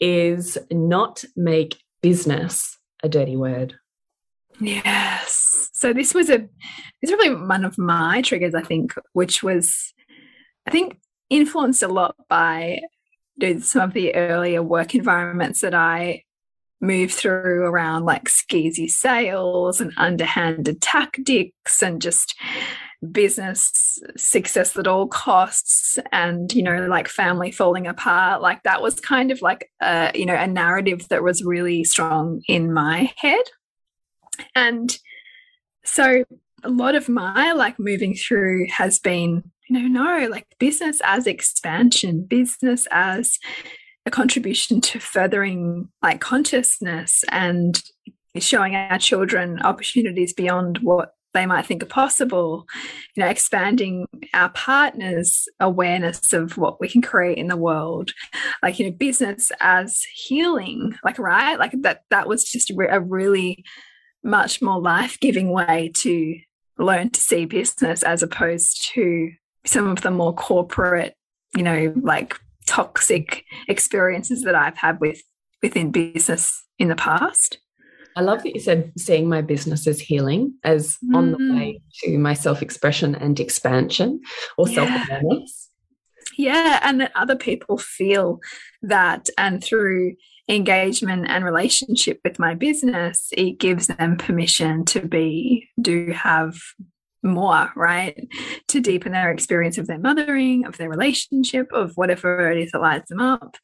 is 0.01 0.57
not 0.71 1.25
make 1.37 1.83
business 2.03 2.79
a 3.03 3.09
dirty 3.09 3.37
word. 3.37 3.75
Yes. 4.61 5.71
So 5.73 5.93
this 5.93 6.15
was 6.15 6.31
a 6.31 6.49
this 7.01 7.11
probably 7.11 7.35
one 7.35 7.65
of 7.65 7.79
my 7.79 8.23
triggers, 8.23 8.55
I 8.55 8.63
think, 8.63 8.95
which 9.13 9.43
was 9.43 9.93
I 10.67 10.71
think 10.71 10.99
influenced 11.31 11.83
a 11.83 11.89
lot 11.89 12.17
by 12.29 12.81
some 13.61 13.83
of 13.83 13.95
the 13.95 14.15
earlier 14.15 14.63
work 14.63 14.95
environments 14.95 15.61
that 15.61 15.75
I 15.75 16.25
moved 16.81 17.15
through 17.15 17.65
around 17.65 18.05
like 18.05 18.25
skeezy 18.25 18.91
sales 18.91 19.81
and 19.81 19.93
underhanded 19.97 20.81
tactics 20.81 21.83
and 21.83 22.01
just 22.01 22.35
business 23.13 23.99
success 24.17 24.77
at 24.77 24.89
all 24.89 25.07
costs 25.07 25.99
and 26.11 26.53
you 26.53 26.63
know 26.63 26.87
like 26.89 27.07
family 27.07 27.53
falling 27.53 27.87
apart 27.87 28.43
like 28.43 28.61
that 28.65 28.83
was 28.83 28.99
kind 28.99 29.31
of 29.31 29.41
like 29.41 29.71
a 29.81 30.11
you 30.15 30.27
know 30.27 30.35
a 30.35 30.49
narrative 30.49 31.07
that 31.09 31.23
was 31.23 31.45
really 31.45 31.85
strong 31.85 32.43
in 32.49 32.73
my 32.73 33.13
head. 33.17 33.45
And 34.55 34.97
so 35.85 36.25
a 36.65 36.71
lot 36.71 36.95
of 36.95 37.09
my 37.09 37.53
like 37.53 37.79
moving 37.79 38.15
through 38.15 38.67
has 38.69 38.99
been 38.99 39.45
you 39.69 39.81
know 39.81 39.87
no 39.87 40.27
like 40.29 40.47
business 40.59 41.01
as 41.05 41.27
expansion 41.27 42.25
business 42.25 42.89
as 42.91 43.39
a 44.07 44.11
contribution 44.11 44.81
to 44.81 44.99
furthering 44.99 45.89
like 46.03 46.21
consciousness 46.21 47.23
and 47.31 47.83
showing 48.39 48.75
our 48.75 48.99
children 48.99 49.61
opportunities 49.63 50.33
beyond 50.33 50.79
what 50.79 51.13
they 51.39 51.47
might 51.47 51.67
think 51.67 51.83
are 51.83 51.87
possible. 51.87 52.67
You 53.15 53.23
know 53.23 53.29
expanding 53.29 54.07
our 54.35 54.51
partners 54.51 55.49
awareness 55.61 56.33
of 56.33 56.59
what 56.59 56.81
we 56.81 56.89
can 56.89 57.03
create 57.03 57.39
in 57.39 57.49
the 57.49 57.57
world. 57.57 58.13
Like 58.63 58.79
you 58.79 58.87
know 58.87 58.93
business 58.93 59.51
as 59.61 60.03
healing 60.15 60.97
like 61.05 61.19
right? 61.19 61.59
Like 61.59 61.73
that 61.83 62.03
that 62.11 62.29
was 62.29 62.45
just 62.45 62.71
a 62.71 63.01
really 63.01 63.65
much 64.23 64.61
more 64.61 64.81
life-giving 64.81 65.51
way 65.51 65.93
to 65.95 66.37
learn 66.79 67.11
to 67.11 67.21
see 67.21 67.45
business 67.45 68.03
as 68.03 68.23
opposed 68.23 68.89
to 68.93 69.31
some 69.65 69.89
of 69.89 70.03
the 70.03 70.11
more 70.11 70.35
corporate 70.35 71.15
you 71.57 71.63
know 71.63 71.93
like 72.03 72.39
toxic 72.67 73.45
experiences 73.69 74.43
that 74.43 74.55
i've 74.55 74.77
had 74.77 75.01
with 75.01 75.23
within 75.63 75.91
business 75.91 76.65
in 76.79 76.89
the 76.89 76.97
past 76.97 77.59
I 78.19 78.23
love 78.23 78.43
that 78.43 78.53
you 78.53 78.61
said 78.61 78.93
seeing 78.99 79.29
my 79.29 79.43
business 79.43 79.87
as 79.87 80.01
healing, 80.01 80.55
as 80.65 80.99
mm. 81.09 81.15
on 81.15 81.31
the 81.31 81.39
mm. 81.39 81.57
way 81.57 81.81
to 82.03 82.19
my 82.19 82.35
self 82.35 82.63
expression 82.63 83.15
and 83.15 83.39
expansion 83.39 84.21
or 84.59 84.69
yeah. 84.69 84.75
self 84.75 85.09
awareness. 85.09 85.71
Yeah, 86.37 86.81
and 86.83 87.01
that 87.01 87.13
other 87.15 87.37
people 87.37 87.79
feel 87.79 88.41
that, 88.83 89.29
and 89.39 89.63
through 89.63 90.17
engagement 90.49 91.27
and 91.29 91.45
relationship 91.45 92.19
with 92.25 92.41
my 92.41 92.57
business, 92.57 93.29
it 93.37 93.61
gives 93.61 93.87
them 93.87 94.17
permission 94.17 94.85
to 94.87 95.07
be, 95.07 95.69
do 95.81 96.11
have 96.11 96.57
more, 97.23 97.71
right? 97.77 98.29
To 98.69 98.81
deepen 98.81 99.13
their 99.13 99.31
experience 99.31 99.79
of 99.79 99.87
their 99.87 99.99
mothering, 99.99 100.67
of 100.67 100.77
their 100.77 100.91
relationship, 100.91 101.69
of 101.73 101.93
whatever 101.95 102.51
it 102.51 102.59
is 102.59 102.73
that 102.73 102.81
lights 102.81 103.11
them 103.11 103.21
up. 103.21 103.57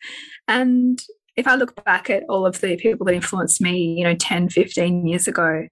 And 0.47 1.03
if 1.37 1.47
I 1.47 1.55
look 1.57 1.85
back 1.85 2.11
at 2.11 2.25
all 2.29 2.47
of 2.47 2.61
the 2.61 2.77
people 2.77 3.07
that 3.07 3.15
influenced 3.15 3.61
me, 3.61 3.95
you 3.99 4.05
know, 4.05 4.15
10, 4.15 4.51
15 4.51 5.07
years 5.07 5.27
ago 5.27 5.67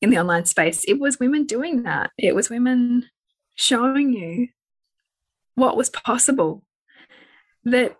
in 0.00 0.10
the 0.10 0.18
online 0.18 0.44
space, 0.44 0.84
it 0.84 1.00
was 1.00 1.18
women 1.18 1.44
doing 1.44 1.82
that. 1.82 2.10
It 2.18 2.34
was 2.34 2.50
women 2.50 3.08
showing 3.54 4.12
you 4.12 4.48
what 5.54 5.76
was 5.76 5.90
possible 5.90 6.62
that 7.64 7.96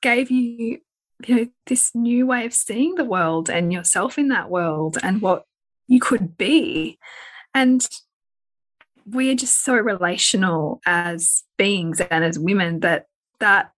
gave 0.00 0.30
you, 0.30 0.78
you 1.26 1.36
know, 1.36 1.46
this 1.66 1.94
new 1.94 2.26
way 2.26 2.46
of 2.46 2.54
seeing 2.54 2.94
the 2.94 3.04
world 3.04 3.50
and 3.50 3.72
yourself 3.72 4.18
in 4.18 4.28
that 4.28 4.50
world 4.50 4.98
and 5.02 5.22
what 5.22 5.44
you 5.86 6.00
could 6.00 6.36
be. 6.36 6.98
And 7.54 7.86
we're 9.06 9.34
just 9.34 9.64
so 9.64 9.74
relational 9.74 10.80
as 10.86 11.42
beings 11.56 12.00
and 12.00 12.24
as 12.24 12.38
women 12.38 12.80
that 12.80 13.06
that 13.40 13.72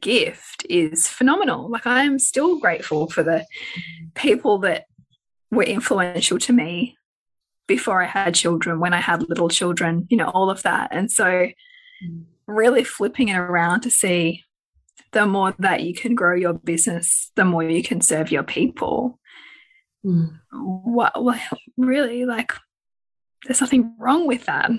gift 0.00 0.66
is 0.68 1.06
phenomenal. 1.06 1.70
Like 1.70 1.86
I 1.86 2.04
am 2.04 2.18
still 2.18 2.58
grateful 2.58 3.08
for 3.08 3.22
the 3.22 3.46
people 4.14 4.58
that 4.58 4.86
were 5.50 5.62
influential 5.62 6.38
to 6.38 6.52
me 6.52 6.96
before 7.66 8.02
I 8.02 8.06
had 8.06 8.34
children, 8.34 8.80
when 8.80 8.94
I 8.94 9.00
had 9.00 9.28
little 9.28 9.48
children, 9.48 10.06
you 10.10 10.16
know, 10.16 10.28
all 10.28 10.50
of 10.50 10.62
that. 10.62 10.88
And 10.92 11.10
so 11.10 11.48
really 12.46 12.84
flipping 12.84 13.28
it 13.28 13.36
around 13.36 13.80
to 13.82 13.90
see 13.90 14.44
the 15.12 15.26
more 15.26 15.54
that 15.58 15.82
you 15.82 15.94
can 15.94 16.14
grow 16.14 16.34
your 16.34 16.52
business, 16.52 17.30
the 17.36 17.44
more 17.44 17.62
you 17.62 17.82
can 17.82 18.00
serve 18.00 18.30
your 18.30 18.42
people. 18.42 19.18
Mm. 20.04 20.38
What, 20.52 21.14
really, 21.76 22.24
like, 22.24 22.52
there's 23.44 23.60
nothing 23.60 23.94
wrong 23.98 24.26
with 24.26 24.46
that. 24.46 24.70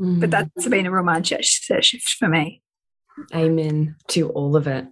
Mm. 0.00 0.20
But 0.20 0.30
that's 0.30 0.68
been 0.68 0.86
a 0.86 0.90
real 0.90 1.04
mindset 1.04 1.44
shift 1.44 2.08
for 2.18 2.28
me. 2.28 2.62
Amen 3.34 3.96
to 4.08 4.28
all 4.30 4.56
of 4.56 4.66
it. 4.66 4.86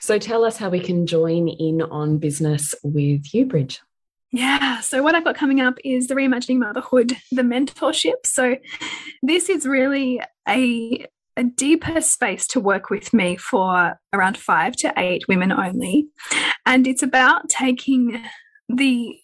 So 0.00 0.18
tell 0.18 0.44
us 0.44 0.56
how 0.56 0.68
we 0.68 0.80
can 0.80 1.06
join 1.06 1.48
in 1.48 1.82
on 1.82 2.18
business 2.18 2.74
with 2.82 3.34
you, 3.34 3.44
Bridge. 3.44 3.80
Yeah. 4.32 4.80
So, 4.80 5.02
what 5.02 5.14
I've 5.14 5.24
got 5.24 5.36
coming 5.36 5.60
up 5.60 5.76
is 5.84 6.08
the 6.08 6.14
Reimagining 6.14 6.58
Motherhood, 6.58 7.16
the 7.32 7.42
mentorship. 7.42 8.26
So, 8.26 8.56
this 9.22 9.48
is 9.48 9.66
really 9.66 10.20
a 10.48 11.06
a 11.36 11.44
deeper 11.44 12.00
space 12.00 12.46
to 12.48 12.60
work 12.60 12.90
with 12.90 13.12
me 13.12 13.36
for 13.36 13.98
around 14.12 14.38
five 14.38 14.74
to 14.76 14.92
eight 14.96 15.28
women 15.28 15.52
only. 15.52 16.08
And 16.64 16.86
it's 16.86 17.02
about 17.02 17.48
taking 17.48 18.22
the 18.68 19.18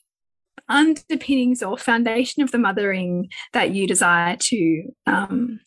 underpinnings 0.68 1.62
or 1.62 1.78
foundation 1.78 2.42
of 2.42 2.50
the 2.50 2.59
mothering 2.59 3.28
that 3.53 3.74
you 3.74 3.86
desire 3.86 4.36
to 4.36 4.82
um, 5.07 5.61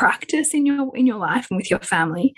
practice 0.00 0.54
in 0.54 0.64
your 0.64 0.96
in 0.96 1.06
your 1.06 1.18
life 1.18 1.46
and 1.50 1.58
with 1.58 1.70
your 1.70 1.78
family 1.80 2.32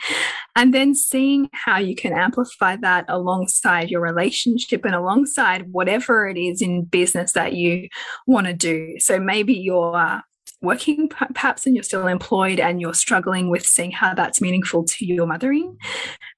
and 0.56 0.74
then 0.74 0.96
seeing 0.96 1.48
how 1.52 1.78
you 1.78 1.94
can 1.94 2.12
amplify 2.12 2.74
that 2.74 3.04
alongside 3.06 3.88
your 3.88 4.00
relationship 4.00 4.84
and 4.84 4.96
alongside 4.96 5.70
whatever 5.70 6.26
it 6.26 6.36
is 6.36 6.60
in 6.60 6.82
business 6.82 7.34
that 7.34 7.52
you 7.52 7.88
want 8.26 8.48
to 8.48 8.52
do. 8.52 8.96
So 8.98 9.20
maybe 9.20 9.54
you're 9.54 10.22
working 10.60 11.08
perhaps 11.08 11.64
and 11.64 11.76
you're 11.76 11.84
still 11.84 12.08
employed 12.08 12.58
and 12.58 12.80
you're 12.80 12.94
struggling 12.94 13.48
with 13.48 13.64
seeing 13.64 13.92
how 13.92 14.12
that's 14.12 14.40
meaningful 14.40 14.84
to 14.84 15.06
your 15.06 15.26
mothering 15.26 15.76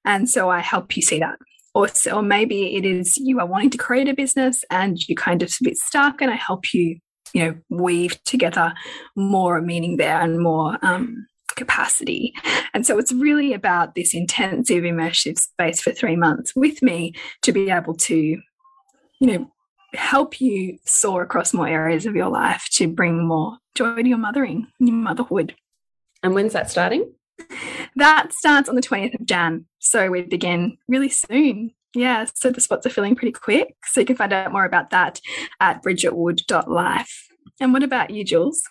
and 0.03 0.29
so 0.29 0.49
i 0.49 0.59
help 0.59 0.95
you 0.95 1.01
see 1.01 1.19
that. 1.19 1.37
Or, 1.73 1.89
or 2.13 2.21
maybe 2.21 2.75
it 2.77 2.85
is 2.85 3.17
you 3.17 3.39
are 3.39 3.47
wanting 3.47 3.71
to 3.71 3.77
create 3.77 4.07
a 4.07 4.13
business 4.13 4.63
and 4.69 4.97
you 5.09 5.15
kind 5.15 5.41
of 5.41 5.49
a 5.49 5.63
bit 5.63 5.77
stuck 5.77 6.21
and 6.21 6.31
i 6.31 6.35
help 6.35 6.73
you 6.73 6.99
you 7.35 7.43
know 7.43 7.55
weave 7.69 8.21
together 8.23 8.73
more 9.15 9.61
meaning 9.61 9.97
there 9.97 10.19
and 10.19 10.39
more 10.39 10.77
um, 10.81 11.27
capacity 11.55 12.33
and 12.73 12.85
so 12.85 12.97
it's 12.97 13.11
really 13.13 13.53
about 13.53 13.93
this 13.95 14.13
intensive 14.13 14.83
immersive 14.83 15.37
space 15.37 15.81
for 15.81 15.91
three 15.91 16.15
months 16.15 16.53
with 16.55 16.81
me 16.81 17.13
to 17.41 17.51
be 17.51 17.69
able 17.69 17.93
to 17.93 18.15
you 18.15 18.41
know 19.21 19.51
help 19.95 20.41
you 20.41 20.77
soar 20.85 21.23
across 21.23 21.53
more 21.53 21.67
areas 21.67 22.05
of 22.05 22.15
your 22.15 22.29
life 22.29 22.67
to 22.71 22.87
bring 22.87 23.25
more 23.27 23.57
joy 23.75 24.01
to 24.01 24.07
your 24.07 24.17
mothering, 24.17 24.67
your 24.79 24.95
motherhood. 24.95 25.55
And 26.23 26.33
when's 26.33 26.53
that 26.53 26.71
starting? 26.71 27.13
That 27.95 28.33
starts 28.33 28.69
on 28.69 28.75
the 28.75 28.81
20th 28.81 29.19
of 29.19 29.25
Jan. 29.25 29.65
So 29.79 30.09
we 30.09 30.21
begin 30.21 30.77
really 30.87 31.09
soon. 31.09 31.71
Yeah, 31.95 32.25
so 32.35 32.51
the 32.51 32.61
spots 32.61 32.85
are 32.85 32.89
filling 32.89 33.15
pretty 33.15 33.31
quick. 33.31 33.75
So 33.85 34.01
you 34.01 34.05
can 34.05 34.17
find 34.17 34.33
out 34.33 34.51
more 34.51 34.65
about 34.65 34.89
that 34.89 35.21
at 35.61 35.81
bridgetwood.life. 35.81 37.27
And 37.61 37.71
what 37.71 37.83
about 37.83 38.09
you, 38.09 38.25
Jules? 38.25 38.61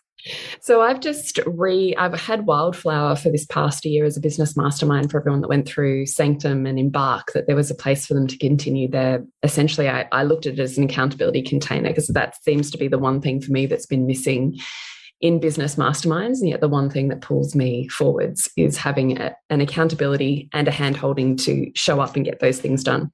So 0.61 0.81
I've 0.81 1.01
just 1.01 1.39
re 1.47 1.95
I've 1.97 2.19
had 2.19 2.47
Wildflower 2.47 3.17
for 3.17 3.31
this 3.31 3.45
past 3.47 3.85
year 3.85 4.05
as 4.05 4.17
a 4.17 4.21
business 4.21 4.57
mastermind 4.57 5.11
for 5.11 5.21
everyone 5.21 5.43
that 5.43 5.49
went 5.49 5.69
through 5.69 6.07
Sanctum 6.07 6.67
and 6.67 6.79
Embark, 6.79 7.33
that 7.35 7.47
there 7.47 7.57
was 7.57 7.71
a 7.71 7.75
place 7.75 8.07
for 8.07 8.15
them 8.15 8.27
to 8.29 8.39
continue 8.39 8.89
their 8.89 9.25
essentially 9.43 9.89
I, 9.89 10.09
I 10.13 10.25
looked 10.25 10.47
at 10.47 10.55
it 10.55 10.61
as 10.61 10.79
an 10.79 10.85
accountability 10.85 11.43
container 11.43 11.91
because 11.91 12.09
that 12.09 12.43
seems 12.43 12.71
to 12.71 12.79
be 12.79 12.89
the 12.89 12.99
one 12.99 13.21
thing 13.21 13.41
for 13.41 13.53
me 13.53 13.67
that's 13.67 13.87
been 13.87 14.07
missing 14.07 14.59
in 15.25 15.41
business 15.41 15.77
masterminds. 15.77 16.41
And 16.41 16.51
yet 16.51 16.61
the 16.61 16.69
one 16.69 16.91
thing 16.91 17.09
that 17.09 17.23
pulls 17.23 17.55
me 17.55 17.89
forwards 17.89 18.47
is 18.59 18.77
having 18.77 19.19
a, 19.19 19.35
an 19.49 19.63
accountability 19.63 20.51
and 20.53 20.69
a 20.69 20.71
handholding 20.71 21.43
to 21.47 21.73
show 21.75 21.99
up 21.99 22.15
and 22.15 22.27
get 22.27 22.41
those 22.41 22.61
things 22.61 22.85
done 22.85 23.11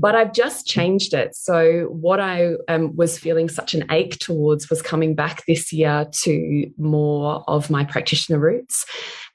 but 0.00 0.14
I've 0.14 0.32
just 0.32 0.66
changed 0.66 1.12
it. 1.12 1.34
So, 1.34 1.86
what 1.90 2.20
I 2.20 2.52
um, 2.68 2.94
was 2.94 3.18
feeling 3.18 3.48
such 3.48 3.74
an 3.74 3.84
ache 3.90 4.18
towards 4.20 4.70
was 4.70 4.80
coming 4.80 5.16
back 5.16 5.44
this 5.46 5.72
year 5.72 6.06
to 6.22 6.70
more 6.78 7.42
of 7.48 7.68
my 7.68 7.84
practitioner 7.84 8.38
roots 8.38 8.86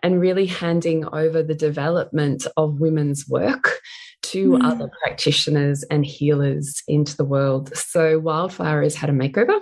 and 0.01 0.21
really 0.21 0.45
handing 0.45 1.05
over 1.13 1.43
the 1.43 1.53
development 1.53 2.47
of 2.55 2.79
women's 2.79 3.27
work 3.27 3.81
to 4.21 4.51
mm. 4.51 4.63
other 4.63 4.89
practitioners 5.03 5.83
and 5.91 6.05
healers 6.05 6.81
into 6.87 7.17
the 7.17 7.25
world. 7.25 7.75
So, 7.75 8.19
Wildflower 8.19 8.83
has 8.83 8.95
had 8.95 9.09
a 9.09 9.13
makeover. 9.13 9.59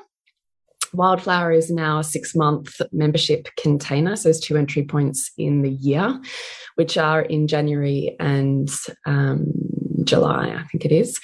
Wildflower 0.93 1.51
is 1.51 1.69
now 1.69 1.99
a 1.99 2.03
six 2.03 2.35
month 2.35 2.81
membership 2.91 3.47
container. 3.57 4.15
So, 4.15 4.23
there's 4.23 4.39
two 4.39 4.57
entry 4.57 4.83
points 4.83 5.31
in 5.37 5.61
the 5.61 5.71
year, 5.71 6.19
which 6.75 6.97
are 6.97 7.21
in 7.21 7.47
January 7.47 8.15
and 8.19 8.69
um, 9.05 9.51
July, 10.03 10.55
I 10.57 10.63
think 10.71 10.85
it 10.85 10.91
is. 10.91 11.19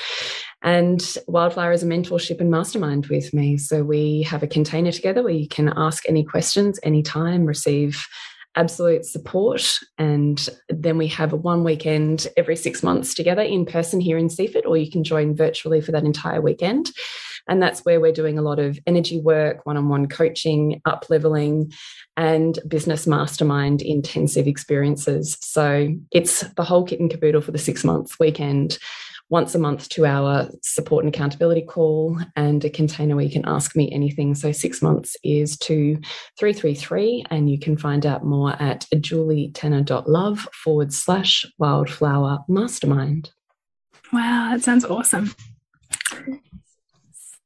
And 0.64 1.18
Wildflower 1.28 1.72
is 1.72 1.84
a 1.84 1.88
mentorship 1.88 2.42
and 2.42 2.50
mastermind 2.50 3.08
with 3.08 3.34
me. 3.34 3.58
So 3.58 3.84
we 3.84 4.24
have 4.24 4.44
a 4.44 4.48
container 4.48 4.92
together 4.92 5.24
where 5.24 5.34
you 5.34 5.48
can 5.48 5.72
ask 5.76 6.08
any 6.10 6.24
questions 6.24 6.80
anytime, 6.84 7.46
receive 7.46 8.06
absolute 8.56 9.06
support. 9.06 9.78
And 10.00 10.50
then 10.68 10.98
we 10.98 11.08
have 11.10 11.32
a 11.32 11.38
one 11.38 11.64
weekend 11.64 12.28
every 12.36 12.56
six 12.56 12.82
months 12.82 13.14
together 13.14 13.44
in 13.44 13.66
person 13.66 14.02
here 14.02 14.18
in 14.18 14.30
Seaford, 14.30 14.66
or 14.66 14.78
you 14.78 14.90
can 14.90 15.04
join 15.04 15.36
virtually 15.36 15.80
for 15.80 15.92
that 15.92 16.04
entire 16.04 16.42
weekend. 16.42 16.92
And 17.48 17.62
that's 17.62 17.86
where 17.86 18.00
we're 18.00 18.12
doing 18.12 18.38
a 18.38 18.42
lot 18.42 18.60
of 18.60 18.80
energy 18.86 19.20
work, 19.20 19.66
one 19.66 19.78
on 19.78 19.90
one 19.90 20.08
coaching, 20.08 20.82
up 20.86 21.06
leveling, 21.10 21.72
and 22.16 22.60
business 22.68 23.08
mastermind 23.08 23.82
intensive 23.82 24.48
experiences. 24.48 25.38
So 25.42 25.90
it's 26.12 26.42
the 26.56 26.64
whole 26.64 26.86
kit 26.86 27.00
and 27.00 27.10
caboodle 27.10 27.42
for 27.42 27.52
the 27.52 27.58
six 27.58 27.84
months 27.84 28.20
weekend. 28.20 28.78
Once 29.30 29.54
a 29.54 29.60
month, 29.60 29.90
two 29.90 30.06
hour 30.06 30.50
support 30.62 31.04
and 31.04 31.14
accountability 31.14 31.62
call, 31.62 32.18
and 32.38 32.64
a 32.64 32.70
container 32.70 33.14
where 33.14 33.26
you 33.26 33.32
can 33.32 33.46
ask 33.46 33.76
me 33.76 33.92
anything. 33.92 34.34
So, 34.36 34.54
six 34.54 34.82
months 34.82 35.18
is 35.22 35.58
to 35.60 36.00
333, 36.40 37.26
and 37.30 37.50
you 37.50 37.60
can 37.60 37.76
find 37.76 38.06
out 38.06 38.24
more 38.24 38.52
at 38.62 38.86
julietenner.love 38.96 40.48
forward 40.54 40.94
slash 40.94 41.46
wildflower 41.58 42.40
mastermind. 42.48 43.32
Wow, 44.14 44.52
that 44.54 44.64
sounds 44.64 44.86
awesome. 44.86 45.36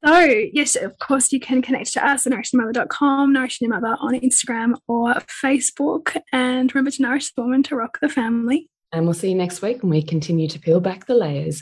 So, 0.06 0.20
yes, 0.54 0.76
of 0.76 0.98
course, 0.98 1.32
you 1.32 1.40
can 1.40 1.62
connect 1.62 1.94
to 1.94 2.06
us 2.06 2.26
at 2.26 2.34
nourishingmother.com, 2.34 3.34
Nourishing 3.34 3.70
Mother 3.70 3.96
on 4.00 4.20
Instagram 4.20 4.76
or 4.88 5.14
Facebook. 5.44 6.20
And 6.32 6.74
remember 6.74 6.92
to 6.92 7.02
nourish 7.02 7.34
the 7.34 7.44
woman 7.44 7.62
to 7.64 7.76
rock 7.76 8.00
the 8.02 8.10
family. 8.10 8.68
And 8.92 9.06
we'll 9.06 9.14
see 9.14 9.30
you 9.30 9.36
next 9.36 9.62
week 9.62 9.84
when 9.84 9.92
we 9.92 10.02
continue 10.02 10.48
to 10.48 10.60
peel 10.60 10.80
back 10.80 11.06
the 11.06 11.14
layers 11.14 11.62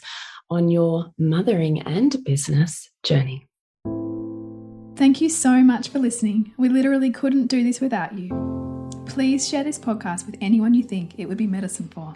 on 0.49 0.69
your 0.69 1.11
mothering 1.17 1.81
and 1.81 2.23
business 2.23 2.89
journey. 3.03 3.45
Thank 4.95 5.21
you 5.21 5.29
so 5.29 5.61
much 5.61 5.89
for 5.89 5.99
listening. 5.99 6.53
We 6.57 6.69
literally 6.69 7.11
couldn't 7.11 7.47
do 7.47 7.63
this 7.63 7.79
without 7.79 8.17
you. 8.17 8.89
Please 9.05 9.47
share 9.47 9.63
this 9.63 9.79
podcast 9.79 10.25
with 10.25 10.37
anyone 10.41 10.73
you 10.73 10.83
think 10.83 11.13
it 11.17 11.27
would 11.27 11.37
be 11.37 11.47
medicine 11.47 11.87
for. 11.87 12.15